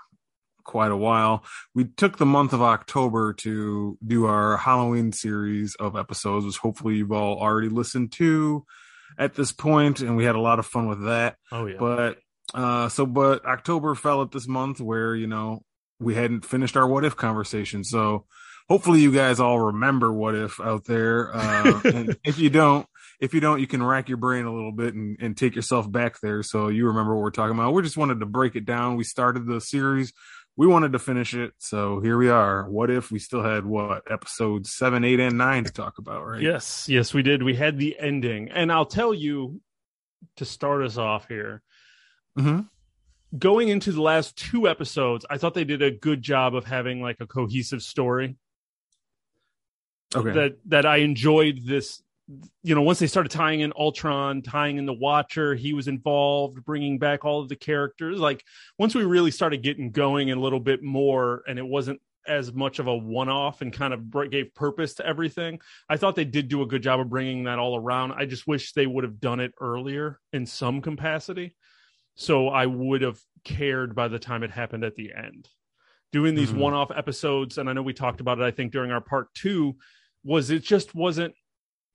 quite 0.66 0.90
a 0.90 0.96
while. 0.96 1.44
We 1.74 1.84
took 1.84 2.18
the 2.18 2.26
month 2.26 2.52
of 2.52 2.60
October 2.60 3.32
to 3.34 3.96
do 4.06 4.26
our 4.26 4.58
Halloween 4.58 5.12
series 5.12 5.74
of 5.76 5.96
episodes, 5.96 6.44
which 6.44 6.58
hopefully 6.58 6.96
you've 6.96 7.12
all 7.12 7.38
already 7.38 7.68
listened 7.68 8.12
to 8.12 8.66
at 9.18 9.34
this 9.34 9.52
point, 9.52 10.00
and 10.00 10.16
we 10.16 10.24
had 10.24 10.34
a 10.34 10.40
lot 10.40 10.58
of 10.58 10.66
fun 10.66 10.88
with 10.88 11.04
that. 11.04 11.36
Oh 11.50 11.66
yeah. 11.66 11.76
But 11.78 12.18
uh 12.52 12.88
so 12.88 13.06
but 13.06 13.44
October 13.44 13.94
fell 13.94 14.22
at 14.22 14.30
this 14.30 14.46
month 14.46 14.80
where, 14.80 15.14
you 15.14 15.26
know, 15.26 15.62
we 15.98 16.14
hadn't 16.14 16.44
finished 16.44 16.76
our 16.76 16.86
what 16.86 17.04
if 17.04 17.16
conversation. 17.16 17.82
So 17.82 18.26
hopefully 18.68 19.00
you 19.00 19.12
guys 19.12 19.40
all 19.40 19.58
remember 19.58 20.12
what 20.12 20.34
if 20.34 20.60
out 20.60 20.84
there. 20.84 21.34
Uh 21.34 21.80
if 22.24 22.38
you 22.38 22.50
don't, 22.50 22.86
if 23.20 23.34
you 23.34 23.40
don't, 23.40 23.60
you 23.60 23.66
can 23.66 23.82
rack 23.82 24.08
your 24.08 24.18
brain 24.18 24.44
a 24.44 24.52
little 24.52 24.72
bit 24.72 24.94
and, 24.94 25.16
and 25.20 25.36
take 25.36 25.56
yourself 25.56 25.90
back 25.90 26.20
there 26.20 26.42
so 26.42 26.68
you 26.68 26.86
remember 26.86 27.14
what 27.14 27.22
we're 27.22 27.30
talking 27.30 27.56
about. 27.56 27.72
We 27.72 27.82
just 27.82 27.96
wanted 27.96 28.20
to 28.20 28.26
break 28.26 28.56
it 28.56 28.64
down. 28.64 28.96
We 28.96 29.04
started 29.04 29.46
the 29.46 29.60
series. 29.60 30.12
We 30.58 30.66
wanted 30.66 30.92
to 30.92 30.98
finish 30.98 31.34
it. 31.34 31.52
So 31.58 32.00
here 32.00 32.16
we 32.16 32.30
are. 32.30 32.68
What 32.68 32.90
if 32.90 33.10
we 33.10 33.18
still 33.18 33.42
had 33.42 33.66
what 33.66 34.10
episodes 34.10 34.72
seven, 34.72 35.04
eight, 35.04 35.20
and 35.20 35.36
nine 35.36 35.64
to 35.64 35.72
talk 35.72 35.98
about, 35.98 36.26
right? 36.26 36.40
Yes, 36.40 36.88
yes, 36.88 37.12
we 37.12 37.22
did. 37.22 37.42
We 37.42 37.54
had 37.54 37.78
the 37.78 37.98
ending. 37.98 38.48
And 38.50 38.72
I'll 38.72 38.86
tell 38.86 39.12
you 39.12 39.60
to 40.36 40.46
start 40.46 40.82
us 40.82 40.96
off 40.96 41.28
here. 41.28 41.62
hmm 42.36 42.60
Going 43.36 43.68
into 43.68 43.92
the 43.92 44.00
last 44.00 44.36
two 44.36 44.66
episodes, 44.68 45.26
I 45.28 45.36
thought 45.36 45.52
they 45.52 45.64
did 45.64 45.82
a 45.82 45.90
good 45.90 46.22
job 46.22 46.54
of 46.54 46.64
having 46.64 47.02
like 47.02 47.16
a 47.20 47.26
cohesive 47.26 47.82
story. 47.82 48.36
Okay. 50.16 50.32
That 50.32 50.56
that 50.66 50.86
I 50.86 50.98
enjoyed 50.98 51.60
this 51.64 52.02
you 52.62 52.74
know, 52.74 52.82
once 52.82 52.98
they 52.98 53.06
started 53.06 53.30
tying 53.30 53.60
in 53.60 53.72
Ultron, 53.78 54.42
tying 54.42 54.78
in 54.78 54.86
the 54.86 54.92
Watcher, 54.92 55.54
he 55.54 55.72
was 55.74 55.86
involved, 55.86 56.64
bringing 56.64 56.98
back 56.98 57.24
all 57.24 57.40
of 57.40 57.48
the 57.48 57.54
characters. 57.54 58.18
Like 58.18 58.42
once 58.78 58.94
we 58.96 59.04
really 59.04 59.30
started 59.30 59.62
getting 59.62 59.92
going 59.92 60.32
a 60.32 60.36
little 60.36 60.58
bit 60.58 60.82
more, 60.82 61.44
and 61.46 61.58
it 61.58 61.66
wasn't 61.66 62.00
as 62.26 62.52
much 62.52 62.80
of 62.80 62.88
a 62.88 62.96
one-off 62.96 63.62
and 63.62 63.72
kind 63.72 63.94
of 63.94 64.30
gave 64.30 64.52
purpose 64.54 64.94
to 64.94 65.06
everything. 65.06 65.60
I 65.88 65.96
thought 65.96 66.16
they 66.16 66.24
did 66.24 66.48
do 66.48 66.62
a 66.62 66.66
good 66.66 66.82
job 66.82 66.98
of 66.98 67.08
bringing 67.08 67.44
that 67.44 67.60
all 67.60 67.76
around. 67.76 68.12
I 68.12 68.26
just 68.26 68.48
wish 68.48 68.72
they 68.72 68.88
would 68.88 69.04
have 69.04 69.20
done 69.20 69.38
it 69.38 69.52
earlier 69.60 70.18
in 70.32 70.44
some 70.46 70.82
capacity, 70.82 71.54
so 72.16 72.48
I 72.48 72.66
would 72.66 73.02
have 73.02 73.20
cared 73.44 73.94
by 73.94 74.08
the 74.08 74.18
time 74.18 74.42
it 74.42 74.50
happened 74.50 74.82
at 74.82 74.96
the 74.96 75.12
end. 75.14 75.48
Doing 76.10 76.34
these 76.34 76.50
Mhm. 76.50 76.58
one-off 76.58 76.90
episodes, 76.90 77.58
and 77.58 77.70
I 77.70 77.72
know 77.72 77.82
we 77.82 77.92
talked 77.92 78.20
about 78.20 78.40
it. 78.40 78.42
I 78.42 78.50
think 78.50 78.72
during 78.72 78.90
our 78.90 79.00
part 79.00 79.32
two, 79.34 79.76
was 80.26 80.50
it 80.50 80.62
just 80.62 80.94
wasn't 80.94 81.34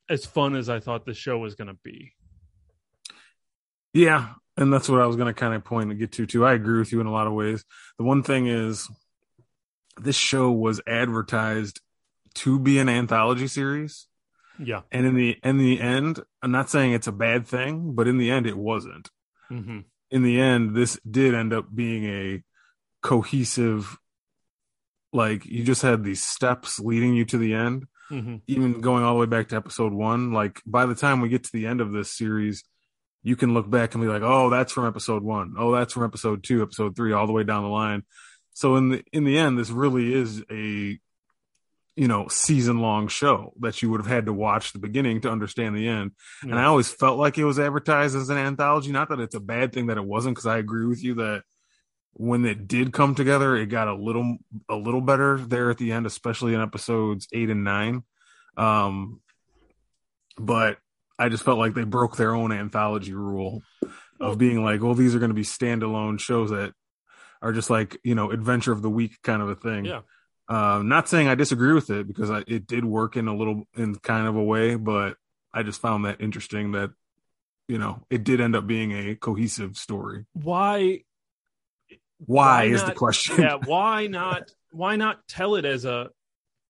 as 0.10 0.26
fun 0.26 0.56
as 0.56 0.70
I 0.70 0.80
thought 0.80 1.06
the 1.06 1.14
show 1.14 1.38
was 1.38 1.56
going 1.56 1.68
to 1.68 1.78
be. 1.84 2.14
Yeah, 3.94 4.30
and 4.58 4.72
that's 4.72 4.88
what 4.90 5.02
I 5.02 5.06
was 5.06 5.16
going 5.18 5.28
to 5.34 5.40
kind 5.40 5.54
of 5.54 5.64
point 5.64 5.90
and 5.92 6.00
get 6.00 6.14
to 6.14 6.26
too. 6.26 6.46
I 6.46 6.54
agree 6.54 6.80
with 6.80 6.92
you 6.92 7.02
in 7.02 7.08
a 7.08 7.12
lot 7.12 7.28
of 7.28 7.34
ways. 7.34 7.64
The 7.98 8.04
one 8.06 8.24
thing 8.24 8.48
is, 8.48 8.88
this 10.00 10.16
show 10.16 10.52
was 10.52 10.80
advertised 10.88 11.82
to 12.36 12.58
be 12.60 12.80
an 12.80 12.88
anthology 12.88 13.48
series, 13.48 14.08
Yeah. 14.58 14.82
and 14.92 15.06
in 15.06 15.16
the 15.16 15.38
in 15.44 15.58
the 15.58 15.82
end, 15.82 16.22
I'm 16.42 16.52
not 16.52 16.70
saying 16.70 16.94
it's 16.94 17.08
a 17.08 17.12
bad 17.12 17.46
thing, 17.46 17.94
but 17.94 18.08
in 18.08 18.18
the 18.18 18.32
end, 18.32 18.48
it 18.48 18.58
wasn't. 18.58 19.10
Mm-hmm. 19.52 19.80
In 20.10 20.24
the 20.24 20.40
end, 20.40 20.74
this 20.76 20.98
did 21.10 21.34
end 21.36 21.52
up 21.54 21.66
being 21.74 22.06
a 22.06 22.44
cohesive. 23.02 23.98
Like 25.12 25.46
you 25.46 25.66
just 25.66 25.82
had 25.82 26.06
these 26.06 26.24
steps 26.24 26.80
leading 26.80 27.14
you 27.14 27.26
to 27.26 27.38
the 27.38 27.54
end, 27.54 27.88
Mm-hmm. 28.12 28.36
even 28.48 28.82
going 28.82 29.04
all 29.04 29.14
the 29.14 29.20
way 29.22 29.26
back 29.26 29.50
to 29.50 29.56
episode 29.56 29.94
one. 29.94 30.34
Like 30.34 30.62
by 30.66 30.86
the 30.86 30.96
time 30.96 31.22
we 31.22 31.30
get 31.30 31.46
to 31.46 31.52
the 31.54 31.68
end 31.68 31.80
of 31.80 31.92
this 31.92 32.12
series, 32.12 32.64
you 33.24 33.36
can 33.36 33.54
look 33.54 33.70
back 33.70 33.94
and 33.94 34.04
be 34.04 34.10
like, 34.10 34.24
"Oh, 34.24 34.50
that's 34.50 34.74
from 34.74 34.86
episode 34.86 35.24
one. 35.24 35.56
Oh, 35.58 35.72
that's 35.72 35.94
from 35.94 36.04
episode 36.04 36.44
two, 36.44 36.62
episode 36.62 36.96
three, 36.96 37.14
all 37.14 37.28
the 37.28 37.34
way 37.34 37.44
down 37.44 37.64
the 37.64 37.70
line." 37.70 38.04
So 38.54 38.76
in 38.76 38.90
the 38.90 39.04
in 39.14 39.24
the 39.24 39.38
end, 39.38 39.58
this 39.58 39.70
really 39.70 40.14
is 40.14 40.44
a 40.52 41.00
you 41.96 42.08
know 42.08 42.28
season 42.30 42.80
long 42.80 43.08
show 43.08 43.54
that 43.60 43.82
you 43.82 43.90
would 43.92 44.02
have 44.02 44.10
had 44.10 44.26
to 44.26 44.34
watch 44.34 44.74
the 44.74 44.80
beginning 44.80 45.22
to 45.22 45.30
understand 45.30 45.76
the 45.76 45.88
end. 45.88 46.12
And 46.42 46.58
I 46.58 46.66
always 46.66 46.90
felt 46.90 47.20
like 47.20 47.38
it 47.38 47.46
was 47.46 47.60
advertised 47.60 48.16
as 48.16 48.30
an 48.30 48.38
anthology. 48.38 48.92
Not 48.92 49.10
that 49.10 49.20
it's 49.20 49.36
a 49.36 49.40
bad 49.40 49.74
thing 49.74 49.88
that 49.88 49.98
it 49.98 50.06
wasn't, 50.06 50.36
because 50.36 50.48
I 50.48 50.58
agree 50.58 50.86
with 50.86 51.04
you 51.04 51.16
that 51.16 51.44
when 52.14 52.46
it 52.46 52.68
did 52.68 52.94
come 52.94 53.16
together, 53.16 53.56
it 53.56 53.68
got 53.68 53.88
a 53.88 53.96
little 53.96 54.38
a 54.70 54.76
little 54.76 55.02
better 55.02 55.38
there 55.38 55.70
at 55.70 55.78
the 55.78 55.92
end, 55.92 56.06
especially 56.06 56.54
in 56.54 56.62
episodes 56.62 57.28
eight 57.34 57.50
and 57.50 57.64
nine. 57.64 58.04
Um, 58.58 59.22
but 60.38 60.78
I 61.18 61.30
just 61.30 61.44
felt 61.44 61.60
like 61.60 61.74
they 61.74 61.84
broke 61.84 62.18
their 62.18 62.36
own 62.36 62.52
anthology 62.52 63.14
rule 63.14 63.62
of 64.20 64.38
being 64.38 64.64
like, 64.64 64.82
well, 64.82 64.94
these 64.94 65.16
are 65.16 65.20
going 65.20 65.30
to 65.30 65.36
be 65.36 65.44
standalone 65.44 66.20
shows 66.20 66.52
that 66.52 66.74
are 67.42 67.52
just 67.52 67.70
like 67.70 67.98
you 68.04 68.16
know 68.16 68.32
adventure 68.32 68.72
of 68.72 68.82
the 68.82 68.90
week 68.90 69.22
kind 69.24 69.42
of 69.42 69.50
a 69.50 69.56
thing. 69.56 69.86
Yeah. 69.86 70.02
Uh, 70.48 70.82
not 70.84 71.08
saying 71.08 71.28
I 71.28 71.36
disagree 71.36 71.74
with 71.74 71.90
it 71.90 72.08
because 72.08 72.30
I, 72.30 72.44
it 72.46 72.68
did 72.68 72.84
work 72.84 73.16
in 73.16 73.28
a 73.28 73.36
little 73.36 73.64
in 73.76 73.96
kind 73.96 74.28
of 74.28 74.36
a 74.36 74.44
way, 74.44 74.76
but 74.76 75.16
I 75.54 75.64
just 75.64 75.80
found 75.80 76.06
that 76.06 76.20
interesting 76.20 76.74
that 76.74 76.92
you 77.68 77.78
know 77.78 78.04
it 78.10 78.24
did 78.24 78.42
end 78.42 78.56
up 78.56 78.68
being 78.68 78.92
a 78.92 79.16
cohesive 79.16 79.78
story. 79.78 80.26
Why? 80.34 81.04
Why, 82.26 82.68
Why 82.68 82.74
is 82.74 82.84
the 82.84 82.94
question? 82.94 83.42
Yeah. 83.42 83.56
Why 83.66 84.08
not? 84.08 84.52
Why 84.72 84.96
not 84.96 85.28
tell 85.28 85.56
it 85.56 85.66
as 85.66 85.86
a 85.86 86.10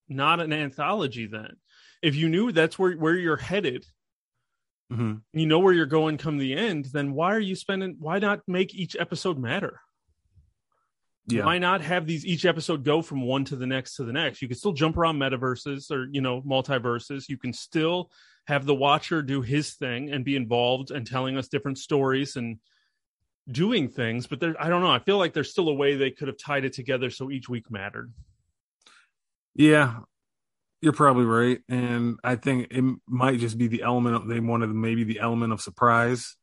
not 0.08 0.40
an 0.40 0.52
anthology 0.52 1.26
then? 1.26 1.56
If 2.02 2.14
you 2.16 2.28
knew 2.28 2.52
that's 2.52 2.78
where 2.78 2.92
where 2.94 3.16
you're 3.16 3.36
headed, 3.36 3.84
Mhm. 4.90 5.22
you 5.32 5.46
know 5.46 5.58
where 5.60 5.72
you're 5.72 5.86
going 5.86 6.18
come 6.18 6.38
the 6.38 6.54
end, 6.54 6.86
then 6.86 7.12
why 7.12 7.34
are 7.34 7.40
you 7.40 7.54
spending? 7.54 7.96
Why 7.98 8.18
not 8.18 8.40
make 8.46 8.74
each 8.74 8.96
episode 8.98 9.38
matter? 9.38 9.80
Yeah, 11.28 11.44
Why 11.44 11.58
not 11.58 11.82
have 11.82 12.06
these 12.06 12.26
each 12.26 12.44
episode 12.44 12.82
go 12.84 13.00
from 13.00 13.22
one 13.22 13.44
to 13.44 13.56
the 13.56 13.66
next 13.66 13.94
to 13.96 14.04
the 14.04 14.12
next? 14.12 14.42
You 14.42 14.48
can 14.48 14.56
still 14.56 14.72
jump 14.72 14.96
around 14.96 15.18
metaverses 15.18 15.90
or 15.90 16.08
you 16.10 16.20
know 16.20 16.42
multiverses. 16.42 17.28
You 17.28 17.38
can 17.38 17.52
still 17.52 18.10
have 18.48 18.66
the 18.66 18.74
watcher 18.74 19.22
do 19.22 19.40
his 19.40 19.74
thing 19.74 20.10
and 20.10 20.24
be 20.24 20.34
involved 20.34 20.90
and 20.90 21.06
telling 21.06 21.36
us 21.36 21.46
different 21.46 21.78
stories 21.78 22.34
and 22.34 22.58
doing 23.50 23.88
things. 23.88 24.26
But 24.26 24.40
there, 24.40 24.54
I 24.58 24.68
don't 24.68 24.82
know. 24.82 24.90
I 24.90 24.98
feel 24.98 25.18
like 25.18 25.32
there's 25.32 25.50
still 25.50 25.68
a 25.68 25.74
way 25.74 25.96
they 25.96 26.10
could 26.10 26.28
have 26.28 26.38
tied 26.38 26.64
it 26.64 26.72
together 26.72 27.10
so 27.10 27.30
each 27.30 27.48
week 27.48 27.70
mattered. 27.70 28.12
yeah, 29.54 29.98
you're 30.80 30.92
probably 30.92 31.24
right, 31.24 31.60
and 31.68 32.18
I 32.24 32.34
think 32.36 32.68
it 32.72 32.84
might 33.06 33.38
just 33.38 33.56
be 33.56 33.68
the 33.68 33.82
element 33.82 34.16
of 34.16 34.26
they 34.26 34.40
wanted 34.40 34.68
maybe 34.68 35.04
the 35.04 35.20
element 35.20 35.52
of 35.52 35.60
surprise, 35.60 36.36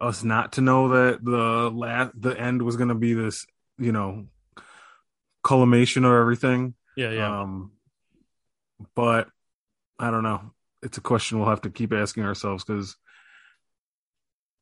us 0.00 0.24
not 0.24 0.52
to 0.52 0.60
know 0.62 0.88
that 0.88 1.22
the 1.22 1.70
last 1.70 2.12
the 2.18 2.38
end 2.38 2.62
was 2.62 2.76
going 2.76 2.88
to 2.88 2.94
be 2.94 3.12
this 3.14 3.46
you 3.78 3.92
know 3.92 4.26
culmination 5.44 6.04
of 6.04 6.12
everything. 6.12 6.74
Yeah, 6.96 7.10
yeah. 7.10 7.42
Um, 7.42 7.72
but 8.94 9.28
I 9.98 10.10
don't 10.10 10.22
know. 10.22 10.52
It's 10.82 10.98
a 10.98 11.02
question 11.02 11.38
we'll 11.38 11.48
have 11.48 11.62
to 11.62 11.70
keep 11.70 11.92
asking 11.92 12.24
ourselves 12.24 12.64
because 12.64 12.96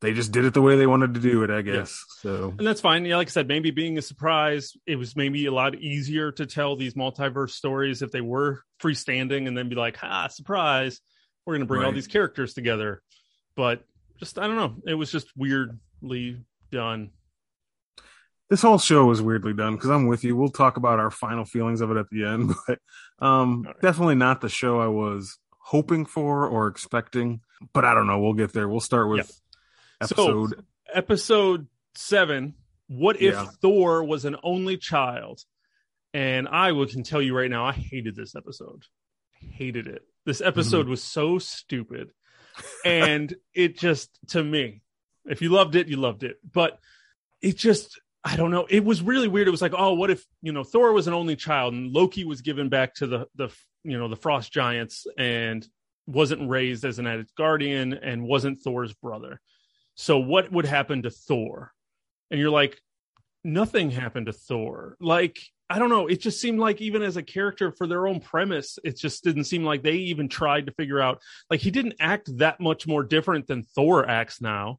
they 0.00 0.12
just 0.12 0.30
did 0.30 0.44
it 0.44 0.54
the 0.54 0.62
way 0.62 0.76
they 0.76 0.86
wanted 0.86 1.14
to 1.14 1.20
do 1.20 1.42
it, 1.42 1.50
I 1.50 1.62
guess. 1.62 2.04
So 2.20 2.54
and 2.58 2.66
that's 2.66 2.80
fine. 2.80 3.04
Yeah, 3.04 3.16
like 3.16 3.28
I 3.28 3.30
said, 3.30 3.48
maybe 3.48 3.70
being 3.70 3.96
a 3.96 4.02
surprise, 4.02 4.72
it 4.86 4.96
was 4.96 5.16
maybe 5.16 5.46
a 5.46 5.52
lot 5.52 5.74
easier 5.76 6.32
to 6.32 6.46
tell 6.46 6.76
these 6.76 6.94
multiverse 6.94 7.50
stories 7.50 8.02
if 8.02 8.10
they 8.10 8.20
were 8.20 8.62
freestanding 8.80 9.48
and 9.48 9.56
then 9.56 9.68
be 9.68 9.74
like, 9.74 9.96
"Ha, 9.96 10.28
surprise! 10.28 11.00
We're 11.44 11.54
going 11.54 11.60
to 11.60 11.66
bring 11.66 11.84
all 11.84 11.92
these 11.92 12.06
characters 12.06 12.52
together." 12.52 13.02
But 13.56 13.84
just 14.18 14.38
I 14.38 14.46
don't 14.46 14.56
know. 14.56 14.76
It 14.86 14.94
was 14.94 15.10
just 15.10 15.28
weirdly 15.36 16.42
done. 16.70 17.10
this 18.50 18.62
whole 18.62 18.78
show 18.78 19.06
was 19.06 19.22
weirdly 19.22 19.54
done 19.54 19.76
because 19.76 19.90
I'm 19.90 20.06
with 20.06 20.24
you. 20.24 20.36
We'll 20.36 20.50
talk 20.50 20.76
about 20.76 21.00
our 21.00 21.10
final 21.10 21.46
feelings 21.46 21.80
of 21.80 21.90
it 21.90 21.96
at 21.96 22.10
the 22.10 22.26
end, 22.26 22.52
but 22.66 22.78
um, 23.18 23.62
right. 23.62 23.80
definitely 23.80 24.16
not 24.16 24.42
the 24.42 24.50
show 24.50 24.78
I 24.78 24.88
was 24.88 25.38
hoping 25.58 26.04
for 26.04 26.46
or 26.46 26.66
expecting. 26.66 27.40
But 27.72 27.86
I 27.86 27.94
don't 27.94 28.06
know. 28.06 28.20
We'll 28.20 28.34
get 28.34 28.52
there. 28.52 28.68
We'll 28.68 28.80
start 28.80 29.08
with 29.08 29.32
episode. 30.00 30.64
Episode 30.92 31.66
seven. 31.94 32.54
What 32.88 33.16
if 33.16 33.34
Yeah. 33.34 33.46
Thor 33.60 34.04
was 34.04 34.24
an 34.24 34.36
only 34.42 34.76
child? 34.76 35.40
And 36.14 36.48
I 36.48 36.70
can 36.86 37.02
tell 37.02 37.20
you 37.20 37.36
right 37.36 37.50
now, 37.50 37.66
I 37.66 37.72
hated 37.72 38.16
this 38.16 38.34
episode. 38.34 38.84
Hated 39.38 39.86
it. 39.86 40.02
This 40.24 40.40
episode 40.40 40.82
Mm-hmm. 40.82 40.90
was 40.90 41.02
so 41.02 41.38
stupid, 41.38 42.10
and 42.84 43.32
it 43.54 43.78
just 43.78 44.10
to 44.28 44.42
me, 44.42 44.82
if 45.24 45.40
you 45.42 45.50
loved 45.50 45.76
it, 45.76 45.88
you 45.88 45.96
loved 45.98 46.24
it. 46.24 46.38
But 46.50 46.78
it 47.42 47.56
just, 47.56 48.00
I 48.24 48.34
don't 48.36 48.50
know. 48.50 48.66
It 48.68 48.84
was 48.84 49.02
really 49.02 49.28
weird. 49.28 49.46
It 49.46 49.52
was 49.52 49.62
like, 49.62 49.74
oh, 49.76 49.92
what 49.94 50.10
if 50.10 50.24
you 50.42 50.52
know 50.52 50.64
Thor 50.64 50.92
was 50.92 51.06
an 51.06 51.14
only 51.14 51.36
child 51.36 51.74
and 51.74 51.92
Loki 51.92 52.24
was 52.24 52.40
given 52.40 52.68
back 52.68 52.94
to 52.94 53.06
the 53.06 53.26
the 53.36 53.50
you 53.84 53.98
know 53.98 54.08
the 54.08 54.16
Frost 54.16 54.52
Giants 54.52 55.06
and 55.18 55.66
wasn't 56.06 56.48
raised 56.48 56.84
as 56.84 56.98
an 56.98 57.04
Asgardian 57.06 57.96
and 58.02 58.22
wasn't 58.24 58.60
Thor's 58.60 58.94
brother. 58.94 59.40
So 59.96 60.18
what 60.18 60.52
would 60.52 60.66
happen 60.66 61.02
to 61.02 61.10
Thor? 61.10 61.72
And 62.30 62.38
you're 62.38 62.50
like, 62.50 62.80
nothing 63.42 63.90
happened 63.90 64.26
to 64.26 64.32
Thor. 64.32 64.96
Like, 65.00 65.38
I 65.68 65.78
don't 65.78 65.88
know. 65.88 66.06
It 66.06 66.20
just 66.20 66.40
seemed 66.40 66.60
like 66.60 66.80
even 66.80 67.02
as 67.02 67.16
a 67.16 67.22
character 67.22 67.72
for 67.72 67.86
their 67.86 68.06
own 68.06 68.20
premise, 68.20 68.78
it 68.84 68.96
just 68.96 69.24
didn't 69.24 69.44
seem 69.44 69.64
like 69.64 69.82
they 69.82 69.94
even 69.94 70.28
tried 70.28 70.66
to 70.66 70.72
figure 70.72 71.00
out. 71.00 71.20
Like, 71.50 71.60
he 71.60 71.70
didn't 71.70 71.94
act 71.98 72.36
that 72.38 72.60
much 72.60 72.86
more 72.86 73.02
different 73.02 73.46
than 73.46 73.64
Thor 73.64 74.08
acts 74.08 74.40
now. 74.40 74.78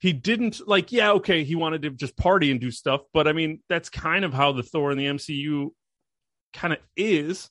He 0.00 0.12
didn't 0.12 0.66
like, 0.68 0.92
yeah, 0.92 1.12
okay, 1.12 1.42
he 1.42 1.56
wanted 1.56 1.82
to 1.82 1.90
just 1.90 2.16
party 2.16 2.52
and 2.52 2.60
do 2.60 2.70
stuff, 2.70 3.00
but 3.12 3.26
I 3.26 3.32
mean, 3.32 3.60
that's 3.68 3.88
kind 3.88 4.24
of 4.24 4.32
how 4.32 4.52
the 4.52 4.62
Thor 4.62 4.92
in 4.92 4.98
the 4.98 5.06
MCU 5.06 5.70
kind 6.52 6.72
of 6.72 6.78
is. 6.96 7.50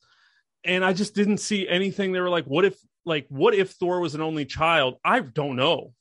And 0.63 0.86
I 0.86 0.93
just 0.93 1.13
didn't 1.13 1.39
see 1.39 1.68
anything. 1.68 2.11
They 2.11 2.22
were 2.22 2.30
like, 2.30 2.45
what 2.45 2.63
if, 2.63 2.78
like, 3.05 3.26
what 3.30 3.53
if 3.53 3.72
Thor 3.72 3.99
was 3.99 4.15
an 4.15 4.22
only 4.22 4.45
child? 4.45 4.95
I 5.03 5.20
don't 5.20 5.57
know. 5.57 5.93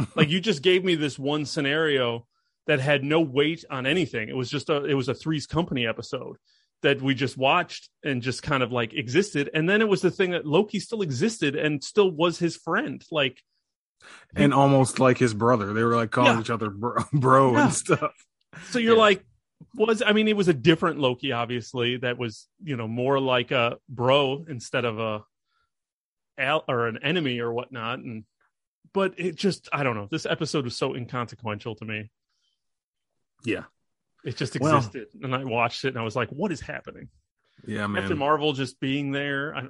like, 0.14 0.28
you 0.30 0.40
just 0.40 0.62
gave 0.62 0.84
me 0.84 0.94
this 0.94 1.18
one 1.18 1.44
scenario 1.44 2.26
that 2.66 2.80
had 2.80 3.02
no 3.04 3.20
weight 3.20 3.64
on 3.70 3.86
anything. 3.86 4.28
It 4.28 4.36
was 4.36 4.50
just 4.50 4.68
a 4.70 4.84
it 4.84 4.94
was 4.94 5.08
a 5.08 5.14
Three's 5.14 5.46
Company 5.46 5.86
episode 5.86 6.36
that 6.82 7.02
we 7.02 7.14
just 7.14 7.36
watched 7.36 7.90
and 8.04 8.22
just 8.22 8.42
kind 8.42 8.62
of 8.62 8.72
like 8.72 8.94
existed. 8.94 9.50
And 9.52 9.68
then 9.68 9.80
it 9.82 9.88
was 9.88 10.00
the 10.02 10.10
thing 10.10 10.30
that 10.30 10.46
Loki 10.46 10.80
still 10.80 11.02
existed 11.02 11.54
and 11.56 11.82
still 11.84 12.10
was 12.10 12.38
his 12.38 12.56
friend. 12.56 13.04
Like 13.10 13.42
and 14.34 14.54
almost 14.54 14.98
like 14.98 15.18
his 15.18 15.34
brother. 15.34 15.72
They 15.74 15.82
were 15.82 15.96
like 15.96 16.10
calling 16.10 16.34
Yeah. 16.34 16.40
each 16.40 16.50
other 16.50 16.70
bro, 16.70 17.02
bro 17.12 17.52
Yeah. 17.52 17.64
and 17.64 17.74
stuff. 17.74 18.12
so 18.70 18.78
you're 18.78 18.94
Yeah. 18.94 19.00
like 19.00 19.24
was 19.74 20.02
I 20.04 20.12
mean 20.12 20.26
it 20.28 20.36
was 20.36 20.48
a 20.48 20.54
different 20.54 21.00
Loki 21.00 21.32
obviously 21.32 21.98
that 21.98 22.16
was, 22.18 22.48
you 22.62 22.76
know, 22.76 22.88
more 22.88 23.20
like 23.20 23.50
a 23.50 23.76
bro 23.88 24.44
instead 24.48 24.84
of 24.84 24.98
a 24.98 25.22
al 26.38 26.64
or 26.68 26.86
an 26.86 26.98
enemy 27.02 27.40
or 27.40 27.52
whatnot 27.52 27.98
and 27.98 28.24
but 28.92 29.14
it 29.18 29.36
just 29.36 29.68
I 29.72 29.82
don't 29.82 29.96
know. 29.96 30.08
This 30.10 30.26
episode 30.26 30.64
was 30.64 30.76
so 30.76 30.94
inconsequential 30.94 31.76
to 31.76 31.84
me. 31.84 32.10
Yeah. 33.44 33.64
It 34.24 34.36
just 34.36 34.58
Well- 34.60 34.76
existed 34.76 35.08
and 35.22 35.34
I 35.34 35.44
watched 35.44 35.84
it 35.84 35.88
and 35.88 35.98
I 35.98 36.02
was 36.02 36.16
like 36.16 36.30
what 36.30 36.52
is 36.52 36.60
happening? 36.60 37.08
Yeah, 37.66 37.86
man. 37.86 38.02
Captain 38.02 38.18
Marvel 38.18 38.52
just 38.52 38.80
being 38.80 39.12
there. 39.12 39.54
I, 39.54 39.68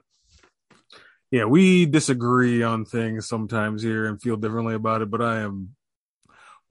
yeah, 1.31 1.45
we 1.45 1.87
disagree 1.87 2.63
on 2.63 2.85
things 2.85 3.29
sometimes 3.29 3.83
here 3.83 4.07
and 4.07 4.21
feel 4.21 4.37
differently 4.37 4.75
about 4.75 5.03
it, 5.03 5.11
but 5.11 5.23
I 5.23 5.41
am 5.41 5.77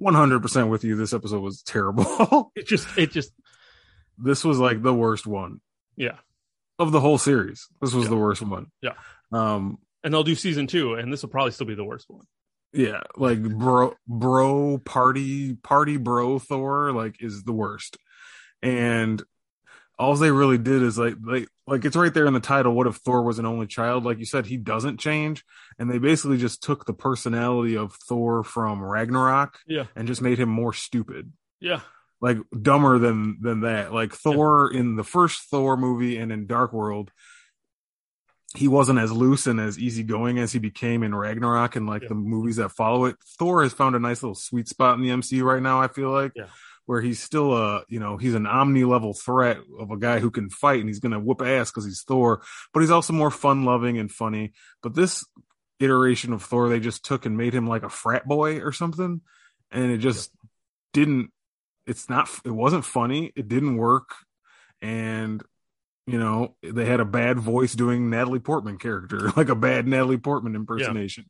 100% 0.01 0.69
with 0.69 0.83
you. 0.83 0.95
This 0.95 1.13
episode 1.13 1.41
was 1.41 1.61
terrible. 1.61 2.51
it 2.55 2.67
just, 2.67 2.87
it 2.97 3.11
just, 3.11 3.31
this 4.17 4.43
was 4.43 4.59
like 4.59 4.81
the 4.81 4.93
worst 4.93 5.25
one 5.25 5.61
yeah. 5.95 6.17
of 6.77 6.91
the 6.91 6.99
whole 6.99 7.17
series. 7.17 7.67
This 7.81 7.93
was 7.93 8.05
Yeah. 8.05 8.09
the 8.09 8.17
worst 8.17 8.41
one. 8.41 8.67
Yeah. 8.81 8.93
Um, 9.31 9.77
And 10.03 10.13
they'll 10.13 10.23
do 10.23 10.35
season 10.35 10.67
two, 10.67 10.93
and 10.93 11.11
this 11.11 11.21
will 11.21 11.29
probably 11.29 11.51
still 11.51 11.67
be 11.67 11.75
the 11.75 11.83
worst 11.83 12.05
one. 12.09 12.25
yeah, 12.71 13.01
like 13.17 13.41
bro, 13.41 13.93
bro, 14.07 14.77
party, 14.77 15.55
party, 15.55 15.97
bro, 15.97 16.39
Thor, 16.39 16.91
like 16.93 17.21
is 17.21 17.43
the 17.43 17.51
worst. 17.53 17.97
And 18.61 19.21
all 19.97 20.15
they 20.15 20.31
really 20.31 20.57
did 20.57 20.81
is 20.81 20.97
like 20.97 21.15
like 21.21 21.47
like 21.67 21.83
it's 21.83 21.95
right 21.97 22.13
there 22.13 22.25
in 22.27 22.33
the 22.33 22.39
title. 22.39 22.73
What 22.73 22.87
if 22.87 22.95
Thor 22.97 23.23
was 23.23 23.39
an 23.39 23.45
only 23.45 23.67
child? 23.67 24.05
Like 24.05 24.19
you 24.19 24.25
said, 24.25 24.45
he 24.45 24.55
doesn't 24.57 24.99
change, 24.99 25.43
and 25.77 25.89
they 25.91 25.97
basically 25.97 26.37
just 26.37 26.63
took 26.63 26.85
the 26.85 26.93
personality 26.93 27.75
of 27.75 27.93
Thor 28.07 28.43
from 28.43 28.81
Ragnarok, 28.81 29.57
Yeah. 29.67 29.85
and 29.95 30.07
just 30.07 30.21
made 30.21 30.37
him 30.39 30.49
more 30.49 30.71
stupid, 30.73 31.33
Yeah. 31.59 31.81
like 32.21 32.37
dumber 32.61 32.97
than 32.99 33.39
than 33.41 33.61
that. 33.61 33.93
Like 33.93 34.13
Thor 34.13 34.71
in 34.71 34.95
the 34.95 35.03
first 35.03 35.49
Thor 35.49 35.75
movie 35.75 36.17
and 36.17 36.31
in 36.31 36.47
Dark 36.47 36.71
World, 36.71 37.11
he 38.55 38.67
wasn't 38.67 38.99
as 38.99 39.11
loose 39.11 39.45
and 39.47 39.59
as 39.59 39.77
easygoing 39.77 40.39
as 40.39 40.51
he 40.51 40.59
became 40.59 41.03
in 41.03 41.13
Ragnarok 41.13 41.75
and 41.75 41.85
like 41.87 42.01
Yeah. 42.03 42.09
the 42.09 42.15
movies 42.15 42.55
that 42.55 42.69
follow 42.69 43.05
it. 43.05 43.15
Thor 43.37 43.61
has 43.63 43.73
found 43.73 43.95
a 43.95 43.99
nice 43.99 44.23
little 44.23 44.35
sweet 44.35 44.67
spot 44.67 44.95
in 44.97 45.03
the 45.03 45.11
MCU 45.11 45.43
right 45.43 45.61
now. 45.61 45.81
I 45.81 45.87
feel 45.87 46.09
like, 46.11 46.31
Yeah. 46.35 46.47
where 46.85 47.01
he's 47.01 47.21
still 47.21 47.55
a 47.55 47.83
you 47.87 47.99
know 47.99 48.17
he's 48.17 48.33
an 48.33 48.47
omni 48.47 48.83
level 48.83 49.13
threat 49.13 49.59
of 49.79 49.91
a 49.91 49.97
guy 49.97 50.19
who 50.19 50.31
can 50.31 50.49
fight 50.49 50.79
and 50.79 50.89
he's 50.89 50.99
gonna 50.99 51.19
whoop 51.19 51.41
ass 51.43 51.69
because 51.69 51.85
he's 51.85 52.01
Thor, 52.01 52.41
but 52.73 52.79
he's 52.79 52.89
also 52.89 53.13
more 53.13 53.29
fun 53.29 53.65
loving 53.65 53.99
and 53.99 54.11
funny. 54.11 54.53
But 54.81 54.95
this 54.95 55.23
iteration 55.79 56.33
of 56.33 56.41
Thor, 56.43 56.67
they 56.69 56.79
just 56.79 57.05
took 57.05 57.25
and 57.27 57.37
made 57.37 57.53
him 57.53 57.67
like 57.67 57.83
a 57.83 57.89
frat 57.89 58.25
boy 58.27 58.59
or 58.61 58.71
something, 58.71 59.21
and 59.71 59.91
it 59.91 59.99
just 59.99 60.31
didn't. 60.93 61.29
It's 61.85 62.09
not. 62.09 62.27
It 62.43 62.49
wasn't 62.51 62.83
funny. 62.85 63.31
It 63.35 63.47
didn't 63.47 63.77
work, 63.77 64.09
and 64.81 65.43
you 66.11 66.19
know 66.19 66.55
they 66.63 66.85
had 66.85 66.99
a 66.99 67.05
bad 67.05 67.39
voice 67.39 67.73
doing 67.73 68.09
Natalie 68.09 68.39
Portman 68.39 68.77
character, 68.77 69.31
like 69.37 69.49
a 69.49 69.55
bad 69.55 69.87
Natalie 69.87 70.17
Portman 70.17 70.55
impersonation. 70.55 71.25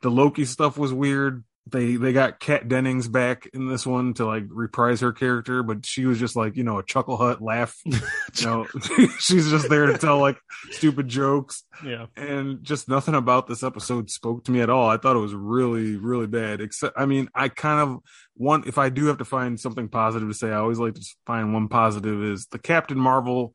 The 0.00 0.10
Loki 0.10 0.44
stuff 0.44 0.78
was 0.78 0.92
weird. 0.92 1.44
They 1.70 1.94
they 1.94 2.12
got 2.12 2.40
Kat 2.40 2.66
Dennings 2.66 3.06
back 3.06 3.46
in 3.54 3.68
this 3.68 3.86
one 3.86 4.14
to 4.14 4.26
like 4.26 4.42
reprise 4.48 5.00
her 5.00 5.12
character, 5.12 5.62
but 5.62 5.86
she 5.86 6.06
was 6.06 6.18
just 6.18 6.34
like 6.34 6.56
you 6.56 6.64
know 6.64 6.78
a 6.78 6.84
chuckle 6.84 7.16
hut 7.16 7.40
laugh. 7.40 7.76
you 7.84 8.00
know, 8.42 8.66
she's 9.20 9.48
just 9.48 9.68
there 9.68 9.86
to 9.86 9.96
tell 9.96 10.18
like 10.18 10.38
stupid 10.72 11.06
jokes 11.06 11.62
Yeah. 11.84 12.06
and 12.16 12.64
just 12.64 12.88
nothing 12.88 13.14
about 13.14 13.46
this 13.46 13.62
episode 13.62 14.10
spoke 14.10 14.44
to 14.46 14.50
me 14.50 14.60
at 14.60 14.70
all. 14.70 14.88
I 14.88 14.96
thought 14.96 15.14
it 15.14 15.20
was 15.20 15.34
really, 15.34 15.94
really 15.94 16.26
bad. 16.26 16.60
Except, 16.60 16.98
I 16.98 17.06
mean, 17.06 17.28
I 17.32 17.48
kind 17.48 17.78
of 17.80 18.00
want 18.36 18.66
If 18.66 18.76
I 18.78 18.88
do 18.88 19.06
have 19.06 19.18
to 19.18 19.24
find 19.24 19.58
something 19.60 19.88
positive 19.88 20.26
to 20.28 20.34
say, 20.34 20.48
I 20.48 20.56
always 20.56 20.80
like 20.80 20.94
to 20.94 21.06
find 21.26 21.54
one 21.54 21.68
positive 21.68 22.24
is 22.24 22.46
the 22.46 22.58
Captain 22.58 22.98
Marvel 22.98 23.54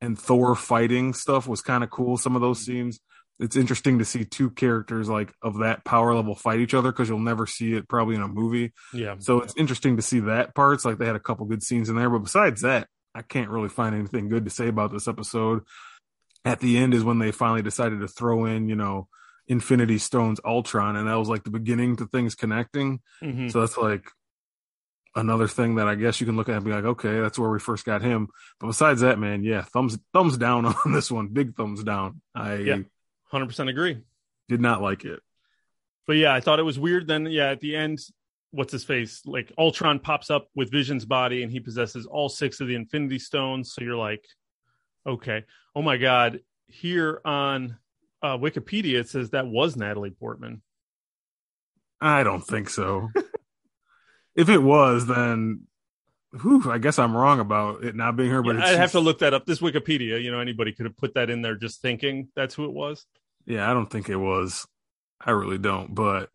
and 0.00 0.18
Thor 0.18 0.54
fighting 0.54 1.12
stuff 1.14 1.48
was 1.48 1.60
kind 1.62 1.82
of 1.84 1.90
cool. 1.90 2.16
Some 2.16 2.34
of 2.34 2.42
those 2.42 2.64
scenes. 2.64 3.00
It's 3.38 3.56
interesting 3.56 3.98
to 3.98 4.04
see 4.06 4.24
two 4.24 4.48
characters 4.48 5.10
like 5.10 5.30
of 5.42 5.58
that 5.58 5.84
power 5.84 6.14
level 6.14 6.34
fight 6.34 6.60
each 6.60 6.72
other 6.72 6.90
because 6.90 7.10
you'll 7.10 7.18
never 7.18 7.46
see 7.46 7.74
it 7.74 7.86
probably 7.86 8.14
in 8.14 8.22
a 8.22 8.28
movie. 8.28 8.72
Yeah. 8.94 9.16
So 9.18 9.42
it's 9.42 9.54
interesting 9.58 9.96
to 9.96 10.02
see 10.02 10.20
that 10.20 10.54
parts. 10.54 10.86
Like 10.86 10.96
they 10.96 11.04
had 11.04 11.16
a 11.16 11.20
couple 11.20 11.44
good 11.44 11.62
scenes 11.62 11.90
in 11.90 11.96
there, 11.96 12.08
but 12.08 12.20
besides 12.20 12.62
that, 12.62 12.88
I 13.14 13.20
can't 13.20 13.50
really 13.50 13.68
find 13.68 13.94
anything 13.94 14.30
good 14.30 14.44
to 14.44 14.50
say 14.50 14.68
about 14.68 14.90
this 14.90 15.06
episode. 15.06 15.64
At 16.46 16.60
the 16.60 16.78
end 16.78 16.94
is 16.94 17.04
when 17.04 17.18
they 17.18 17.30
finally 17.30 17.60
decided 17.62 18.00
to 18.00 18.08
throw 18.08 18.46
in, 18.46 18.70
you 18.70 18.76
know, 18.76 19.08
Infinity 19.48 19.98
Stones 19.98 20.40
Ultron, 20.44 20.96
and 20.96 21.06
that 21.06 21.18
was 21.18 21.28
like 21.28 21.44
the 21.44 21.50
beginning 21.50 21.96
to 21.96 22.06
things 22.06 22.34
connecting. 22.34 23.00
Mhm. 23.22 23.50
So 23.50 23.60
that's 23.60 23.76
like 23.76 24.10
another 25.16 25.48
thing 25.48 25.74
that 25.76 25.88
I 25.88 25.94
guess 25.96 26.20
you 26.20 26.26
can 26.26 26.36
look 26.36 26.48
at 26.48 26.54
and 26.56 26.64
be 26.64 26.70
like, 26.70 26.84
okay, 26.84 27.20
that's 27.20 27.38
where 27.38 27.50
we 27.50 27.58
first 27.58 27.84
got 27.84 28.02
him. 28.02 28.28
But 28.60 28.68
besides 28.68 29.00
that, 29.00 29.18
man, 29.18 29.42
yeah, 29.42 29.62
thumbs 29.62 29.98
thumbs 30.12 30.36
down 30.38 30.64
on 30.84 30.92
this 30.92 31.10
one, 31.10 31.28
big 31.28 31.56
thumbs 31.56 31.82
down. 31.82 32.20
I 32.34 32.54
Yeah. 32.56 32.78
100% 33.32 33.68
agree. 33.68 33.98
did 34.48 34.60
not 34.60 34.80
like 34.82 35.04
it. 35.04 35.20
But 36.06 36.16
yeah, 36.16 36.32
I 36.32 36.38
thought 36.40 36.60
it 36.60 36.64
was 36.64 36.78
weird. 36.78 37.08
Then, 37.08 37.26
yeah, 37.26 37.50
at 37.50 37.58
the 37.60 37.74
end, 37.74 37.98
what's 38.52 38.70
his 38.70 38.84
face? 38.84 39.22
Like 39.26 39.50
Ultron 39.58 39.98
pops 39.98 40.30
up 40.30 40.46
with 40.54 40.70
Vision's 40.70 41.04
body 41.04 41.42
and 41.42 41.50
he 41.50 41.58
possesses 41.58 42.06
all 42.06 42.28
six 42.28 42.60
of 42.60 42.68
the 42.68 42.76
Infinity 42.76 43.18
Stones. 43.18 43.72
So 43.72 43.82
you're 43.82 43.96
like, 43.96 44.24
okay. 45.04 45.44
Oh 45.74 45.82
my 45.82 45.96
God. 45.96 46.40
Here 46.68 47.20
on 47.24 47.76
uh, 48.22 48.38
Wikipedia, 48.38 49.00
it 49.00 49.08
says 49.08 49.30
that 49.30 49.46
was 49.48 49.76
Natalie 49.76 50.10
Portman. 50.10 50.62
I 52.00 52.22
don't 52.22 52.40
think 52.46 52.68
so. 52.70 53.10
if 54.36 54.48
it 54.48 54.62
was, 54.62 55.06
then 55.06 55.66
whew, 56.40 56.70
I 56.70 56.78
guess 56.78 56.98
I'm 56.98 57.16
wrong 57.16 57.40
about 57.40 57.82
it 57.84 57.94
not 57.96 58.16
being 58.16 58.30
her. 58.30 58.42
But 58.42 58.56
Yeah, 58.56 58.66
I'd 58.66 58.76
have 58.76 58.92
to 58.92 59.00
look 59.00 59.20
that 59.20 59.34
up. 59.34 59.46
This 59.46 59.60
Wikipedia, 59.60 60.22
you 60.22 60.30
know, 60.30 60.40
anybody 60.40 60.72
could 60.72 60.86
have 60.86 60.96
put 60.96 61.14
that 61.14 61.30
in 61.30 61.42
there 61.42 61.54
just 61.54 61.80
thinking 61.80 62.28
that's 62.36 62.54
who 62.54 62.66
it 62.66 62.72
was. 62.72 63.06
Yeah, 63.46 63.68
I 63.68 63.74
don't 63.74 63.90
think 63.90 64.08
it 64.08 64.16
was. 64.16 64.66
I 65.20 65.30
really 65.30 65.58
don't. 65.58 65.94
But 65.94 66.30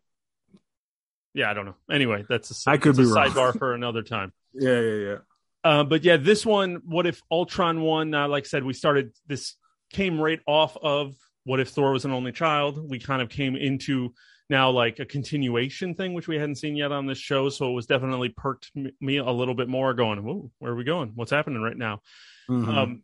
Yeah, 1.34 1.50
I 1.50 1.54
don't 1.54 1.66
know. 1.66 1.76
Anyway, 1.90 2.24
that's 2.28 2.66
a, 2.66 2.70
I 2.70 2.76
could 2.76 2.96
be 2.96 3.04
a 3.04 3.06
wrong. 3.06 3.28
sidebar 3.28 3.56
for 3.56 3.74
another 3.74 4.02
time. 4.02 4.32
yeah, 4.54 4.80
yeah, 4.80 4.94
yeah. 4.94 5.16
Uh, 5.64 5.84
but 5.84 6.02
yeah, 6.02 6.16
this 6.16 6.44
one, 6.44 6.80
what 6.84 7.06
if 7.06 7.22
Ultron 7.30 7.82
won? 7.82 8.12
Uh, 8.14 8.26
like 8.26 8.44
I 8.44 8.48
said, 8.48 8.64
we 8.64 8.72
started 8.72 9.12
this 9.28 9.54
came 9.92 10.20
right 10.20 10.40
off 10.46 10.76
of 10.82 11.14
what 11.44 11.60
if 11.60 11.68
Thor 11.68 11.92
was 11.92 12.04
an 12.04 12.10
only 12.12 12.32
child. 12.32 12.90
We 12.90 12.98
kind 12.98 13.22
of 13.22 13.28
came 13.28 13.54
into 13.54 14.14
now 14.52 14.70
like 14.70 15.00
a 15.00 15.04
continuation 15.04 15.96
thing, 15.96 16.14
which 16.14 16.28
we 16.28 16.36
hadn't 16.36 16.54
seen 16.56 16.76
yet 16.76 16.92
on 16.92 17.06
this 17.06 17.18
show. 17.18 17.48
So 17.48 17.68
it 17.70 17.72
was 17.72 17.86
definitely 17.86 18.28
perked 18.28 18.70
me 19.00 19.16
a 19.16 19.30
little 19.30 19.54
bit 19.54 19.66
more. 19.68 19.92
Going, 19.94 20.22
Whoa, 20.22 20.50
where 20.60 20.70
are 20.72 20.76
we 20.76 20.84
going? 20.84 21.12
What's 21.16 21.32
happening 21.32 21.60
right 21.60 21.76
now? 21.76 22.00
Mhm. 22.48 22.68
Um, 22.68 23.02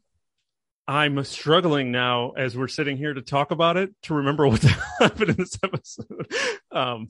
I'm 0.87 1.23
struggling 1.25 1.91
now 1.91 2.31
as 2.31 2.57
we're 2.57 2.69
sitting 2.69 2.97
here 2.97 3.13
to 3.13 3.21
talk 3.21 3.51
about 3.51 3.77
it 3.77 3.91
to 4.05 4.15
remember 4.15 4.47
what 4.53 4.63
happened 5.01 5.31
in 5.31 5.37
this 5.37 5.59
episode. 5.63 6.33
Um, 6.71 7.09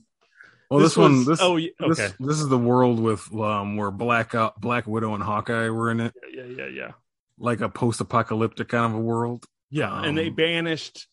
well, 0.69 0.79
this, 0.81 0.97
one, 0.97 1.17
was- 1.19 1.25
this, 1.27 1.39
oh, 1.41 1.55
yeah, 1.57 1.69
this, 1.79 1.99
okay, 1.99 2.13
this 2.19 2.39
is 2.39 2.47
the 2.49 2.57
world 2.57 2.99
with 2.99 3.31
um 3.33 3.77
where 3.77 3.91
Black 3.91 4.33
uh, 4.35 4.51
Black 4.59 4.85
Widow 4.87 5.13
and 5.15 5.23
Hawkeye 5.23 5.69
were 5.69 5.91
in 5.91 5.99
it, 5.99 6.13
yeah, 6.33 6.43
yeah, 6.43 6.67
yeah. 6.67 6.91
like 7.37 7.61
a 7.61 7.69
post-apocalyptic 7.69 8.67
kind 8.69 8.85
of 8.93 8.99
a 8.99 9.01
world. 9.01 9.45
Yeah, 9.71 10.01
and 10.03 10.17
they 10.17 10.27
Um, 10.29 10.35
banished 10.35 11.07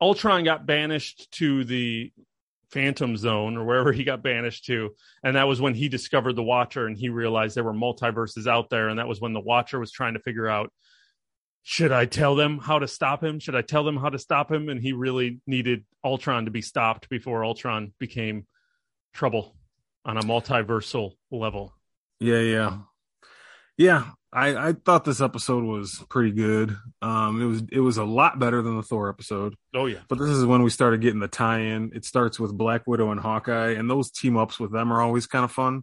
Ultron 0.00 0.44
got 0.44 0.64
banished 0.66 1.30
to 1.32 1.64
the 1.64 2.12
Phantom 2.70 3.16
Zone 3.16 3.56
or 3.56 3.64
wherever 3.64 3.92
he 3.92 4.04
got 4.04 4.22
banished 4.22 4.66
to, 4.66 4.90
and 5.22 5.36
that 5.36 5.48
was 5.48 5.60
when 5.60 5.74
he 5.74 5.88
discovered 5.88 6.34
the 6.34 6.42
Watcher 6.42 6.86
and 6.86 6.96
he 6.96 7.08
realized 7.08 7.56
there 7.56 7.64
were 7.64 7.72
multiverses 7.72 8.46
out 8.46 8.70
there, 8.70 8.88
and 8.88 8.98
that 8.98 9.08
was 9.08 9.20
when 9.20 9.32
the 9.32 9.40
Watcher 9.40 9.78
was 9.78 9.92
trying 9.92 10.14
to 10.14 10.20
figure 10.20 10.48
out 10.48 10.72
should 11.70 11.92
I 11.92 12.06
tell 12.06 12.34
them 12.34 12.58
how 12.58 12.78
to 12.78 12.88
stop 12.88 13.22
him? 13.22 13.40
Should 13.40 13.54
I 13.54 13.60
tell 13.60 13.84
them 13.84 13.98
how 13.98 14.08
to 14.08 14.18
stop 14.18 14.50
him? 14.50 14.70
And 14.70 14.80
he 14.80 14.94
really 14.94 15.42
needed 15.46 15.84
Ultron 16.02 16.46
to 16.46 16.50
be 16.50 16.62
stopped 16.62 17.10
before 17.10 17.44
Ultron 17.44 17.92
became 17.98 18.46
trouble 19.12 19.54
on 20.02 20.16
a 20.16 20.22
multiversal 20.22 21.12
level. 21.30 21.74
Yeah, 22.20 22.38
yeah, 22.40 22.78
yeah. 23.76 24.04
I 24.32 24.68
I 24.68 24.72
thought 24.74 25.04
this 25.04 25.20
episode 25.20 25.64
was 25.64 26.04
pretty 26.10 26.32
good. 26.32 26.76
Um, 27.00 27.40
it 27.40 27.46
was 27.46 27.62
it 27.72 27.80
was 27.80 27.96
a 27.96 28.04
lot 28.04 28.38
better 28.38 28.60
than 28.62 28.76
the 28.76 28.82
Thor 28.82 29.08
episode. 29.08 29.54
Oh 29.74 29.86
yeah, 29.86 30.00
But 30.08 30.18
this 30.18 30.28
is 30.30 30.44
when 30.44 30.62
we 30.62 30.70
started 30.70 31.00
getting 31.00 31.20
the 31.20 31.28
tie-in. 31.28 31.92
It 31.94 32.04
starts 32.04 32.38
with 32.38 32.52
Black 32.56 32.86
Widow 32.86 33.10
and 33.10 33.20
Hawkeye, 33.20 33.70
and 33.72 33.88
those 33.90 34.10
team 34.10 34.36
ups 34.36 34.60
with 34.60 34.70
them 34.72 34.92
are 34.92 35.00
always 35.00 35.26
kind 35.26 35.44
of 35.44 35.52
fun 35.52 35.82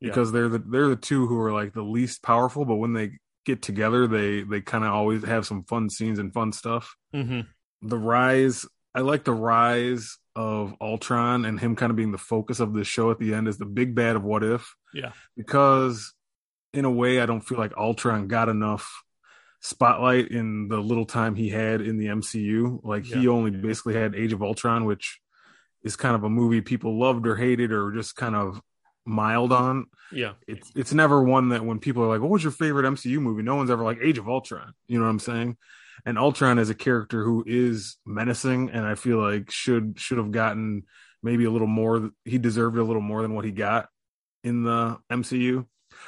Yeah. 0.00 0.08
because 0.10 0.30
they're 0.32 0.48
the 0.48 0.58
they're 0.60 0.88
the 0.88 0.96
two 0.96 1.26
who 1.26 1.38
are 1.40 1.52
like 1.52 1.72
the 1.72 1.82
least 1.82 2.22
powerful, 2.22 2.64
but 2.64 2.76
when 2.76 2.92
they 2.92 3.12
get 3.44 3.60
together, 3.62 4.06
they 4.06 4.42
they 4.42 4.60
kind 4.60 4.84
of 4.84 4.92
always 4.92 5.24
have 5.24 5.44
some 5.46 5.64
fun 5.64 5.90
scenes 5.90 6.18
and 6.20 6.32
fun 6.32 6.52
stuff. 6.52 6.94
hmm 7.12 7.40
The 7.82 7.98
rise, 7.98 8.66
I 8.94 9.00
like 9.00 9.24
the 9.24 9.32
rise 9.34 10.16
of 10.36 10.74
Ultron 10.80 11.44
and 11.44 11.58
him 11.58 11.74
kind 11.74 11.90
of 11.90 11.96
being 11.96 12.12
the 12.12 12.18
focus 12.18 12.60
of 12.60 12.72
this 12.72 12.86
show 12.86 13.10
at 13.10 13.18
the 13.18 13.34
end 13.34 13.48
is 13.48 13.58
the 13.58 13.66
big 13.66 13.96
bad 13.96 14.14
of 14.14 14.22
What 14.22 14.44
If. 14.44 14.74
Yeah. 14.94 15.10
because 15.36 16.14
in 16.72 16.84
a 16.84 16.90
way, 16.90 17.20
I 17.20 17.26
don't 17.26 17.40
feel 17.40 17.58
like 17.58 17.76
Ultron 17.76 18.28
got 18.28 18.48
enough 18.48 19.02
spotlight 19.60 20.28
in 20.28 20.68
the 20.68 20.78
little 20.78 21.04
time 21.04 21.34
he 21.34 21.50
had 21.50 21.80
in 21.80 21.98
the 21.98 22.06
MCU. 22.06 22.80
Like 22.82 23.04
he 23.04 23.28
only 23.28 23.50
basically 23.50 23.94
had 23.94 24.14
Age 24.14 24.32
of 24.32 24.42
Ultron, 24.42 24.84
which 24.84 25.20
is 25.82 25.96
kind 25.96 26.14
of 26.14 26.24
a 26.24 26.30
movie 26.30 26.60
people 26.60 26.98
loved 26.98 27.26
or 27.26 27.36
hated 27.36 27.72
or 27.72 27.92
just 27.92 28.16
kind 28.16 28.34
of 28.34 28.60
mild 29.06 29.52
on. 29.52 29.86
yeah, 30.12 30.32
It's 30.46 30.70
it's 30.74 30.92
never 30.92 31.22
one 31.22 31.50
that 31.50 31.64
when 31.64 31.78
people 31.78 32.02
are 32.02 32.08
like, 32.08 32.20
"What 32.20 32.30
was 32.30 32.42
your 32.42 32.52
favorite 32.52 32.86
MCU 32.86 33.20
movie?" 33.20 33.42
No 33.42 33.56
one's 33.56 33.70
ever 33.70 33.82
like 33.82 33.98
Age 34.02 34.18
of 34.18 34.28
Ultron. 34.28 34.72
You 34.88 34.98
know 34.98 35.04
what 35.04 35.10
I'm 35.10 35.18
saying? 35.18 35.56
And 36.06 36.18
Ultron 36.18 36.58
is 36.58 36.70
a 36.70 36.74
character 36.74 37.22
who 37.24 37.44
is 37.46 37.96
menacing, 38.06 38.70
and 38.70 38.86
I 38.86 38.94
feel 38.94 39.18
like 39.18 39.50
should 39.50 39.98
should 39.98 40.18
have 40.18 40.32
gotten 40.32 40.84
maybe 41.22 41.44
a 41.44 41.50
little 41.50 41.66
more. 41.66 42.10
He 42.24 42.38
deserved 42.38 42.78
a 42.78 42.84
little 42.84 43.02
more 43.02 43.20
than 43.22 43.34
what 43.34 43.44
he 43.44 43.50
got 43.50 43.88
in 44.42 44.62
the 44.64 44.98
MCU. 45.10 45.66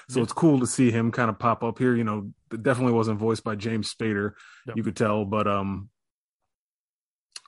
So 0.09 0.19
Yeah. 0.21 0.25
it's 0.25 0.33
cool 0.33 0.61
to 0.61 0.67
see 0.67 0.91
him 0.91 1.11
kind 1.13 1.31
of 1.31 1.39
pop 1.39 1.63
up 1.63 1.79
here. 1.79 1.95
You 1.95 2.05
know, 2.05 2.33
definitely 2.51 2.93
wasn't 2.93 3.19
voiced 3.19 3.45
by 3.45 3.55
James 3.57 3.93
Spader. 3.93 4.33
No. 4.67 4.75
You 4.77 4.83
could 4.83 4.97
tell, 4.97 5.25
but 5.25 5.47
um, 5.47 5.89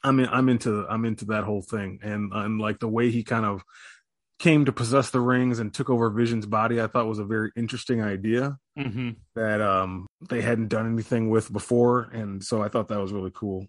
I'm 0.03 0.21
in, 0.21 0.29
I'm 0.29 0.49
into 0.49 0.87
I'm 0.89 1.05
into 1.05 1.25
that 1.27 1.45
whole 1.45 1.63
thing, 1.63 1.99
and 2.03 2.33
and 2.33 2.61
like 2.61 2.79
the 2.79 2.89
way 2.89 3.11
he 3.11 3.23
kind 3.25 3.47
of 3.47 3.63
came 4.39 4.65
to 4.65 4.73
possess 4.73 5.11
the 5.11 5.21
rings 5.21 5.59
and 5.59 5.73
took 5.73 5.89
over 5.91 6.11
Vision's 6.11 6.47
body. 6.47 6.81
I 6.81 6.87
thought 6.87 7.07
was 7.07 7.19
a 7.19 7.25
very 7.25 7.51
interesting 7.57 8.03
idea 8.03 8.59
hmm 8.77 9.11
that 9.37 9.61
um 9.61 10.07
they 10.29 10.41
hadn't 10.41 10.69
done 10.69 10.93
anything 10.93 11.31
with 11.31 11.53
before, 11.53 12.03
and 12.13 12.43
so 12.43 12.63
I 12.63 12.69
thought 12.69 12.89
that 12.89 13.01
was 13.01 13.13
really 13.13 13.33
cool. 13.35 13.67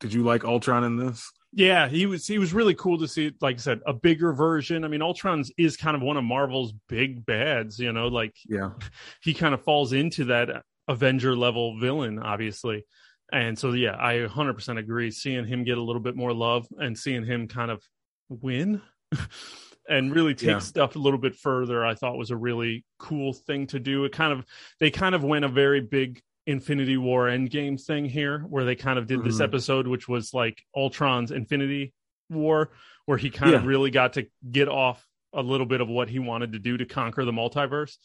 Did 0.00 0.12
you 0.14 0.22
like 0.22 0.44
Ultron 0.44 0.84
in 0.84 0.96
this? 0.96 1.30
Yeah, 1.52 1.88
he 1.88 2.06
was 2.06 2.26
he 2.26 2.38
was 2.38 2.52
really 2.52 2.74
cool 2.74 2.98
to 2.98 3.08
see, 3.08 3.32
like 3.40 3.56
I 3.56 3.58
said, 3.58 3.80
a 3.86 3.92
bigger 3.94 4.32
version. 4.32 4.84
I 4.84 4.88
mean, 4.88 5.00
Ultron's 5.02 5.50
is 5.56 5.76
kind 5.76 5.96
of 5.96 6.02
one 6.02 6.16
of 6.18 6.24
Marvel's 6.24 6.72
big 6.88 7.24
bads, 7.24 7.78
you 7.78 7.92
know, 7.92 8.08
like 8.08 8.36
Yeah, 8.48 8.70
he 9.22 9.34
kind 9.34 9.54
of 9.54 9.62
falls 9.64 9.92
into 9.92 10.26
that 10.26 10.62
Avenger 10.88 11.34
level 11.36 11.78
villain, 11.78 12.18
obviously. 12.18 12.84
And 13.32 13.58
so, 13.58 13.72
yeah, 13.72 13.96
I 13.98 14.14
100% 14.26 14.78
agree. 14.78 15.10
Seeing 15.10 15.46
him 15.46 15.64
get 15.64 15.76
a 15.78 15.82
little 15.82 16.00
bit 16.00 16.16
more 16.16 16.32
love 16.32 16.66
and 16.78 16.98
seeing 16.98 17.24
him 17.24 17.46
kind 17.46 17.70
of 17.70 17.82
win 18.30 18.80
and 19.88 20.14
really 20.14 20.34
take 20.34 20.48
Yeah. 20.48 20.58
stuff 20.58 20.96
a 20.96 20.98
little 20.98 21.18
bit 21.18 21.34
further, 21.34 21.84
I 21.84 21.94
thought 21.94 22.18
was 22.18 22.30
a 22.30 22.36
really 22.36 22.84
cool 22.98 23.32
thing 23.32 23.66
to 23.68 23.80
do. 23.80 24.04
It 24.04 24.12
kind 24.12 24.32
of, 24.32 24.44
they 24.80 24.90
kind 24.90 25.14
of 25.14 25.24
went 25.24 25.44
a 25.44 25.48
very 25.48 25.80
big 25.80 26.20
Infinity 26.46 26.96
War 26.96 27.26
Endgame 27.26 27.82
thing 27.82 28.06
here, 28.06 28.40
where 28.40 28.64
they 28.64 28.74
kind 28.74 28.98
of 28.98 29.06
did 29.06 29.22
this 29.22 29.38
Mhm. 29.38 29.44
episode, 29.44 29.86
which 29.86 30.08
was 30.08 30.32
like 30.32 30.62
Ultron's 30.74 31.30
Infinity 31.30 31.92
War, 32.30 32.70
where 33.06 33.18
he 33.18 33.30
kind 33.30 33.54
of 33.54 33.66
really 33.66 33.90
got 33.90 34.14
to 34.14 34.26
get 34.50 34.68
off 34.68 35.06
a 35.34 35.42
little 35.42 35.66
bit 35.66 35.80
of 35.82 35.88
what 35.88 36.08
he 36.08 36.18
wanted 36.18 36.52
to 36.54 36.58
do 36.58 36.76
to 36.78 36.86
conquer 36.86 37.24
the 37.26 37.32
multiverse. 37.32 37.96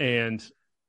And 0.00 0.40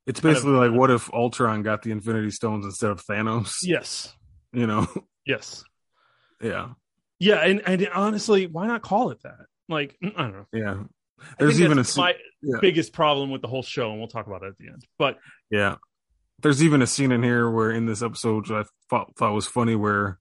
It's 0.07 0.19
kind 0.19 0.31
of- 0.35 0.43
basically 0.43 0.53
like 0.67 0.71
what 0.71 0.89
if 0.89 1.11
Ultron 1.13 1.61
got 1.61 1.83
the 1.83 1.91
Infinity 1.91 2.31
Stones 2.31 2.65
instead 2.65 2.89
of 2.91 3.03
Thanos? 3.05 3.53
yes, 3.63 4.15
You 4.51 4.65
know? 4.67 4.87
yes. 5.27 5.63
yeah. 6.41 6.69
Yeah, 7.19 7.35
and, 7.45 7.61
and 7.67 7.87
honestly, 7.93 8.45
why 8.47 8.65
not 8.67 8.81
call 8.81 9.09
it 9.11 9.21
that? 9.21 9.45
Like, 9.69 9.95
mm, 10.03 10.13
I 10.15 10.21
don't 10.21 10.33
know. 10.33 10.45
Yeah. 10.53 10.83
There's 11.39 11.61
even 11.61 11.79
a 11.79 11.85
my 11.95 12.15
yeah. 12.41 12.57
biggest 12.61 12.93
problem 12.93 13.31
with 13.31 13.41
the 13.41 13.47
whole 13.47 13.63
show, 13.63 13.89
and 13.89 13.99
we'll 13.99 14.07
talk 14.07 14.27
about 14.27 14.43
it 14.43 14.47
at 14.47 14.57
the 14.57 14.67
end. 14.67 14.85
But 14.97 15.17
Yeah. 15.49 15.75
There's 16.41 16.61
even 16.61 16.81
a 16.81 16.87
scene 16.87 17.13
in 17.13 17.23
here 17.23 17.49
where 17.49 17.71
in 17.71 17.85
this 17.85 18.01
episode 18.01 18.51
I 18.51 18.65
thought, 18.89 19.15
thought 19.15 19.33
was 19.33 19.47
funny 19.47 19.75
where 19.75 20.19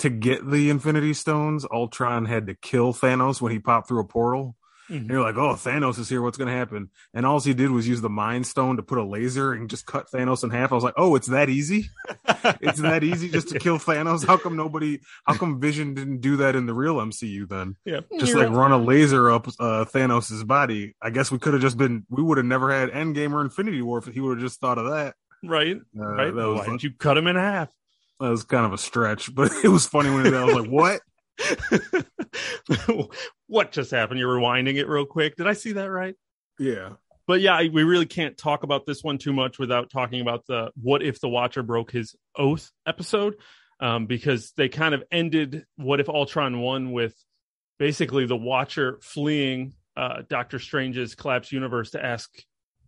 to 0.00 0.10
get 0.10 0.48
the 0.48 0.68
Infinity 0.68 1.14
Stones, 1.14 1.64
Ultron 1.72 2.24
had 2.24 2.46
to 2.48 2.54
kill 2.54 2.92
Thanos 2.92 3.40
when 3.40 3.52
he 3.52 3.60
popped 3.60 3.88
through 3.88 4.00
a 4.00 4.04
portal. 4.04 4.56
And 4.88 5.06
Mhm. 5.06 5.10
you're 5.10 5.22
like, 5.22 5.36
oh, 5.36 5.54
Thanos 5.54 5.98
is 5.98 6.08
here. 6.08 6.22
What's 6.22 6.38
going 6.38 6.48
to 6.48 6.54
happen? 6.56 6.90
And 7.12 7.26
all 7.26 7.40
he 7.40 7.52
did 7.54 7.70
was 7.70 7.86
use 7.86 8.00
the 8.00 8.08
Mind 8.08 8.46
Stone 8.46 8.76
to 8.76 8.82
put 8.82 8.98
a 8.98 9.04
laser 9.04 9.52
and 9.52 9.68
just 9.68 9.84
cut 9.86 10.06
Thanos 10.10 10.44
in 10.44 10.50
half. 10.50 10.72
I 10.72 10.74
was 10.76 10.84
like, 10.84 10.94
oh, 10.96 11.14
it's 11.14 11.26
that 11.28 11.48
easy? 11.50 11.90
It's 12.60 12.80
that 12.80 13.02
easy 13.04 13.28
just 13.28 13.48
to 13.48 13.58
kill 13.58 13.78
Thanos? 13.78 14.24
How 14.26 14.36
come 14.36 14.56
nobody, 14.56 15.00
how 15.26 15.34
come 15.34 15.60
Vision 15.60 15.92
didn't 15.94 16.20
do 16.20 16.36
that 16.36 16.54
in 16.56 16.66
the 16.66 16.72
real 16.74 16.96
MCU 16.96 17.48
then? 17.48 17.76
yeah, 17.84 18.00
Just 18.18 18.32
You're 18.32 18.46
like 18.48 18.56
run 18.56 18.70
a 18.72 18.78
laser 18.78 19.30
up 19.30 19.48
uh, 19.48 19.84
Thanos' 19.84 20.46
body. 20.46 20.94
I 21.02 21.10
guess 21.10 21.30
we 21.32 21.38
could 21.38 21.52
have 21.54 21.62
just 21.62 21.76
been, 21.76 22.06
we 22.08 22.22
would 22.22 22.38
have 22.38 22.46
never 22.46 22.70
had 22.72 22.90
Endgame 22.90 23.32
or 23.32 23.42
Infinity 23.42 23.82
War 23.82 23.98
if 23.98 24.06
he 24.06 24.20
would 24.20 24.38
have 24.38 24.46
just 24.46 24.60
thought 24.60 24.78
of 24.78 24.86
that. 24.90 25.14
right, 25.44 25.76
Uh, 25.98 26.04
right. 26.06 26.34
That 26.34 26.46
was 26.48 26.58
Why 26.60 26.66
didn't 26.66 26.82
you 26.84 26.92
cut 26.98 27.18
him 27.18 27.26
in 27.26 27.36
half? 27.36 27.68
that 28.20 28.28
was 28.30 28.44
kind 28.44 28.64
of 28.66 28.72
a 28.72 28.78
stretch, 28.78 29.34
but 29.34 29.50
it 29.64 29.68
was 29.68 29.86
funny 29.86 30.10
when 30.10 30.32
I 30.32 30.44
was 30.44 30.54
like, 30.54 30.70
"What?" 30.70 31.00
what 33.46 33.72
just 33.72 33.90
happened? 33.90 34.20
You're 34.20 34.38
rewinding 34.38 34.76
it 34.76 34.88
real 34.88 35.06
quick. 35.06 35.36
Did 35.36 35.46
I 35.46 35.52
see 35.52 35.72
that 35.72 35.90
right? 35.90 36.14
Yeah, 36.58 36.94
But 37.26 37.40
yeah, 37.40 37.60
we 37.60 37.84
really 37.84 38.06
can't 38.06 38.36
talk 38.36 38.64
about 38.64 38.84
this 38.84 39.02
one 39.04 39.18
too 39.18 39.32
much 39.32 39.58
without 39.58 39.90
talking 39.90 40.20
about 40.20 40.46
the 40.46 40.72
what 40.80 41.02
if 41.02 41.20
the 41.20 41.28
Watcher 41.28 41.62
broke 41.62 41.92
his 41.92 42.16
oath 42.36 42.70
episode, 42.86 43.36
um, 43.80 44.06
because 44.06 44.52
they 44.56 44.68
kind 44.68 44.94
of 44.94 45.04
ended 45.12 45.64
what 45.76 46.00
if 46.00 46.08
Ultron 46.08 46.60
won 46.60 46.92
with 46.92 47.14
basically 47.78 48.26
the 48.26 48.36
Watcher 48.36 48.98
fleeing 49.02 49.74
uh, 49.96 50.22
Doctor 50.28 50.58
Strange's 50.58 51.14
collapsed 51.14 51.52
universe 51.52 51.90
to 51.90 52.04
ask 52.04 52.30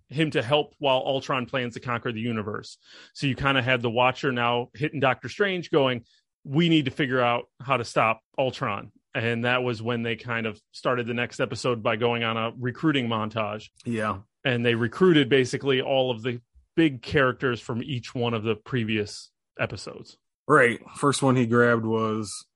him 0.09 0.31
to 0.33 0.43
help 0.43 0.75
while 0.79 1.03
Ultron 1.07 1.47
plans 1.47 1.75
to 1.75 1.81
conquer 1.81 2.13
the 2.13 2.21
universe. 2.21 2.79
So 3.15 3.27
you 3.27 3.37
kind 3.37 3.57
of 3.57 3.65
had 3.65 3.81
the 3.81 3.91
Watcher 3.91 4.33
now 4.33 4.69
hitting 4.75 5.01
Doctor 5.01 5.29
Strange, 5.29 5.71
going, 5.71 6.05
"We 6.45 6.69
need 6.69 6.87
to 6.87 6.91
figure 6.91 7.21
out 7.21 7.45
how 7.61 7.77
to 7.77 7.85
stop 7.85 8.23
Ultron." 8.39 8.93
And 9.15 9.45
that 9.45 9.63
was 9.65 9.83
when 9.83 10.03
they 10.03 10.15
kind 10.17 10.47
of 10.47 10.61
started 10.73 11.07
the 11.07 11.15
next 11.15 11.41
episode 11.41 11.83
by 11.83 11.97
going 11.97 12.23
on 12.23 12.37
a 12.37 12.53
recruiting 12.57 13.09
montage 13.09 13.69
yeah, 13.85 14.19
and 14.45 14.65
they 14.65 14.77
recruited 14.77 15.29
basically 15.29 15.81
all 15.81 16.13
of 16.13 16.23
the 16.23 16.41
big 16.77 17.03
characters 17.03 17.61
from 17.61 17.83
each 17.83 18.15
one 18.15 18.35
of 18.35 18.45
the 18.45 18.55
previous 18.55 19.31
episodes. 19.59 20.17
right. 20.47 20.81
First 20.97 21.23
one 21.23 21.37
he 21.37 21.47
grabbed 21.47 21.85
was 21.85 22.47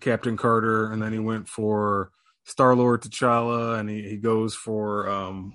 Captain 0.00 0.36
Carter, 0.36 0.90
and 0.90 1.02
then 1.02 1.12
he 1.12 1.18
went 1.18 1.48
for 1.48 2.10
Star 2.44 2.74
Lord 2.74 3.02
T'Challa, 3.02 3.78
and 3.78 3.88
he 3.88 4.08
he 4.08 4.16
goes 4.16 4.54
for 4.54 5.08
um, 5.08 5.54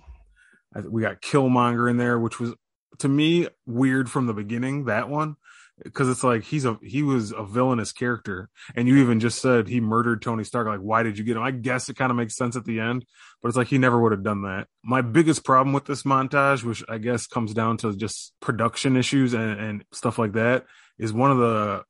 we 0.89 1.01
got 1.01 1.21
Killmonger 1.21 1.89
in 1.89 1.97
there, 1.97 2.19
which 2.19 2.39
was 2.39 2.53
to 2.99 3.07
me 3.07 3.47
weird 3.65 4.09
from 4.09 4.27
the 4.27 4.33
beginning. 4.33 4.85
That 4.85 5.09
one. 5.09 5.35
Because 5.83 6.09
it's 6.09 6.23
like 6.23 6.43
he's 6.43 6.65
a 6.65 6.77
he 6.81 7.03
was 7.03 7.31
a 7.31 7.43
villainous 7.43 7.91
character, 7.91 8.49
and 8.75 8.87
you 8.87 8.97
even 8.97 9.19
just 9.19 9.39
said 9.39 9.67
he 9.67 9.79
murdered 9.79 10.23
Tony 10.23 10.43
Stark. 10.43 10.67
Like, 10.67 10.79
why 10.79 11.03
did 11.03 11.19
you 11.19 11.23
get 11.23 11.37
him? 11.37 11.43
I 11.43 11.51
guess 11.51 11.87
it 11.87 11.95
kind 11.95 12.09
of 12.09 12.17
makes 12.17 12.35
sense 12.35 12.55
at 12.55 12.65
the 12.65 12.79
end, 12.79 13.05
but 13.41 13.49
it's 13.49 13.57
like 13.57 13.67
he 13.67 13.77
never 13.77 14.01
would 14.01 14.11
have 14.11 14.23
done 14.23 14.41
that. 14.41 14.67
My 14.83 15.01
biggest 15.01 15.45
problem 15.45 15.73
with 15.73 15.85
this 15.85 16.01
montage, 16.01 16.63
which 16.63 16.83
I 16.89 16.97
guess 16.97 17.27
comes 17.27 17.53
down 17.53 17.77
to 17.77 17.95
just 17.95 18.33
production 18.39 18.97
issues 18.97 19.33
and, 19.33 19.59
and 19.59 19.85
stuff 19.91 20.17
like 20.17 20.33
that, 20.33 20.65
is 20.97 21.13
one 21.13 21.29
of 21.29 21.37
the 21.37 21.83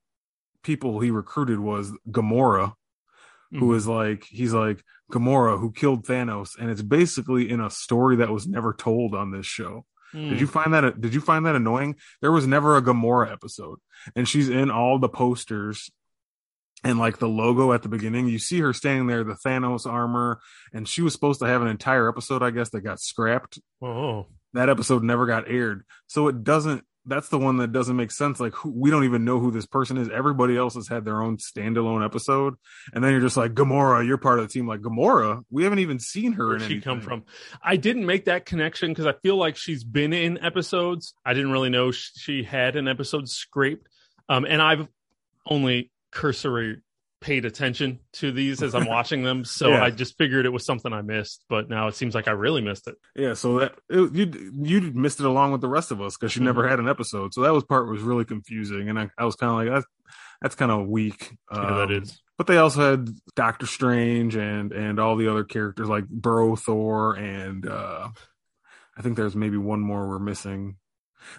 people 0.64 1.00
he 1.00 1.12
recruited 1.12 1.60
was 1.60 1.94
Gamora, 2.10 2.74
who 3.52 3.68
mm-hmm. 3.68 3.76
is 3.76 3.88
like 3.88 4.26
he's 4.26 4.54
like 4.54 4.84
Gamora 5.12 5.58
who 5.60 5.72
killed 5.72 6.06
Thanos, 6.06 6.50
and 6.60 6.70
it's 6.70 6.82
basically 6.82 7.50
in 7.50 7.62
a 7.62 7.70
story 7.70 8.18
that 8.18 8.32
was 8.32 8.48
never 8.48 8.74
told 8.74 9.16
on 9.16 9.32
this 9.32 9.46
show. 9.46 9.86
Hmm. 10.12 10.30
Did 10.30 10.40
you 10.40 10.48
find 10.48 10.74
that? 10.74 11.00
Did 11.02 11.14
you 11.14 11.22
find 11.22 11.46
that 11.46 11.56
annoying? 11.56 11.96
There 12.22 12.32
was 12.32 12.48
never 12.48 12.78
a 12.78 12.82
Gamora 12.82 13.32
episode, 13.32 13.80
and 14.16 14.28
she's 14.28 14.50
in 14.50 14.72
all 14.72 15.00
the 15.00 15.10
posters 15.10 15.90
and 16.84 17.00
like 17.00 17.18
the 17.18 17.28
logo 17.28 17.74
at 17.74 17.82
the 17.84 17.90
beginning. 17.90 18.28
You 18.28 18.40
see 18.40 18.60
her 18.60 18.72
standing 18.74 19.08
there, 19.08 19.24
the 19.24 19.38
Thanos 19.46 19.86
armor, 19.86 20.40
and 20.74 20.88
she 20.88 21.02
was 21.02 21.14
supposed 21.14 21.40
to 21.42 21.48
have 21.48 21.62
an 21.62 21.68
entire 21.68 22.08
episode, 22.08 22.44
I 22.44 22.52
guess, 22.52 22.70
that 22.70 22.82
got 22.82 23.00
scrapped. 23.00 23.60
Oh, 23.82 24.28
That 24.54 24.70
episode 24.70 25.04
never 25.04 25.26
got 25.26 25.50
aired, 25.50 25.84
so 26.08 26.28
it 26.28 26.44
doesn't. 26.44 26.84
That's 27.08 27.30
the 27.30 27.40
one 27.40 27.58
that 27.58 27.72
doesn't 27.72 27.96
make 27.96 28.12
sense. 28.12 28.40
Like 28.40 28.54
who, 28.54 28.70
we 28.70 28.92
don't 28.92 29.06
even 29.06 29.26
know 29.26 29.40
who 29.40 29.50
this 29.50 29.66
person 29.66 29.98
is. 29.98 30.10
Everybody 30.10 30.58
else 30.58 30.76
has 30.76 30.88
had 30.88 31.06
their 31.06 31.22
own 31.22 31.38
standalone 31.38 32.04
episode, 32.04 32.56
and 32.94 33.04
then 33.04 33.12
you're 33.12 33.22
just 33.22 33.38
like 33.38 33.54
Gamora. 33.54 34.06
You're 34.06 34.18
part 34.18 34.40
of 34.40 34.48
the 34.48 34.54
team. 34.54 34.68
Like 34.68 34.82
Gamora, 34.82 35.44
we 35.50 35.64
haven't 35.64 35.80
even 35.80 36.00
seen 36.00 36.34
her. 36.34 36.48
where'd 36.48 36.62
in 36.62 36.68
she 36.68 36.82
come 36.82 37.02
from? 37.02 37.24
I 37.64 37.78
didn't 37.78 38.06
make 38.06 38.26
that 38.26 38.46
connection 38.46 38.92
because 38.92 39.06
I 39.06 39.14
feel 39.24 39.38
like 39.38 39.56
she's 39.56 39.84
been 39.84 40.14
in 40.14 40.38
episodes. 40.44 41.14
I 41.26 41.34
didn't 41.34 41.52
really 41.52 41.70
know 41.70 41.92
she 41.92 42.44
had 42.44 42.76
an 42.76 42.88
episode 42.88 43.30
scraped, 43.30 43.88
um, 44.30 44.46
and 44.46 44.62
I've 44.62 44.88
only 45.46 45.92
cursory 46.12 46.82
paid 47.20 47.46
attention 47.46 48.00
to 48.14 48.32
these 48.32 48.62
as 48.62 48.76
I'm 48.76 48.86
watching 48.88 49.24
them, 49.24 49.44
so 49.44 49.70
Yeah. 49.70 49.84
I 49.84 49.90
just 49.90 50.18
figured 50.18 50.46
it 50.46 50.54
was 50.54 50.66
something 50.66 50.94
I 50.94 51.02
missed. 51.02 51.44
But 51.50 51.70
now 51.70 51.88
it 51.88 51.96
seems 51.96 52.14
like 52.16 52.28
I 52.28 52.32
really 52.32 52.62
missed 52.62 52.88
it. 52.88 52.96
Yeah, 53.16 53.34
so 53.34 53.60
that 53.60 53.76
it, 53.90 54.14
you 54.14 54.52
you 54.62 54.82
missed 54.94 55.20
it 55.20 55.26
along 55.26 55.52
with 55.52 55.62
the 55.62 55.70
rest 55.70 55.92
of 55.92 56.02
us 56.02 56.16
because 56.16 56.32
she 56.32 56.40
never 56.42 56.68
had 56.68 56.80
an 56.80 56.88
episode. 56.88 57.34
So 57.34 57.42
that 57.42 57.54
was 57.54 57.64
part 57.64 57.90
was 57.90 58.02
really 58.02 58.26
confusing, 58.26 58.90
and 58.90 59.00
I, 59.00 59.10
I 59.18 59.26
was 59.26 59.36
kind 59.36 59.52
of 59.52 59.58
like 59.58 59.70
that's 59.74 59.86
that's 60.42 60.56
kind 60.56 60.72
of 60.72 60.88
weak. 60.88 61.36
Yeah, 61.52 61.86
that 61.86 61.92
Um. 61.92 62.04
But 62.38 62.46
they 62.46 62.58
also 62.58 62.92
had 62.92 63.10
Doctor 63.36 63.66
Strange 63.66 64.36
and 64.36 64.72
and 64.72 65.00
all 65.00 65.16
the 65.16 65.28
other 65.30 65.44
characters 65.44 65.90
like 65.90 66.08
Bro 66.08 66.58
Thor 66.58 67.16
and 67.16 67.68
uh 67.68 68.10
I 68.96 69.02
think 69.02 69.16
there's 69.16 69.36
maybe 69.36 69.58
one 69.58 69.80
more 69.80 70.08
we're 70.08 70.20
missing. 70.20 70.78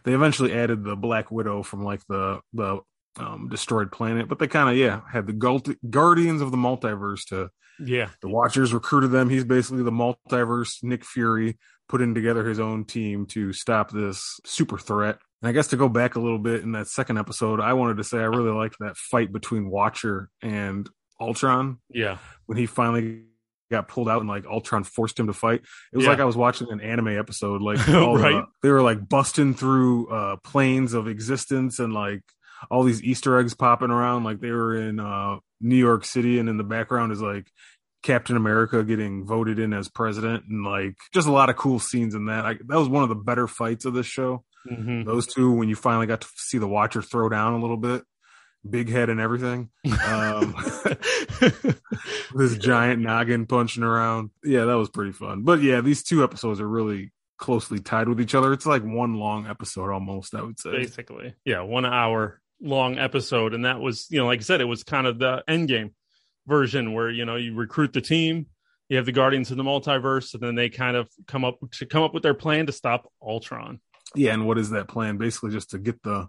They 0.05 0.13
eventually 0.13 0.53
added 0.53 0.85
the 0.85 0.97
Black 0.97 1.31
Widow 1.31 1.63
from 1.63 1.83
like 1.85 2.01
the 2.09 2.41
the 2.53 2.81
um, 3.19 3.49
destroyed 3.49 3.91
planet, 3.93 4.29
but 4.29 4.39
they 4.39 4.47
kind 4.49 4.69
of 4.71 4.77
yeah 4.77 5.01
had 5.13 5.27
the 5.27 5.33
Gult- 5.33 5.75
Guardians 5.91 6.41
of 6.41 6.51
the 6.51 6.57
Multiverse 6.57 7.25
to 7.29 7.51
Yeah, 7.79 8.11
the 8.23 8.29
Watchers 8.29 8.73
recruited 8.73 9.11
them. 9.11 9.29
He's 9.29 9.45
basically 9.45 9.83
the 9.83 9.91
multiverse 9.93 10.83
Nick 10.83 11.05
Fury 11.05 11.59
putting 11.89 12.15
together 12.15 12.45
his 12.47 12.61
own 12.61 12.85
team 12.85 13.25
to 13.27 13.53
stop 13.53 13.91
this 13.91 14.41
super 14.45 14.79
threat. 14.79 15.19
And 15.41 15.49
I 15.49 15.53
guess 15.53 15.69
to 15.69 15.77
go 15.77 15.89
back 15.89 16.17
a 16.17 16.21
little 16.21 16.39
bit 16.39 16.63
in 16.63 16.73
that 16.73 16.89
second 16.89 17.17
episode, 17.19 17.61
I 17.61 17.73
wanted 17.75 17.97
to 17.99 18.05
say 18.05 18.19
I 18.19 18.25
really 18.25 18.51
liked 18.51 18.77
that 18.81 18.97
fight 18.97 19.33
between 19.33 19.71
Watcher 19.71 20.29
and 20.43 20.89
Ultron 21.21 21.79
yeah, 21.91 22.19
when 22.47 22.59
he 22.59 22.67
finally 22.67 23.23
got 23.71 23.87
pulled 23.89 24.09
out 24.09 24.21
and 24.21 24.29
like 24.29 24.47
Ultron 24.47 24.83
forced 24.85 25.19
him 25.21 25.27
to 25.27 25.33
fight. 25.33 25.61
It 25.93 25.97
was 25.97 26.05
Yeah. 26.05 26.11
like 26.13 26.21
I 26.21 26.25
was 26.25 26.37
watching 26.37 26.69
an 26.71 26.81
anime 26.81 27.09
episode. 27.09 27.61
Like 27.63 27.79
all 27.89 28.17
the- 28.19 28.47
they 28.63 28.71
were 28.71 28.83
like 28.83 29.09
busting 29.09 29.55
through 29.55 30.09
uh 30.09 30.37
planes 30.45 30.95
of 30.95 31.07
existence 31.09 31.79
and 31.79 31.93
like 31.93 32.23
all 32.71 32.83
these 32.85 33.03
Easter 33.03 33.39
eggs 33.39 33.55
popping 33.55 33.91
around. 33.91 34.25
Like 34.25 34.41
they 34.41 34.51
were 34.51 34.77
in 34.77 35.01
uh 35.01 35.39
New 35.61 35.77
York 35.77 36.05
City 36.05 36.39
and 36.39 36.49
in 36.49 36.57
the 36.57 36.65
background 36.65 37.13
is 37.13 37.21
like 37.21 37.51
Captain 38.03 38.37
America 38.37 38.85
getting 38.85 39.27
voted 39.27 39.59
in 39.59 39.73
as 39.73 39.89
president 39.89 40.45
and 40.49 40.65
like 40.65 40.97
just 41.13 41.27
a 41.29 41.33
lot 41.33 41.51
of 41.51 41.57
cool 41.57 41.79
scenes 41.79 42.15
in 42.15 42.27
that. 42.27 42.45
Like 42.45 42.61
that 42.67 42.79
was 42.79 42.89
one 42.89 43.03
of 43.03 43.09
the 43.09 43.15
better 43.17 43.47
fights 43.49 43.85
of 43.85 43.95
this 43.95 44.07
show. 44.07 44.45
Mhm. 44.71 45.05
Those 45.05 45.27
two 45.27 45.53
when 45.53 45.69
you 45.69 45.77
finally 45.77 46.07
got 46.07 46.21
to 46.21 46.29
see 46.37 46.59
the 46.59 46.69
Watcher 46.69 47.03
throw 47.03 47.29
down 47.29 47.55
a 47.55 47.61
little 47.61 47.77
bit, 47.77 48.05
big 48.69 48.89
head 48.89 49.09
and 49.09 49.21
everything. 49.21 49.71
Um 50.07 50.55
this 52.35 52.57
giant 52.59 53.03
noggin 53.03 53.47
punching 53.47 53.83
around. 53.83 54.31
Yeah, 54.45 54.65
that 54.65 54.75
was 54.77 54.91
pretty 54.91 55.13
fun. 55.13 55.43
But 55.43 55.63
yeah, 55.63 55.81
these 55.81 56.03
two 56.03 56.23
episodes 56.23 56.61
are 56.61 56.69
really 56.69 57.13
closely 57.39 57.79
tied 57.79 58.09
with 58.09 58.21
each 58.21 58.35
other. 58.35 58.53
It's 58.53 58.67
like 58.67 58.83
one 58.83 59.15
long 59.15 59.47
episode 59.47 59.91
almost, 59.91 60.35
I 60.35 60.43
would 60.43 60.59
say. 60.59 60.73
basically 60.73 61.35
yeah 61.45 61.61
one 61.63 61.85
hour 61.87 62.41
long 62.61 62.99
episode 62.99 63.55
and 63.55 63.65
that 63.65 63.81
was 63.81 64.07
you 64.11 64.19
know 64.19 64.27
like 64.27 64.41
i 64.41 64.43
said 64.43 64.61
it 64.61 64.65
was 64.65 64.83
kind 64.83 65.07
of 65.07 65.19
the 65.19 65.43
end 65.47 65.69
game 65.69 65.95
version 66.47 66.93
where 66.93 67.09
you 67.09 67.25
know 67.25 67.37
you 67.37 67.55
recruit 67.55 67.93
the 67.93 68.01
team 68.01 68.47
you 68.89 68.97
have 68.97 69.07
the 69.07 69.13
guardians 69.13 69.51
of 69.51 69.57
the 69.57 69.63
multiverse 69.63 70.35
and 70.35 70.43
then 70.43 70.55
they 70.55 70.69
kind 70.69 70.97
of 70.97 71.09
come 71.27 71.45
up 71.45 71.59
to 71.71 71.87
come 71.87 72.03
up 72.03 72.15
with 72.15 72.23
their 72.23 72.35
plan 72.35 72.67
to 72.67 72.73
stop 72.73 73.11
ultron 73.23 73.81
yeah, 74.15 74.33
and 74.33 74.47
what 74.47 74.59
is 74.59 74.71
that 74.71 74.89
plan? 74.89 75.17
Basically, 75.17 75.51
just 75.51 75.71
to 75.71 75.79
get 75.79 76.03
the 76.03 76.29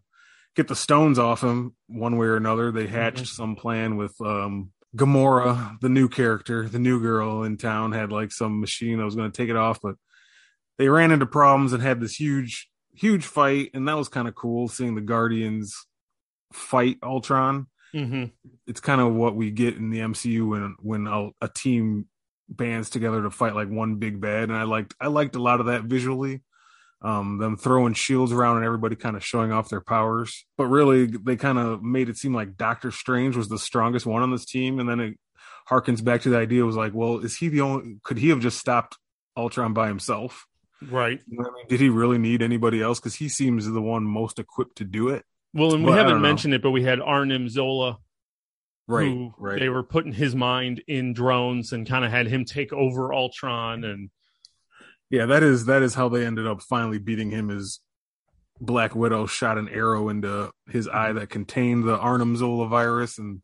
get 0.56 0.68
the 0.68 0.76
stones 0.76 1.20
off 1.20 1.44
him 1.44 1.76
one 1.88 2.18
way 2.18 2.28
or 2.28 2.36
another. 2.36 2.72
They 2.72 2.88
hatched 2.88 3.18
mm-hmm. 3.18 3.26
some 3.26 3.56
plan 3.56 3.98
with 3.98 4.20
um 4.22 4.72
Gamora, 4.96 5.80
the 5.82 5.90
new 5.90 6.10
character, 6.10 6.68
the 6.68 6.80
new 6.80 7.00
girl 7.00 7.44
in 7.44 7.58
town, 7.58 7.92
had 7.92 8.12
like 8.12 8.32
some 8.32 8.60
machine 8.60 8.98
that 8.98 9.06
was 9.06 9.16
going 9.16 9.32
to 9.32 9.38
take 9.38 9.50
it 9.50 9.56
off, 9.56 9.80
but 9.82 9.96
they 10.78 10.90
ran 10.90 11.12
into 11.12 11.26
problems 11.26 11.74
and 11.74 11.84
had 11.84 12.00
this 12.00 12.16
huge, 12.16 12.70
huge 12.96 13.24
fight, 13.24 13.70
and 13.74 13.88
that 13.88 13.98
was 13.98 14.10
kind 14.10 14.28
of 14.28 14.34
cool 14.34 14.68
seeing 14.68 14.96
the 14.96 15.02
Guardians 15.02 15.86
fight 16.54 16.98
Ultron. 17.04 17.68
Mm-hmm. 17.94 18.26
It's 18.68 18.80
kind 18.80 19.02
of 19.02 19.14
what 19.14 19.36
we 19.36 19.52
get 19.52 19.76
in 19.76 19.90
the 19.90 20.00
MCU 20.00 20.48
when 20.48 20.76
when 20.80 21.08
a, 21.08 21.30
a 21.42 21.48
team 21.48 22.08
bands 22.48 22.90
together 22.90 23.24
to 23.24 23.32
fight 23.32 23.56
like 23.56 23.70
one 23.70 23.96
big 23.96 24.22
bad, 24.22 24.50
and 24.50 24.56
I 24.56 24.64
liked 24.64 24.94
I 25.00 25.08
liked 25.08 25.36
a 25.36 25.42
lot 25.42 25.60
of 25.60 25.68
that 25.68 25.84
visually 25.84 26.42
um, 27.02 27.38
them 27.38 27.56
throwing 27.56 27.94
shields 27.94 28.32
around 28.32 28.58
and 28.58 28.66
everybody 28.66 28.96
kind 28.96 29.16
of 29.16 29.24
showing 29.24 29.52
off 29.52 29.70
their 29.70 29.82
powers. 29.82 30.46
But 30.58 30.66
really, 30.66 31.06
they 31.06 31.36
kind 31.36 31.58
of 31.58 31.82
made 31.82 32.10
it 32.10 32.18
seem 32.18 32.34
like 32.34 32.58
Doctor 32.58 32.92
Strange 32.92 33.36
was 33.36 33.48
the 33.48 33.60
strongest 33.60 34.06
one 34.06 34.22
on 34.22 34.32
this 34.32 34.46
team, 34.46 34.80
and 34.80 34.90
then 34.90 35.00
it 35.00 35.18
harkens 35.70 36.04
back 36.04 36.22
to 36.22 36.30
the 36.30 36.38
idea 36.38 36.66
was 36.66 36.76
like, 36.76 36.94
well, 36.94 37.20
is 37.20 37.38
he 37.38 37.48
the 37.48 37.62
only? 37.62 37.98
Could 38.04 38.18
he 38.18 38.30
have 38.30 38.40
just 38.40 38.58
stopped 38.58 38.98
Ultron 39.38 39.74
by 39.74 39.88
himself? 39.88 40.46
Right. 40.82 41.20
You 41.28 41.38
know 41.38 41.50
I 41.50 41.54
mean? 41.54 41.66
Did 41.68 41.80
he 41.80 41.90
really 41.90 42.18
need 42.18 42.42
anybody 42.42 42.82
else? 42.82 43.00
Because 43.00 43.16
he 43.16 43.30
seems 43.30 43.66
the 43.66 43.82
one 43.82 44.04
most 44.04 44.40
equipped 44.40 44.78
to 44.78 44.84
do 44.84 45.10
it. 45.10 45.24
Well, 45.54 45.74
and 45.74 45.84
we 45.84 45.92
but, 45.92 45.98
haven't 45.98 46.22
mentioned 46.22 46.54
it, 46.54 46.62
but 46.62 46.72
we 46.72 46.84
had 46.84 47.00
Arnim 47.00 47.50
Zola. 47.50 48.00
Right, 48.88 49.32
right. 49.38 49.60
They 49.60 49.70
were 49.70 49.84
putting 49.84 50.14
his 50.14 50.36
mind 50.36 50.82
in 50.88 51.14
drones 51.14 51.74
and 51.74 51.88
kind 51.88 52.04
of 52.04 52.12
had 52.12 52.28
him 52.28 52.46
take 52.46 52.74
over 52.74 53.14
Ultron 53.14 53.84
and 53.84 54.10
yeah, 55.10 55.26
that 55.28 55.44
is 55.44 55.66
that 55.66 55.82
is 55.82 55.96
how 55.96 56.10
they 56.10 56.26
ended 56.26 56.46
up 56.46 56.62
finally 56.62 57.00
beating 57.00 57.32
him. 57.32 57.50
Is 57.50 57.80
Black 58.62 58.96
Widow 58.96 59.26
shot 59.26 59.58
an 59.58 59.68
arrow 59.70 60.10
into 60.10 60.52
his 60.70 60.88
eye 60.88 61.14
that 61.14 61.30
contained 61.30 61.88
the 61.88 61.98
Arnim 61.98 62.36
Zola 62.38 62.68
virus, 62.68 63.18
and 63.18 63.42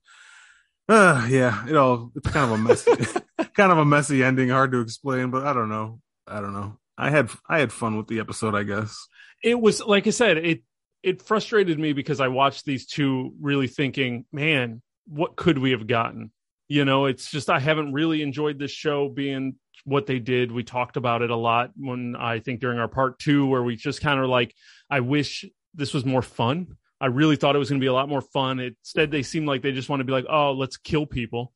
uh, 0.87 1.25
yeah, 1.29 1.67
it 1.67 1.75
all 1.75 2.11
it's 2.15 2.29
kind 2.29 2.51
of 2.51 2.59
a 2.59 2.61
messy, 2.61 2.91
kind 3.55 3.71
of 3.71 3.79
a 3.79 3.85
messy 3.85 4.23
ending, 4.23 4.49
hard 4.49 4.71
to 4.73 4.81
explain. 4.81 5.31
But 5.31 5.45
I 5.45 5.53
don't 5.53 5.69
know, 5.69 6.01
I 6.27 6.39
don't 6.39 6.53
know. 6.53 6.77
I 6.97 7.09
had 7.09 7.31
I 7.49 7.59
had 7.59 7.73
fun 7.73 7.97
with 7.97 8.07
the 8.07 8.19
episode, 8.19 8.53
I 8.53 8.63
guess. 8.63 9.07
It 9.43 9.59
was 9.59 9.81
like 9.81 10.05
I 10.05 10.11
said, 10.11 10.37
it 10.37 10.61
it 11.05 11.21
frustrated 11.21 11.77
me 11.79 11.93
because 11.93 12.19
I 12.19 12.29
watched 12.29 12.65
these 12.65 12.87
two 12.87 13.31
really 13.39 13.67
thinking, 13.67 14.25
man, 14.31 14.81
what 15.05 15.35
could 15.35 15.59
we 15.59 15.69
have 15.69 15.85
gotten? 15.85 16.31
You 16.67 16.83
know, 16.83 17.05
it's 17.05 17.29
just 17.29 17.47
I 17.47 17.59
haven't 17.59 17.93
really 17.93 18.23
enjoyed 18.23 18.57
this 18.57 18.71
show 18.71 19.07
being 19.07 19.55
what 19.83 20.07
they 20.07 20.17
did. 20.17 20.51
We 20.51 20.63
talked 20.63 20.97
about 20.97 21.21
it 21.21 21.29
a 21.29 21.35
lot 21.35 21.69
when 21.75 22.15
I 22.15 22.39
think 22.39 22.59
during 22.59 22.79
our 22.79 22.87
part 22.87 23.19
two, 23.19 23.45
where 23.45 23.61
we 23.61 23.75
just 23.75 24.01
kind 24.01 24.19
of 24.19 24.27
like, 24.29 24.55
I 24.89 25.01
wish 25.01 25.45
this 25.75 25.93
was 25.93 26.05
more 26.05 26.23
fun. 26.23 26.75
I 26.99 27.05
really 27.05 27.35
thought 27.35 27.55
it 27.55 27.59
was 27.59 27.69
going 27.69 27.79
to 27.79 27.83
be 27.83 27.89
a 27.89 27.93
lot 27.93 28.09
more 28.09 28.21
fun. 28.21 28.59
Instead, 28.59 29.11
they 29.11 29.21
seem 29.21 29.45
like 29.45 29.61
they 29.61 29.73
just 29.73 29.89
want 29.89 29.99
to 29.99 30.05
be 30.05 30.11
like, 30.11 30.25
oh, 30.27 30.53
let's 30.53 30.77
kill 30.77 31.05
people. 31.05 31.53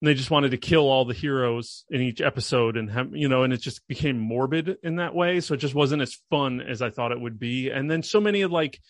And 0.00 0.08
they 0.08 0.14
just 0.14 0.30
wanted 0.30 0.52
to 0.52 0.58
kill 0.58 0.88
all 0.88 1.04
the 1.04 1.14
heroes 1.14 1.84
in 1.90 2.00
each 2.00 2.20
episode, 2.20 2.76
and 2.76 2.90
have, 2.90 3.14
you 3.14 3.28
know, 3.28 3.42
and 3.42 3.52
it 3.52 3.60
just 3.60 3.86
became 3.88 4.18
morbid 4.18 4.76
in 4.82 4.96
that 4.96 5.14
way. 5.14 5.40
So 5.40 5.54
it 5.54 5.58
just 5.58 5.74
wasn't 5.74 6.02
as 6.02 6.18
fun 6.30 6.60
as 6.60 6.82
I 6.82 6.90
thought 6.90 7.12
it 7.12 7.20
would 7.20 7.38
be. 7.38 7.70
And 7.70 7.90
then 7.90 8.02
so 8.02 8.20
many 8.20 8.42
of 8.42 8.52
like 8.52 8.80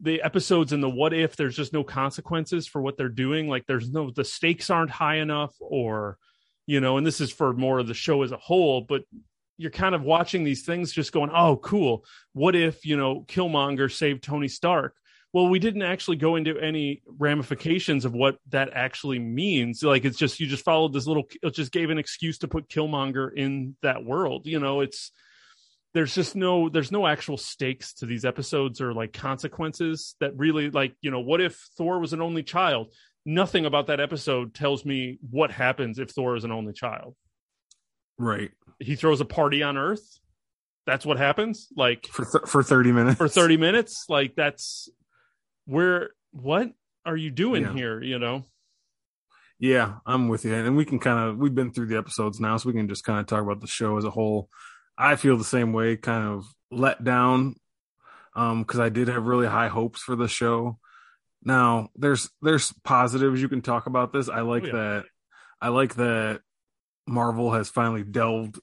the 0.00 0.22
episodes 0.22 0.72
in 0.72 0.80
the 0.80 0.90
what 0.90 1.12
if 1.12 1.36
there's 1.36 1.56
just 1.56 1.72
no 1.72 1.84
consequences 1.84 2.66
for 2.66 2.80
what 2.80 2.96
they're 2.96 3.08
doing. 3.08 3.48
Like 3.48 3.66
there's 3.66 3.90
no 3.90 4.10
the 4.10 4.24
stakes 4.24 4.70
aren't 4.70 4.90
high 4.90 5.16
enough, 5.16 5.54
or 5.60 6.18
you 6.66 6.80
know, 6.80 6.96
and 6.98 7.06
this 7.06 7.20
is 7.20 7.32
for 7.32 7.52
more 7.52 7.78
of 7.78 7.86
the 7.86 7.94
show 7.94 8.22
as 8.22 8.32
a 8.32 8.36
whole, 8.36 8.82
but 8.82 9.02
you're 9.58 9.70
kind 9.70 9.94
of 9.94 10.02
watching 10.02 10.42
these 10.42 10.62
things 10.62 10.90
just 10.90 11.12
going, 11.12 11.30
oh, 11.34 11.56
cool. 11.56 12.04
What 12.32 12.56
if, 12.56 12.86
you 12.86 12.96
know, 12.96 13.26
Killmonger 13.28 13.92
saved 13.92 14.22
Tony 14.22 14.48
Stark? 14.48 14.94
Well, 15.32 15.48
we 15.48 15.60
didn't 15.60 15.82
actually 15.82 16.16
go 16.16 16.36
into 16.36 16.58
any 16.58 17.02
ramifications 17.06 18.04
of 18.04 18.12
what 18.12 18.38
that 18.48 18.70
actually 18.72 19.20
means. 19.20 19.82
Like 19.82 20.04
it's 20.04 20.18
just, 20.18 20.40
you 20.40 20.46
just 20.46 20.64
followed 20.64 20.92
this 20.92 21.06
little, 21.06 21.24
it 21.42 21.54
just 21.54 21.72
gave 21.72 21.90
an 21.90 21.98
excuse 21.98 22.38
to 22.38 22.48
put 22.48 22.68
Killmonger 22.68 23.32
in 23.32 23.76
that 23.82 24.04
world. 24.04 24.46
You 24.46 24.58
know, 24.58 24.80
it's, 24.80 25.12
there's 25.92 26.14
just 26.14 26.36
no 26.36 26.68
there's 26.68 26.92
no 26.92 27.04
actual 27.04 27.36
stakes 27.36 27.94
to 27.94 28.06
these 28.06 28.24
episodes 28.24 28.80
or 28.80 28.94
like 28.94 29.12
consequences 29.12 30.14
that 30.20 30.36
really 30.36 30.70
like 30.70 30.94
you 31.00 31.10
know 31.10 31.18
what 31.18 31.40
if 31.40 31.56
thor 31.76 31.98
was 31.98 32.12
an 32.12 32.22
only 32.22 32.44
child 32.44 32.92
nothing 33.26 33.66
about 33.66 33.88
that 33.88 34.00
episode 34.00 34.54
tells 34.54 34.84
me 34.84 35.18
what 35.30 35.50
happens 35.50 35.98
if 35.98 36.10
Thor 36.10 36.36
is 36.36 36.44
an 36.44 36.52
only 36.52 36.72
child. 36.72 37.14
Right. 38.18 38.50
He 38.78 38.96
throws 38.96 39.20
a 39.20 39.24
party 39.24 39.62
on 39.62 39.76
Earth. 39.76 40.18
That's 40.86 41.06
what 41.06 41.18
happens. 41.18 41.68
Like 41.76 42.06
for 42.06 42.24
th- 42.24 42.48
for 42.48 42.62
thirty 42.62 42.92
minutes. 42.92 43.18
For 43.18 43.28
thirty 43.28 43.56
minutes, 43.56 44.06
like 44.08 44.34
that's 44.34 44.88
where. 45.70 46.10
What 46.32 46.70
are 47.04 47.16
you 47.16 47.30
doing 47.30 47.62
yeah. 47.62 47.72
here? 47.72 48.02
You 48.02 48.18
know. 48.18 48.44
Yeah, 49.58 49.96
I'm 50.06 50.28
with 50.28 50.44
you, 50.44 50.54
and 50.54 50.76
we 50.76 50.84
can 50.84 50.98
kind 50.98 51.18
of 51.18 51.38
we've 51.38 51.54
been 51.54 51.72
through 51.72 51.86
the 51.86 51.98
episodes 51.98 52.40
now, 52.40 52.56
so 52.56 52.68
we 52.68 52.74
can 52.74 52.88
just 52.88 53.04
kind 53.04 53.20
of 53.20 53.26
talk 53.26 53.42
about 53.42 53.60
the 53.60 53.66
show 53.66 53.96
as 53.96 54.04
a 54.04 54.10
whole. 54.10 54.48
I 54.96 55.16
feel 55.16 55.36
the 55.36 55.44
same 55.44 55.72
way, 55.72 55.96
kind 55.96 56.26
of 56.26 56.44
let 56.70 57.02
down, 57.02 57.56
um, 58.34 58.62
because 58.62 58.80
I 58.80 58.90
did 58.90 59.08
have 59.08 59.26
really 59.26 59.46
high 59.46 59.68
hopes 59.68 60.00
for 60.02 60.14
the 60.14 60.28
show 60.28 60.78
now, 61.42 61.88
there's 61.96 62.30
there's 62.42 62.72
positives 62.84 63.40
you 63.40 63.48
can 63.48 63.62
talk 63.62 63.86
about 63.86 64.12
this. 64.12 64.28
I 64.28 64.40
like 64.40 64.64
oh, 64.64 64.66
yeah. 64.66 64.72
that. 64.72 65.04
I 65.60 65.68
like 65.68 65.94
that 65.96 66.40
Marvel 67.06 67.52
has 67.52 67.68
finally 67.68 68.02
delved 68.02 68.58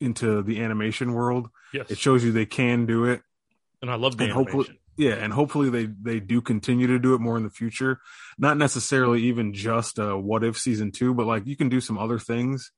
into 0.00 0.42
the 0.42 0.62
animation 0.62 1.12
world. 1.12 1.48
Yes, 1.72 1.90
it 1.90 1.98
shows 1.98 2.24
you 2.24 2.32
they 2.32 2.46
can 2.46 2.86
do 2.86 3.04
it, 3.04 3.20
and 3.82 3.90
I 3.90 3.96
love 3.96 4.16
the 4.16 4.24
and 4.24 4.32
animation. 4.32 4.58
Hopefully, 4.58 4.80
yeah, 4.96 5.14
and 5.14 5.32
hopefully 5.32 5.70
they 5.70 5.86
they 5.86 6.20
do 6.20 6.40
continue 6.40 6.86
to 6.88 6.98
do 6.98 7.14
it 7.14 7.20
more 7.20 7.36
in 7.36 7.44
the 7.44 7.50
future. 7.50 8.00
Not 8.38 8.58
necessarily 8.58 9.22
even 9.24 9.54
just 9.54 9.98
a 9.98 10.16
what 10.16 10.44
if 10.44 10.58
season 10.58 10.92
two, 10.92 11.14
but 11.14 11.26
like 11.26 11.46
you 11.46 11.56
can 11.56 11.68
do 11.68 11.80
some 11.80 11.98
other 11.98 12.18
things 12.18 12.70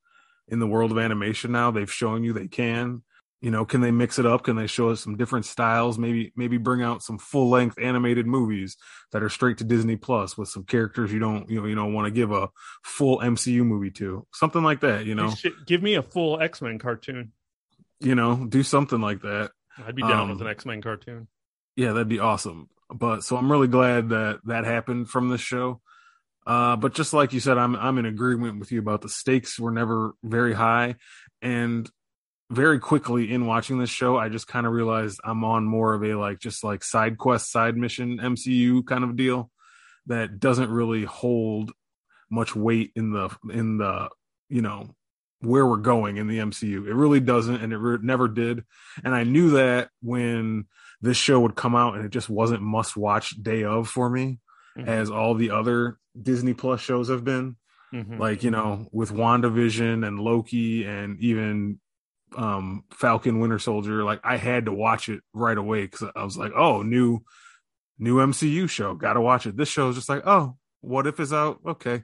in 0.47 0.59
the 0.59 0.67
world 0.67 0.91
of 0.91 0.97
animation 0.97 1.51
now. 1.51 1.71
They've 1.71 1.91
shown 1.91 2.23
you 2.23 2.33
they 2.33 2.47
can. 2.47 3.03
You 3.41 3.51
know 3.51 3.65
can 3.65 3.81
they 3.81 3.91
mix 3.91 4.17
it 4.17 4.25
up? 4.25 4.43
Can 4.43 4.55
they 4.55 4.65
show 4.65 4.89
us 4.89 5.01
some 5.01 5.17
different 5.17 5.45
styles? 5.45 5.97
Maybe 5.97 6.31
maybe 6.35 6.57
bring 6.57 6.81
out 6.81 7.03
some 7.03 7.17
full 7.17 7.49
length 7.49 7.77
animated 7.79 8.25
movies 8.25 8.77
that 9.11 9.21
are 9.21 9.29
straight 9.29 9.57
to 9.57 9.65
disney 9.65 9.97
plus 9.97 10.37
with 10.37 10.47
some 10.49 10.63
characters 10.63 11.11
you 11.11 11.19
don't 11.19 11.49
you 11.49 11.61
know 11.61 11.67
you 11.67 11.75
don't 11.75 11.93
want 11.93 12.05
to 12.05 12.11
give 12.11 12.31
a 12.31 12.49
full 12.83 13.19
mcu 13.19 13.63
movie 13.63 13.91
to. 13.91 14.25
Something 14.33 14.63
like 14.63 14.79
that 14.79 15.05
you 15.05 15.15
know? 15.15 15.33
Give 15.67 15.83
me 15.83 15.95
a 15.95 16.01
full 16.01 16.41
x-men 16.41 16.79
cartoon. 16.79 17.33
You 17.99 18.15
know 18.15 18.45
do 18.47 18.63
something 18.63 19.01
like 19.01 19.21
that. 19.21 19.51
I'd 19.85 19.95
be 19.95 20.01
down 20.01 20.21
um, 20.21 20.29
with 20.29 20.41
an 20.41 20.47
x-men 20.47 20.81
cartoon 20.81 21.27
yeah 21.75 21.93
that'd 21.93 22.09
be 22.09 22.19
awesome. 22.19 22.69
But 22.93 23.23
so 23.23 23.35
i'm 23.35 23.51
really 23.51 23.67
glad 23.67 24.09
that 24.09 24.39
that 24.45 24.65
happened 24.65 25.09
from 25.09 25.29
this 25.29 25.41
show. 25.41 25.81
Uh, 26.45 26.75
but 26.75 26.93
just 26.93 27.13
like 27.13 27.33
you 27.33 27.39
said, 27.39 27.57
I'm 27.57 27.75
I'm 27.75 27.97
in 27.97 28.05
agreement 28.05 28.59
with 28.59 28.71
you 28.71 28.79
about 28.79 29.01
the 29.01 29.09
stakes 29.09 29.59
were 29.59 29.71
never 29.71 30.13
very 30.23 30.53
high, 30.53 30.95
and 31.41 31.89
very 32.51 32.79
quickly 32.79 33.31
in 33.31 33.47
watching 33.47 33.79
this 33.79 33.89
show, 33.89 34.17
I 34.17 34.29
just 34.29 34.47
kind 34.47 34.67
of 34.67 34.73
realized 34.73 35.19
I'm 35.23 35.43
on 35.43 35.65
more 35.65 35.93
of 35.95 36.03
a 36.03 36.13
like 36.13 36.39
just 36.39 36.63
like 36.63 36.83
side 36.83 37.17
quest, 37.17 37.51
side 37.51 37.75
mission 37.75 38.19
MCU 38.19 38.85
kind 38.85 39.03
of 39.03 39.15
deal 39.15 39.49
that 40.05 40.39
doesn't 40.39 40.69
really 40.69 41.03
hold 41.03 41.71
much 42.29 42.55
weight 42.55 42.91
in 42.95 43.11
the 43.11 43.35
in 43.51 43.77
the 43.77 44.09
you 44.49 44.61
know 44.61 44.94
where 45.45 45.65
we're 45.65 45.77
going 45.77 46.17
in 46.17 46.27
the 46.27 46.39
MCU. 46.39 46.87
It 46.87 46.93
really 46.93 47.19
doesn't, 47.19 47.61
and 47.61 47.71
it 47.71 47.77
re- 47.77 47.99
never 48.01 48.27
did. 48.27 48.63
And 49.03 49.13
I 49.13 49.23
knew 49.23 49.51
that 49.51 49.89
when 50.01 50.65
this 51.01 51.17
show 51.17 51.39
would 51.41 51.55
come 51.55 51.75
out, 51.75 51.95
and 51.95 52.05
it 52.05 52.09
just 52.09 52.29
wasn't 52.29 52.61
must 52.61 52.97
watch 52.97 53.31
day 53.41 53.63
of 53.63 53.87
for 53.87 54.09
me, 54.09 54.39
mm-hmm. 54.77 54.87
as 54.87 55.09
all 55.09 55.35
the 55.35 55.51
other 55.51 55.97
Disney 56.19 56.53
Plus 56.53 56.81
shows 56.81 57.09
have 57.09 57.23
been. 57.23 57.55
Mm-hmm. 57.93 58.19
Like 58.19 58.43
you 58.43 58.51
know, 58.51 58.87
with 58.91 59.11
WandaVision 59.11 60.05
and 60.05 60.19
Loki, 60.19 60.83
and 60.85 61.19
even 61.21 61.79
um 62.35 62.83
Falcon 62.91 63.39
Winter 63.39 63.59
Soldier, 63.59 64.03
like 64.03 64.19
I 64.23 64.37
had 64.37 64.65
to 64.65 64.73
watch 64.73 65.07
it 65.07 65.21
right 65.33 65.57
away 65.57 65.83
because 65.83 66.09
I 66.15 66.23
was 66.23 66.37
like, 66.37 66.51
oh, 66.55 66.81
new 66.81 67.23
new 67.97 68.17
MCU 68.17 68.69
show, 68.69 68.95
gotta 68.95 69.21
watch 69.21 69.45
it. 69.45 69.55
This 69.55 69.69
show 69.69 69.89
is 69.89 69.95
just 69.95 70.09
like, 70.09 70.23
oh, 70.25 70.57
what 70.81 71.07
if 71.07 71.19
is 71.19 71.31
out? 71.31 71.59
Okay. 71.65 72.03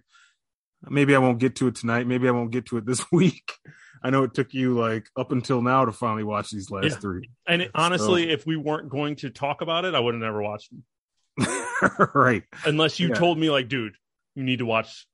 Maybe 0.89 1.15
I 1.15 1.19
won't 1.19 1.39
get 1.39 1.55
to 1.57 1.67
it 1.67 1.75
tonight. 1.75 2.07
Maybe 2.07 2.27
I 2.27 2.31
won't 2.31 2.51
get 2.51 2.67
to 2.67 2.77
it 2.77 2.85
this 2.85 3.03
week. 3.11 3.53
I 4.03 4.09
know 4.09 4.23
it 4.23 4.33
took 4.33 4.53
you 4.53 4.73
like 4.77 5.09
up 5.15 5.31
until 5.31 5.61
now 5.61 5.85
to 5.85 5.91
finally 5.91 6.23
watch 6.23 6.49
these 6.49 6.71
last 6.71 6.85
yeah. 6.85 6.95
three. 6.95 7.29
And 7.47 7.63
it, 7.63 7.71
honestly, 7.75 8.25
so. 8.25 8.29
if 8.31 8.47
we 8.47 8.57
weren't 8.57 8.89
going 8.89 9.17
to 9.17 9.29
talk 9.29 9.61
about 9.61 9.85
it, 9.85 9.93
I 9.93 9.99
would 9.99 10.15
have 10.15 10.21
never 10.21 10.41
watched 10.41 10.71
them. 10.71 12.09
right. 12.15 12.43
Unless 12.65 12.99
you 12.99 13.09
yeah. 13.09 13.15
told 13.15 13.37
me 13.37 13.49
like, 13.49 13.67
dude, 13.67 13.93
you 14.35 14.43
need 14.43 14.59
to 14.59 14.65
watch 14.65 15.05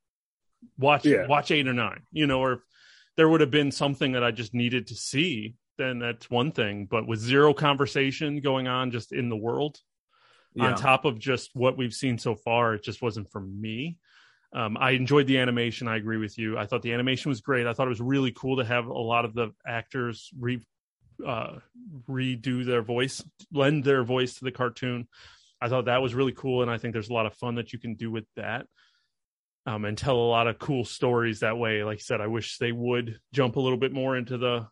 watch 0.77 1.05
yeah. 1.05 1.27
watch 1.27 1.51
eight 1.51 1.67
or 1.67 1.73
nine, 1.73 2.01
you 2.11 2.27
know, 2.27 2.39
or 2.39 2.63
there 3.17 3.27
would 3.27 3.41
have 3.41 3.51
been 3.51 3.71
something 3.71 4.13
that 4.13 4.23
I 4.23 4.31
just 4.31 4.53
needed 4.53 4.87
to 4.87 4.95
see, 4.95 5.55
then 5.77 5.99
that's 5.99 6.29
one 6.29 6.51
thing. 6.51 6.87
But 6.89 7.07
with 7.07 7.19
zero 7.19 7.53
conversation 7.53 8.39
going 8.39 8.67
on 8.67 8.91
just 8.91 9.11
in 9.11 9.29
the 9.29 9.35
world, 9.35 9.79
on 10.59 10.75
top 10.75 11.05
of 11.05 11.19
just 11.19 11.51
what 11.53 11.77
we've 11.77 11.93
seen 11.93 12.17
so 12.17 12.35
far, 12.35 12.73
it 12.73 12.83
just 12.83 13.01
wasn't 13.01 13.31
for 13.31 13.41
me. 13.41 13.97
Um, 14.53 14.77
I 14.79 14.91
enjoyed 14.91 15.27
the 15.27 15.39
animation. 15.39 15.87
I 15.87 15.97
agree 15.97 16.17
with 16.17 16.37
you. 16.37 16.57
I 16.57 16.65
thought 16.65 16.81
the 16.81 16.93
animation 16.93 17.29
was 17.29 17.41
great. 17.41 17.67
I 17.67 17.73
thought 17.73 17.87
it 17.87 17.89
was 17.89 18.01
really 18.01 18.31
cool 18.31 18.57
to 18.57 18.65
have 18.65 18.87
a 18.87 18.93
lot 18.93 19.25
of 19.25 19.33
the 19.33 19.51
actors 19.65 20.29
re- 20.39 20.65
uh, 21.25 21.57
redo 22.09 22.65
their 22.65 22.81
voice, 22.81 23.23
lend 23.51 23.83
their 23.83 24.03
voice 24.03 24.35
to 24.35 24.45
the 24.45 24.51
cartoon. 24.51 25.07
I 25.59 25.69
thought 25.69 25.85
that 25.85 26.01
was 26.01 26.13
really 26.13 26.31
cool, 26.31 26.61
and 26.61 26.71
I 26.71 26.77
think 26.77 26.93
there's 26.93 27.09
a 27.09 27.13
lot 27.13 27.25
of 27.25 27.33
fun 27.33 27.55
that 27.55 27.73
you 27.73 27.79
can 27.79 27.95
do 27.95 28.11
with 28.11 28.25
that. 28.35 28.67
Um, 29.65 29.83
and 29.83 29.97
tell 29.97 30.15
a 30.15 30.31
lot 30.31 30.47
of 30.47 30.59
cool 30.59 30.85
stories 30.85 31.41
that 31.41 31.57
way. 31.57 31.83
Like 31.83 31.97
I 31.97 32.01
said, 32.01 32.21
I 32.21 32.27
wish 32.27 32.57
they 32.57 32.71
would 32.71 33.19
jump 33.33 33.57
a 33.57 33.59
little 33.59 33.77
bit 33.77 33.91
more 33.91 34.15
into 34.15 34.37
the 34.37 34.67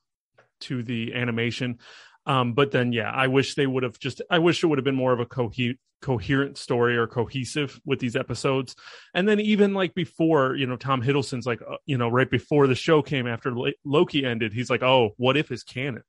to 0.61 0.83
the 0.83 1.13
animation. 1.13 1.79
Um, 2.25 2.53
but 2.53 2.71
then, 2.71 2.91
yeah, 2.91 3.11
I 3.11 3.27
wish 3.27 3.55
they 3.55 3.67
would 3.67 3.83
have 3.83 3.99
just. 3.99 4.21
I 4.29 4.39
wish 4.39 4.63
it 4.63 4.67
would 4.67 4.79
have 4.79 4.85
been 4.85 4.95
more 4.95 5.13
of 5.13 5.19
a 5.19 5.25
cohe- 5.25 5.77
coherent 6.01 6.57
story 6.57 6.97
or 6.97 7.07
cohesive 7.07 7.79
with 7.85 7.99
these 7.99 8.15
episodes. 8.15 8.75
And 9.13 9.27
then 9.27 9.39
even 9.39 9.73
like 9.73 9.93
before, 9.93 10.55
you 10.55 10.65
know, 10.65 10.75
Tom 10.75 11.01
Hiddleston's 11.03 11.45
like, 11.45 11.61
uh, 11.61 11.77
you 11.85 11.97
know, 11.97 12.09
right 12.09 12.29
before 12.29 12.67
the 12.67 12.75
show 12.75 13.01
came 13.01 13.27
after 13.27 13.55
Loki 13.83 14.25
ended, 14.25 14.53
he's 14.53 14.69
like, 14.69 14.81
"Oh, 14.81 15.11
what 15.17 15.37
if 15.37 15.51
is 15.51 15.63
canon?" 15.63 16.03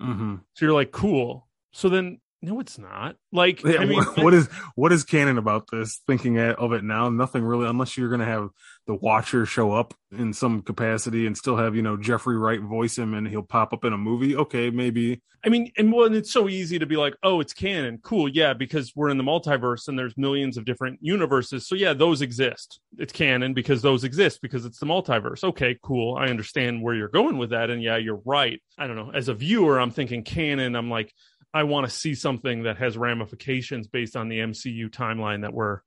Mm-hmm. 0.00 0.36
So 0.54 0.64
you're 0.64 0.74
like, 0.74 0.92
"Cool." 0.92 1.46
So 1.72 1.88
then 1.90 2.20
no, 2.42 2.58
it's 2.58 2.76
not. 2.76 3.16
Like, 3.30 3.62
Yeah, 3.62 3.78
I 3.78 3.84
mean, 3.84 4.02
what- 4.02 4.34
is 4.34 4.48
what 4.74 4.92
is 4.92 5.04
canon 5.04 5.38
about 5.38 5.68
this? 5.70 6.00
Thinking 6.06 6.38
of 6.38 6.72
it 6.72 6.82
now, 6.82 7.08
nothing 7.08 7.44
really, 7.44 7.68
unless 7.68 7.96
you're 7.96 8.08
going 8.08 8.20
to 8.20 8.26
have 8.26 8.48
the 8.88 8.94
Watcher 8.94 9.46
show 9.46 9.70
up 9.72 9.94
in 10.10 10.32
some 10.32 10.60
capacity 10.60 11.26
and 11.26 11.38
still 11.38 11.56
have 11.56 11.76
you 11.76 11.82
know 11.82 11.96
Jeffrey 11.96 12.36
Wright 12.36 12.60
voice 12.60 12.98
him 12.98 13.14
and 13.14 13.28
he'll 13.28 13.42
pop 13.42 13.72
up 13.72 13.84
in 13.84 13.92
a 13.92 13.98
movie. 13.98 14.36
Okay, 14.36 14.70
maybe. 14.70 15.22
I 15.44 15.48
mean, 15.48 15.72
and 15.76 15.92
well, 15.92 16.06
and 16.06 16.14
it's 16.14 16.32
so 16.32 16.48
easy 16.48 16.78
to 16.78 16.86
be 16.86 16.96
like, 16.96 17.14
oh, 17.24 17.40
it's 17.40 17.52
canon, 17.52 17.98
cool, 18.02 18.28
yeah, 18.28 18.54
because 18.54 18.92
we're 18.94 19.08
in 19.08 19.18
the 19.18 19.24
multiverse 19.24 19.88
and 19.88 19.98
there's 19.98 20.16
millions 20.16 20.56
of 20.56 20.64
different 20.64 20.98
universes. 21.00 21.66
So 21.66 21.74
yeah, 21.74 21.94
those 21.94 22.22
exist. 22.22 22.80
It's 22.98 23.12
canon 23.12 23.52
because 23.54 23.82
those 23.82 24.04
exist 24.04 24.40
because 24.42 24.64
it's 24.64 24.78
the 24.78 24.86
multiverse. 24.86 25.42
Okay, 25.42 25.78
cool. 25.82 26.16
I 26.16 26.26
understand 26.26 26.82
where 26.82 26.94
you're 26.94 27.08
going 27.08 27.38
with 27.38 27.50
that, 27.50 27.70
and 27.70 27.82
yeah, 27.82 27.96
you're 27.96 28.20
right. 28.24 28.60
I 28.78 28.86
don't 28.86 28.96
know. 28.96 29.10
As 29.14 29.28
a 29.28 29.34
viewer, 29.34 29.80
I'm 29.80 29.90
thinking 29.90 30.22
canon. 30.22 30.76
I'm 30.76 30.90
like, 30.90 31.12
I 31.54 31.64
want 31.64 31.86
to 31.86 31.92
see 31.92 32.14
something 32.14 32.62
that 32.64 32.78
has 32.78 32.96
ramifications 32.96 33.86
based 33.86 34.16
on 34.16 34.28
the 34.28 34.38
MCU 34.38 34.88
timeline 34.88 35.42
that 35.42 35.52
we're 35.52 35.80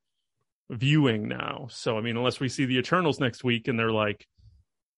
viewing 0.70 1.28
now. 1.28 1.68
So 1.70 1.98
I 1.98 2.02
mean, 2.02 2.18
unless 2.18 2.40
we 2.40 2.50
see 2.50 2.66
the 2.66 2.78
Eternals 2.78 3.20
next 3.20 3.44
week 3.44 3.68
and 3.68 3.78
they're 3.80 3.92
like, 3.92 4.26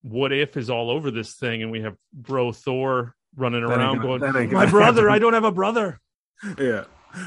what 0.01 0.31
if 0.31 0.55
is 0.57 0.69
all 0.69 0.89
over 0.89 1.11
this 1.11 1.35
thing, 1.35 1.63
and 1.63 1.71
we 1.71 1.81
have 1.81 1.95
bro 2.13 2.51
Thor 2.51 3.15
running 3.35 3.65
That 3.65 3.77
around 3.77 4.01
gonna- 4.01 4.19
going, 4.31 4.51
my 4.51 4.65
brother, 4.65 5.03
happen." 5.03 5.15
I 5.15 5.19
don't 5.19 5.33
have 5.33 5.43
a 5.43 5.51
brother. 5.51 5.99
Yeah, 6.59 6.83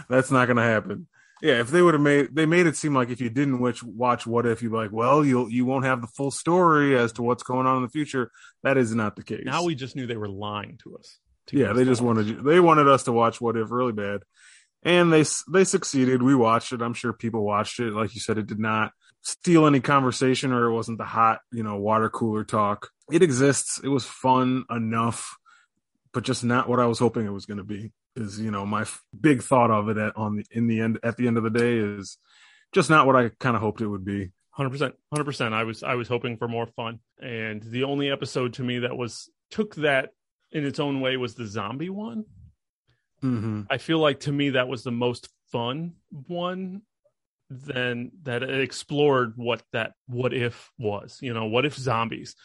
that's 0.09 0.30
not 0.30 0.47
going 0.47 0.57
to 0.57 0.62
happen. 0.62 1.09
Yeah, 1.43 1.59
if 1.61 1.70
they 1.70 1.82
would 1.82 1.95
have 1.95 2.03
made 2.03 2.28
they 2.32 2.47
made 2.47 2.66
it 2.66 2.76
seem 2.76 2.95
like 2.95 3.11
if 3.11 3.20
you 3.20 3.28
didn't 3.28 3.59
watch 3.59 3.82
watch 3.82 4.24
What 4.26 4.47
If, 4.47 4.62
you'd 4.62 4.70
be 4.70 4.76
like, 4.76 4.93
well, 4.93 5.24
you'll 5.24 5.51
you 5.51 5.64
won't 5.64 5.84
have 5.84 6.01
the 6.01 6.07
full 6.07 6.30
story 6.30 6.97
as 6.97 7.12
to 7.14 7.22
what's 7.22 7.43
going 7.43 7.66
on 7.66 7.78
in 7.78 7.82
the 7.82 7.88
future. 7.88 8.30
That 8.62 8.76
is 8.76 8.95
not 8.95 9.16
the 9.16 9.24
case. 9.24 9.43
Now 9.45 9.64
we 9.64 9.74
just 9.74 9.97
knew 9.97 10.07
they 10.07 10.16
were 10.18 10.28
lying 10.28 10.78
to 10.84 10.97
us. 10.97 11.18
To 11.51 11.59
yeah, 11.59 11.72
they 11.72 11.84
just 11.84 12.01
wanted 12.01 12.28
you, 12.28 12.42
they 12.42 12.61
wanted 12.61 12.88
us 12.88 13.05
to 13.05 13.12
watch 13.12 13.40
What 13.40 13.57
If 13.57 13.70
really 13.70 13.92
bad, 13.92 14.22
and 14.82 15.12
they 15.12 15.24
they 15.53 15.64
succeeded. 15.64 16.22
We 16.22 16.34
watched 16.34 16.72
it. 16.72 16.82
I'm 16.82 16.94
sure 16.94 17.12
people 17.12 17.44
watched 17.44 17.80
it. 17.80 17.92
Like 17.92 18.14
you 18.14 18.20
said, 18.20 18.38
it 18.38 18.46
did 18.46 18.59
not 18.59 18.92
steal 19.22 19.66
any 19.66 19.80
conversation, 19.80 20.53
or 20.53 20.66
it 20.66 20.74
wasn't 20.74 20.98
the 20.98 21.05
hot 21.05 21.40
you 21.53 21.62
know 21.62 21.76
water 21.76 22.09
cooler 22.09 22.44
talk. 22.44 22.90
It 23.11 23.22
exists. 23.22 23.80
It 23.82 23.88
was 23.88 24.05
fun 24.05 24.64
enough, 24.70 25.36
but 26.12 26.24
just 26.24 26.44
not 26.44 26.68
what 26.68 26.80
I 26.80 26.86
was 26.86 26.98
hoping 26.98 27.26
it 27.26 27.32
was 27.32 27.46
going 27.46 27.59
to 27.59 27.64
be. 27.64 27.92
Is 28.16 28.40
you 28.40 28.51
know 28.51 28.66
my 28.66 28.82
f- 28.82 29.03
big 29.18 29.42
thought 29.42 29.70
of 29.70 29.88
it 29.88 29.96
at 29.96 30.16
on 30.16 30.36
the 30.36 30.44
in 30.51 30.66
the 30.66 30.80
end 30.80 30.98
at 31.03 31.16
the 31.16 31.26
end 31.26 31.36
of 31.36 31.44
the 31.44 31.51
day 31.51 31.78
is 31.78 32.18
just 32.72 32.90
not 32.90 33.07
what 33.07 33.16
I 33.16 33.30
kind 33.38 33.57
of 33.57 33.62
hoped 33.62 33.80
it 33.80 33.86
would 33.86 34.05
be. 34.05 34.30
Hundred 34.51 34.70
percent, 34.70 34.94
hundred 35.12 35.24
percent. 35.24 35.55
I 35.55 35.64
was 35.64 35.82
I 35.82 35.94
was 35.94 36.09
hoping 36.09 36.36
for 36.36 36.48
more 36.48 36.66
fun, 36.66 36.98
and 37.20 37.62
the 37.62 37.84
only 37.84 38.11
episode 38.11 38.55
to 38.55 38.64
me 38.64 38.80
that 38.80 38.96
was 38.96 39.30
took 39.51 39.74
that 39.76 40.11
in 40.53 40.64
its 40.64 40.78
own 40.80 41.01
way 41.01 41.16
was 41.16 41.34
the 41.34 41.46
zombie 41.46 41.90
one. 41.90 42.24
Mm-hmm. 43.22 43.62
I 43.70 43.78
feel 43.78 43.98
like 43.98 44.20
to 44.20 44.32
me 44.32 44.51
that 44.51 44.68
was 44.68 44.82
the 44.82 44.90
most 44.92 45.28
fun 45.53 45.94
one. 46.11 46.82
Then 47.53 48.12
that 48.22 48.44
it 48.44 48.61
explored 48.61 49.32
what 49.36 49.62
that 49.72 49.94
what 50.07 50.32
if 50.32 50.70
was. 50.78 51.18
You 51.20 51.34
know, 51.34 51.46
what 51.46 51.66
if 51.66 51.74
zombies? 51.76 52.36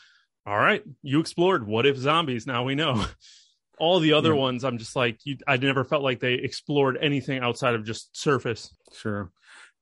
All 0.48 0.58
right, 0.58 0.84
you 1.04 1.20
explored 1.20 1.66
what 1.68 1.86
if 1.86 1.96
zombies. 1.98 2.48
Now 2.48 2.64
we 2.64 2.76
know. 2.76 3.06
All 3.78 4.00
the 4.00 4.14
other 4.14 4.34
Yeah. 4.34 4.40
ones, 4.40 4.64
I'm 4.64 4.78
just 4.78 4.96
like 4.96 5.20
you, 5.26 5.38
I 5.48 5.58
never 5.58 5.84
felt 5.84 6.02
like 6.02 6.20
they 6.22 6.34
explored 6.36 6.98
anything 7.00 7.44
outside 7.44 7.76
of 7.76 7.84
just 7.84 8.16
surface. 8.18 8.76
Sure. 8.98 9.32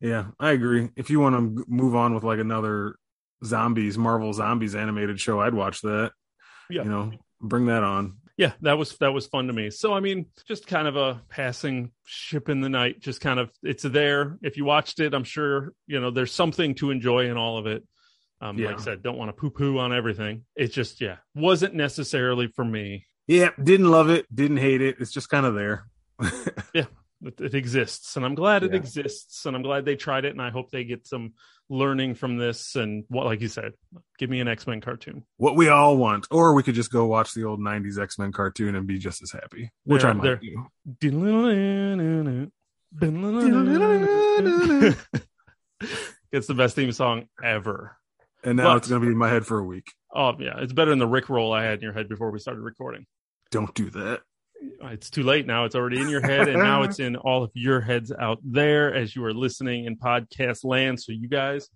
Yeah, 0.01 0.25
I 0.39 0.51
agree. 0.51 0.89
If 0.97 1.09
you 1.09 1.19
want 1.21 1.35
to 1.57 1.65
move 1.69 1.95
on 1.95 2.13
with 2.13 2.23
like 2.23 2.39
another 2.39 2.95
zombies, 3.45 3.97
Marvel 3.97 4.33
zombies 4.33 4.75
animated 4.75 5.21
show, 5.21 5.39
I'd 5.39 5.53
watch 5.53 5.81
that. 5.81 6.11
Yeah. 6.69 6.83
You 6.83 6.89
know, 6.89 7.11
bring 7.43 7.65
that 7.67 7.83
on. 7.83 8.17
yeah 8.37 8.53
that 8.61 8.77
was 8.77 8.97
that 8.97 9.13
was 9.13 9.27
fun 9.27 9.47
to 9.47 9.53
me 9.53 9.69
so 9.69 9.93
i 9.93 9.99
mean 9.99 10.25
just 10.47 10.65
kind 10.65 10.87
of 10.87 10.95
a 10.95 11.21
passing 11.29 11.91
ship 12.05 12.49
in 12.49 12.61
the 12.61 12.69
night 12.69 12.99
just 12.99 13.21
kind 13.21 13.39
of 13.39 13.51
it's 13.61 13.83
there 13.83 14.37
if 14.41 14.57
you 14.57 14.65
watched 14.65 14.99
it 14.99 15.13
i'm 15.13 15.23
sure 15.25 15.73
you 15.85 15.99
know 15.99 16.09
there's 16.09 16.31
something 16.33 16.73
to 16.73 16.89
enjoy 16.89 17.29
in 17.29 17.37
all 17.37 17.57
of 17.59 17.67
it 17.67 17.83
um 18.41 18.57
Yeah. 18.57 18.67
like 18.69 18.79
i 18.79 18.83
said 18.83 19.03
don't 19.03 19.17
want 19.17 19.29
to 19.29 19.33
poo 19.33 19.49
poo 19.51 19.77
on 19.77 19.93
everything 19.93 20.45
it 20.55 20.69
just 20.71 20.99
yeah 21.01 21.17
wasn't 21.35 21.75
necessarily 21.75 22.47
for 22.47 22.65
me 22.65 23.05
Yeah, 23.27 23.51
didn't 23.61 23.91
love 23.91 24.09
it, 24.09 24.25
didn't 24.33 24.57
hate 24.57 24.81
it. 24.81 24.95
It's 24.99 25.13
just 25.13 25.29
kind 25.29 25.45
of 25.45 25.53
there. 25.55 25.85
it, 27.23 27.39
it 27.41 27.55
exists 27.55 28.15
and 28.15 28.25
i'm 28.25 28.35
glad 28.35 28.63
it 28.63 28.73
exists 28.75 29.45
and 29.45 29.55
i'm 29.55 29.61
glad 29.61 29.85
they 29.85 29.95
tried 29.95 30.25
it 30.25 30.31
and 30.31 30.41
i 30.41 30.49
hope 30.49 30.69
they 30.71 30.83
get 30.83 31.07
some 31.07 31.33
learning 31.69 32.13
from 32.13 32.37
this 32.37 32.75
and 32.75 33.05
what 33.07 33.25
like 33.25 33.39
you 33.41 33.47
said 33.47 33.73
give 34.19 34.29
me 34.29 34.39
an 34.41 34.47
x-men 34.47 34.81
cartoon 34.81 35.23
what 35.37 35.55
we 35.55 35.69
all 35.69 35.97
want. 35.97 36.27
Or 36.31 36.53
we 36.53 36.63
could 36.63 36.75
just 36.75 36.91
go 36.91 37.05
watch 37.05 37.33
the 37.33 37.43
old 37.45 37.59
90s 37.59 37.99
X 38.01 38.17
Men 38.17 38.31
cartoon 38.31 38.75
and 38.75 38.87
be 38.87 38.97
just 38.97 39.21
as 39.21 39.31
happy, 39.31 39.71
which 39.83 40.01
There- 40.03 40.11
I 40.11 40.13
might 40.13 40.41
do. 40.41 40.65
it's 46.31 46.47
the 46.47 46.53
best 46.53 46.75
theme 46.75 46.91
song 46.91 47.27
ever 47.43 47.97
And 48.43 48.57
now 48.57 48.71
But- 48.73 48.77
it's 48.77 48.87
going 48.89 49.01
to 49.01 49.05
be 49.07 49.11
in 49.11 49.17
my 49.17 49.29
head 49.29 49.45
for 49.45 49.59
a 49.59 49.63
week. 49.63 49.91
Oh 50.13 50.33
yeah, 50.39 50.59
it's 50.59 50.73
better 50.73 50.91
than 50.91 50.99
the 50.99 51.07
Rick 51.07 51.29
roll 51.29 51.53
I 51.53 51.63
had 51.63 51.79
in 51.79 51.83
your 51.83 51.93
head 51.93 52.07
before 52.07 52.29
we 52.31 52.39
started 52.39 52.61
recording. 52.61 53.05
Don't 53.51 53.73
do 53.73 53.89
that. 53.91 54.21
It's 54.83 55.09
too 55.09 55.23
late 55.23 55.47
now. 55.47 55.65
It's 55.65 55.75
already 55.75 56.01
in 56.01 56.09
your 56.09 56.21
head, 56.21 56.47
and 56.47 56.59
now 56.59 56.83
it's 56.83 56.99
in 56.99 57.15
all 57.15 57.43
of 57.43 57.51
your 57.53 57.81
heads 57.81 58.11
out 58.11 58.39
there 58.43 58.93
as 58.93 59.15
you 59.15 59.23
are 59.25 59.33
listening 59.33 59.85
in 59.85 59.97
podcast 59.97 60.63
land. 60.63 61.01
So 61.01 61.11
you 61.11 61.27
guys 61.27 61.69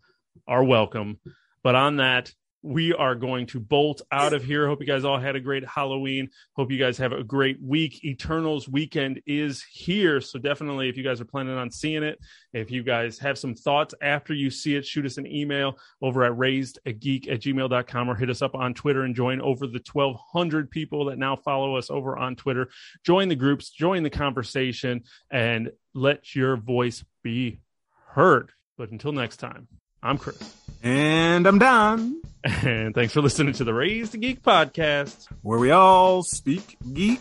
are 0.48 0.64
welcome. 0.64 1.20
But 1.64 1.76
on 1.76 1.98
that, 1.98 2.32
we 2.68 2.94
are 2.94 3.16
going 3.16 3.46
to 3.48 3.60
bolt 3.60 4.02
out 4.12 4.34
of 4.34 4.44
here. 4.44 4.68
Hope 4.68 4.82
you 4.82 4.86
guys 4.86 5.06
all 5.06 5.18
had 5.18 5.36
a 5.36 5.40
great 5.40 5.66
Halloween. 5.66 6.30
Hope 6.54 6.70
you 6.70 6.78
guys 6.78 6.98
have 6.98 7.14
a 7.14 7.24
great 7.24 7.62
week. 7.62 8.04
Eternals 8.04 8.68
weekend 8.68 9.22
is 9.26 9.64
here. 9.64 10.20
So 10.20 10.38
definitely, 10.38 10.90
if 10.90 10.98
you 10.98 11.04
guys 11.04 11.22
are 11.22 11.26
planning 11.26 11.58
on 11.58 11.72
seeing 11.72 12.04
it, 12.04 12.20
if 12.52 12.70
you 12.70 12.84
guys 12.84 13.18
have 13.20 13.38
some 13.38 13.56
thoughts 13.56 13.94
after 14.02 14.34
you 14.34 14.50
see 14.50 14.76
it, 14.76 14.86
shoot 14.86 15.06
us 15.06 15.18
an 15.18 15.26
email 15.26 15.78
over 16.02 16.24
at 16.24 16.34
raisedageek 16.34 17.32
at 17.32 17.42
gmail.com 17.42 18.10
or 18.10 18.16
hit 18.16 18.30
us 18.30 18.42
up 18.42 18.54
on 18.54 18.74
Twitter 18.74 19.04
and 19.04 19.16
join 19.16 19.40
over 19.40 19.66
the 19.66 19.84
1,200 19.92 20.70
people 20.70 21.06
that 21.06 21.18
now 21.18 21.38
follow 21.38 21.78
us 21.78 21.90
over 21.90 22.18
on 22.18 22.36
Twitter. 22.36 22.68
Join 23.06 23.30
the 23.30 23.36
groups, 23.36 23.70
join 23.70 24.04
the 24.04 24.10
conversation, 24.10 25.04
and 25.32 25.72
let 25.94 26.36
your 26.36 26.58
voice 26.58 27.06
be 27.24 27.62
heard. 28.10 28.52
But 28.78 28.92
until 28.92 29.14
next 29.14 29.38
time, 29.38 29.68
I'm 30.04 30.18
Chris. 30.18 30.56
And 30.84 31.48
I'm 31.48 31.60
Don, 31.60 32.22
And 32.44 32.94
thanks 32.94 33.14
for 33.14 33.22
listening 33.22 33.54
to 33.54 33.64
the 33.64 33.74
Raised 33.74 34.12
to 34.14 34.18
Geek 34.18 34.42
podcast. 34.42 35.28
where 35.42 35.60
we 35.60 35.72
all 35.72 36.24
speak 36.24 36.78
geek. 36.94 37.20